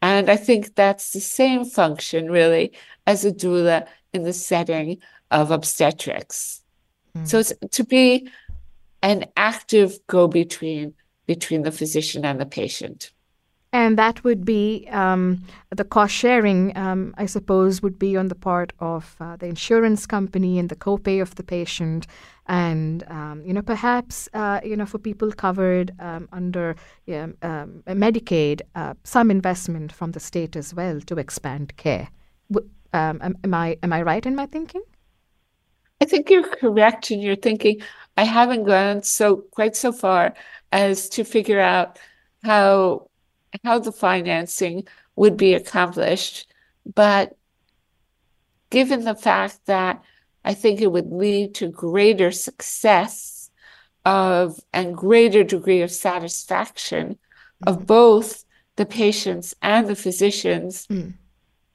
And 0.01 0.31
I 0.31 0.37
think 0.37 0.75
that's 0.75 1.13
the 1.13 1.21
same 1.21 1.65
function, 1.65 2.31
really, 2.31 2.73
as 3.07 3.25
a 3.25 3.33
doula 3.33 3.87
in 4.15 4.23
the 4.23 4.33
setting 4.33 4.99
of 5.31 5.51
obstetrics. 5.51 6.63
Mm. 7.15 7.29
So 7.29 7.39
it's 7.41 7.53
to 7.73 7.85
be 7.85 8.31
an 9.03 9.27
active 9.37 9.99
go 10.07 10.27
between 10.27 10.95
between 11.29 11.63
the 11.63 11.71
physician 11.71 12.25
and 12.25 12.41
the 12.41 12.47
patient. 12.47 13.13
And 13.71 13.99
that 13.99 14.25
would 14.25 14.47
be 14.47 14.89
um, 14.91 15.45
the 15.69 15.85
cost 15.85 16.15
sharing, 16.15 16.75
um, 16.75 17.15
I 17.19 17.27
suppose, 17.27 17.83
would 17.83 17.99
be 17.99 18.17
on 18.17 18.29
the 18.29 18.35
part 18.35 18.73
of 18.81 19.15
uh, 19.21 19.37
the 19.37 19.47
insurance 19.47 20.07
company 20.07 20.59
and 20.59 20.71
the 20.71 20.75
copay 20.75 21.21
of 21.21 21.35
the 21.35 21.43
patient. 21.43 22.07
And, 22.47 23.05
um, 23.09 23.43
you 23.45 23.53
know, 23.53 23.61
perhaps, 23.61 24.27
uh, 24.33 24.61
you 24.65 24.75
know, 24.75 24.87
for 24.87 24.99
people 24.99 25.31
covered 25.33 25.93
um, 26.01 26.31
under 26.33 26.77
um, 27.09 27.83
Medicaid, 27.87 28.63
uh, 28.75 28.95
some 29.05 29.31
investment 29.31 29.93
from 29.93 30.13
the 30.13 30.21
state 30.21 30.57
as 30.57 30.73
well 30.73 30.99
to 31.03 31.19
expand 31.19 31.77
care. 31.77 32.09
Um, 32.95 33.21
am, 33.21 33.37
am, 33.45 33.53
I, 33.53 33.77
am 33.83 33.93
I 33.93 34.01
right 34.01 34.25
in 34.25 34.35
my 34.35 34.47
thinking? 34.47 34.83
I 36.01 36.07
think 36.07 36.31
you're 36.31 36.49
correct 36.49 37.11
in 37.11 37.21
your 37.21 37.37
thinking. 37.37 37.83
I 38.17 38.25
haven't 38.25 38.65
gone 38.65 39.03
so 39.03 39.45
quite 39.51 39.77
so 39.77 39.93
far 39.93 40.35
as 40.73 41.09
to 41.11 41.25
figure 41.25 41.61
out 41.61 41.99
how 42.43 43.09
how 43.65 43.79
the 43.79 43.93
financing 43.93 44.87
would 45.17 45.37
be 45.37 45.55
accomplished. 45.55 46.53
But 46.95 47.37
given 48.71 49.05
the 49.05 49.15
fact 49.15 49.67
that 49.67 50.03
I 50.45 50.55
think 50.55 50.81
it 50.81 50.93
would 50.93 51.11
lead 51.11 51.55
to 51.57 51.69
greater 51.69 52.31
success 52.31 53.51
of 54.05 54.61
and 54.73 54.97
greater 54.97 55.45
degree 55.45 55.83
of 55.83 55.91
satisfaction 55.91 57.09
mm-hmm. 57.09 57.69
of 57.69 57.87
both 57.87 58.45
the 58.77 58.87
patients 58.87 59.55
and 59.61 59.89
the 59.89 59.97
physicians, 59.97 60.87
mm. 60.87 61.13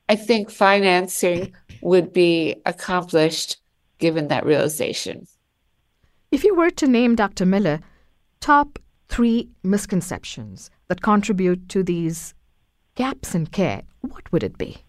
I 0.07 0.15
think 0.15 0.49
financing 0.49 1.53
would 1.81 2.13
be 2.13 2.55
accomplished 2.65 3.57
given 3.99 4.29
that 4.29 4.45
realization. 4.45 5.27
If 6.31 6.43
you 6.43 6.55
were 6.55 6.71
to 6.71 6.87
name 6.87 7.15
Dr. 7.15 7.45
Miller 7.45 7.81
top 8.43 8.77
three 9.07 9.47
misconceptions 9.63 10.69
that 10.89 11.01
contribute 11.01 11.69
to 11.69 11.81
these 11.81 12.33
gaps 12.95 13.33
in 13.33 13.47
care, 13.47 13.83
what 14.01 14.29
would 14.33 14.43
it 14.43 14.57
be? 14.57 14.83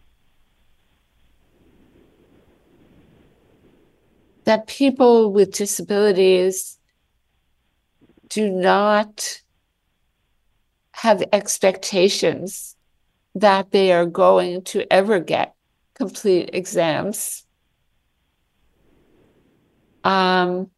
That 4.42 4.66
people 4.66 5.32
with 5.32 5.52
disabilities 5.52 6.80
do 8.28 8.50
not 8.50 9.40
have 10.90 11.22
expectations 11.32 12.74
that 13.36 13.70
they 13.70 13.92
are 13.92 14.06
going 14.06 14.62
to 14.62 14.92
ever 14.92 15.20
get 15.20 15.54
complete 15.94 16.50
exams. 16.52 17.46
Um, 20.02 20.70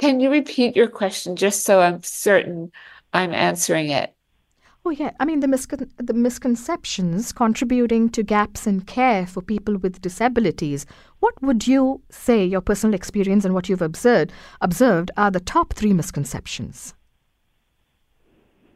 can 0.00 0.18
you 0.18 0.30
repeat 0.30 0.74
your 0.74 0.88
question 0.88 1.36
just 1.36 1.62
so 1.64 1.80
I'm 1.80 2.02
certain 2.02 2.72
I'm 3.12 3.34
answering 3.34 3.90
it? 3.90 4.14
Oh 4.86 4.90
yeah, 4.90 5.10
I 5.20 5.26
mean 5.26 5.40
the 5.40 5.46
miscon- 5.46 5.90
the 5.98 6.14
misconceptions 6.14 7.32
contributing 7.32 8.08
to 8.10 8.22
gaps 8.22 8.66
in 8.66 8.80
care 8.80 9.26
for 9.26 9.42
people 9.42 9.76
with 9.76 10.00
disabilities. 10.00 10.86
What 11.18 11.34
would 11.42 11.66
you 11.66 12.00
say 12.08 12.46
your 12.46 12.62
personal 12.62 12.94
experience 12.94 13.44
and 13.44 13.52
what 13.52 13.68
you've 13.68 13.82
observed 13.82 14.32
observed 14.62 15.10
are 15.18 15.30
the 15.30 15.38
top 15.38 15.74
three 15.74 15.92
misconceptions? 15.92 16.94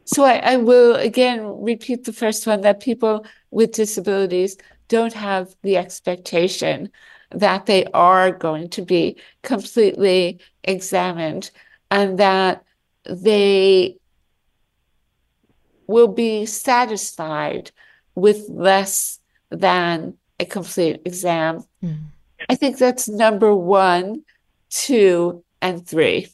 So 0.05 0.25
I, 0.25 0.37
I 0.53 0.57
will 0.59 0.95
again 0.97 1.41
repeat 1.63 2.05
the 2.05 2.13
first 2.13 2.47
one 2.47 2.61
that 2.61 2.81
people 2.81 3.25
with 3.51 3.73
disabilities 3.73 4.59
don't 4.89 5.15
have 5.15 5.57
the 5.63 5.79
expectation 5.79 6.91
that 7.31 7.65
they 7.65 7.87
are 7.95 8.31
going 8.31 8.69
to 8.69 8.83
be 8.83 9.17
completely 9.43 10.39
examined 10.65 11.51
and 11.91 12.19
that 12.19 12.65
they 13.05 13.97
will 15.87 16.09
be 16.09 16.47
satisfied 16.47 17.71
with 18.15 18.49
less 18.49 19.21
than 19.51 20.15
a 20.41 20.45
complete 20.45 21.01
exam. 21.05 21.65
Mm. 21.83 21.99
I 22.49 22.55
think 22.55 22.79
that's 22.79 23.09
number 23.09 23.55
one, 23.55 24.25
two, 24.71 25.45
and 25.61 25.87
three. 25.87 26.29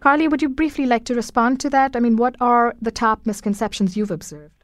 Carly, 0.00 0.28
would 0.28 0.42
you 0.42 0.48
briefly 0.48 0.86
like 0.86 1.04
to 1.06 1.14
respond 1.14 1.60
to 1.60 1.70
that? 1.70 1.96
I 1.96 2.00
mean, 2.00 2.16
what 2.16 2.36
are 2.40 2.74
the 2.80 2.90
top 2.90 3.26
misconceptions 3.26 3.96
you've 3.96 4.10
observed? 4.10 4.55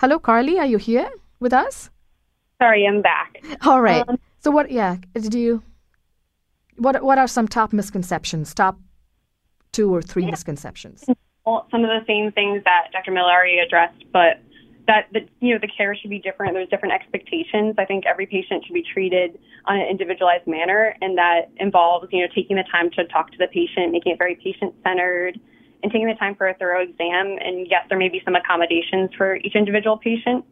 Hello, 0.00 0.18
Carly. 0.18 0.58
Are 0.58 0.64
you 0.64 0.78
here 0.78 1.10
with 1.40 1.52
us? 1.52 1.90
Sorry, 2.56 2.86
I'm 2.86 3.02
back. 3.02 3.44
All 3.66 3.82
right. 3.82 4.02
Um, 4.08 4.18
so 4.38 4.50
what? 4.50 4.70
Yeah. 4.70 4.96
Did 5.12 5.34
you? 5.34 5.62
What 6.76 7.02
What 7.02 7.18
are 7.18 7.28
some 7.28 7.46
top 7.46 7.74
misconceptions? 7.74 8.54
Top 8.54 8.78
two 9.72 9.94
or 9.94 10.00
three 10.00 10.24
yeah. 10.24 10.30
misconceptions. 10.30 11.04
Well, 11.44 11.66
some 11.70 11.84
of 11.84 11.90
the 11.90 12.00
same 12.06 12.32
things 12.32 12.64
that 12.64 12.88
Dr. 12.92 13.10
Miller 13.10 13.30
already 13.30 13.58
addressed, 13.58 14.04
but 14.10 14.40
that 14.86 15.08
the 15.12 15.20
you 15.40 15.52
know 15.52 15.60
the 15.60 15.68
care 15.68 15.94
should 15.94 16.08
be 16.08 16.18
different. 16.18 16.54
There's 16.54 16.70
different 16.70 16.94
expectations. 16.94 17.74
I 17.76 17.84
think 17.84 18.06
every 18.06 18.24
patient 18.24 18.64
should 18.64 18.72
be 18.72 18.84
treated 18.94 19.38
on 19.66 19.78
an 19.80 19.86
individualized 19.86 20.46
manner, 20.46 20.96
and 21.02 21.18
that 21.18 21.50
involves 21.58 22.08
you 22.10 22.22
know 22.22 22.28
taking 22.34 22.56
the 22.56 22.64
time 22.72 22.90
to 22.92 23.04
talk 23.08 23.32
to 23.32 23.38
the 23.38 23.48
patient, 23.48 23.92
making 23.92 24.12
it 24.12 24.18
very 24.18 24.36
patient 24.36 24.74
centered 24.82 25.38
and 25.82 25.90
taking 25.90 26.08
the 26.08 26.14
time 26.14 26.34
for 26.34 26.48
a 26.48 26.54
thorough 26.54 26.82
exam. 26.82 27.36
And 27.40 27.66
yes, 27.70 27.86
there 27.88 27.98
may 27.98 28.08
be 28.08 28.22
some 28.24 28.34
accommodations 28.34 29.10
for 29.16 29.36
each 29.36 29.54
individual 29.54 29.98
patient, 29.98 30.44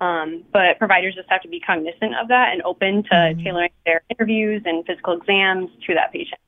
um, 0.00 0.44
but 0.52 0.78
providers 0.78 1.14
just 1.14 1.28
have 1.30 1.42
to 1.42 1.48
be 1.48 1.60
cognizant 1.60 2.14
of 2.20 2.28
that 2.28 2.52
and 2.52 2.62
open 2.62 3.02
to 3.04 3.10
mm-hmm. 3.10 3.42
tailoring 3.42 3.70
their 3.84 4.02
interviews 4.10 4.62
and 4.64 4.84
physical 4.86 5.14
exams 5.14 5.70
to 5.86 5.94
that 5.94 6.12
patient. 6.12 6.40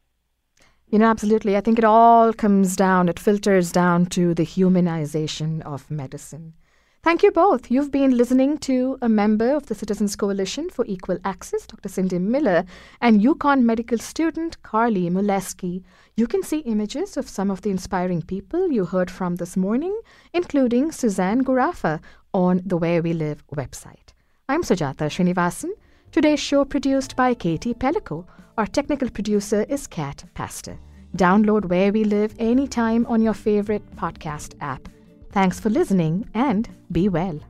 You 0.91 0.99
know, 0.99 1.07
absolutely. 1.07 1.57
I 1.57 1.61
think 1.61 1.79
it 1.79 1.85
all 1.85 2.33
comes 2.33 2.75
down, 2.75 3.09
it 3.09 3.19
filters 3.19 3.73
down 3.73 4.07
to 4.07 4.33
the 4.33 4.45
humanization 4.45 5.61
of 5.63 5.91
medicine. 5.91 6.55
Thank 7.01 7.23
you 7.23 7.31
both. 7.31 7.71
You've 7.71 7.93
been 7.93 8.17
listening 8.17 8.59
to 8.59 8.99
a 9.01 9.09
member 9.09 9.55
of 9.55 9.67
the 9.67 9.75
Citizens 9.75 10.17
Coalition 10.17 10.69
for 10.69 10.85
Equal 10.89 11.19
Access, 11.25 11.65
Dr. 11.65 11.89
Cindy 11.89 12.19
Miller, 12.19 12.65
and 13.01 13.21
UConn 13.21 13.63
medical 13.63 13.99
student 13.99 14.61
Carly 14.65 15.09
Muleski. 15.09 15.85
You 16.17 16.27
can 16.27 16.43
see 16.43 16.59
images 16.59 17.17
of 17.17 17.29
some 17.29 17.53
of 17.53 17.63
the 17.63 17.71
inspiring 17.71 18.23
people 18.23 18.73
you 18.73 18.85
heard 18.85 19.13
from 19.13 19.37
this 19.37 19.57
morning, 19.57 19.97
including 20.35 20.91
Suzanne 20.91 21.45
Gurafa, 21.45 22.01
on 22.35 22.63
the 22.67 22.77
Where 22.77 23.01
We 23.01 23.13
Live 23.13 23.47
website. 23.55 24.13
I'm 24.49 24.63
Sujata 24.65 25.09
Srinivasan. 25.09 25.71
Today's 26.11 26.41
show 26.41 26.65
produced 26.65 27.15
by 27.15 27.33
Katie 27.33 27.75
Pellico. 27.75 28.27
Our 28.59 28.67
technical 28.67 29.09
producer 29.09 29.65
is 29.69 29.87
Kat 29.87 30.25
Pastor. 30.35 30.77
Download 31.17 31.67
Where 31.67 31.93
We 31.93 32.03
Live 32.03 32.35
anytime 32.41 33.07
on 33.07 33.23
your 33.23 33.35
favorite 33.35 33.89
podcast 33.95 34.55
app. 34.61 34.89
Thanks 35.31 35.61
for 35.61 35.71
listening 35.71 36.29
and 36.35 36.69
be 36.91 37.09
well. 37.09 37.41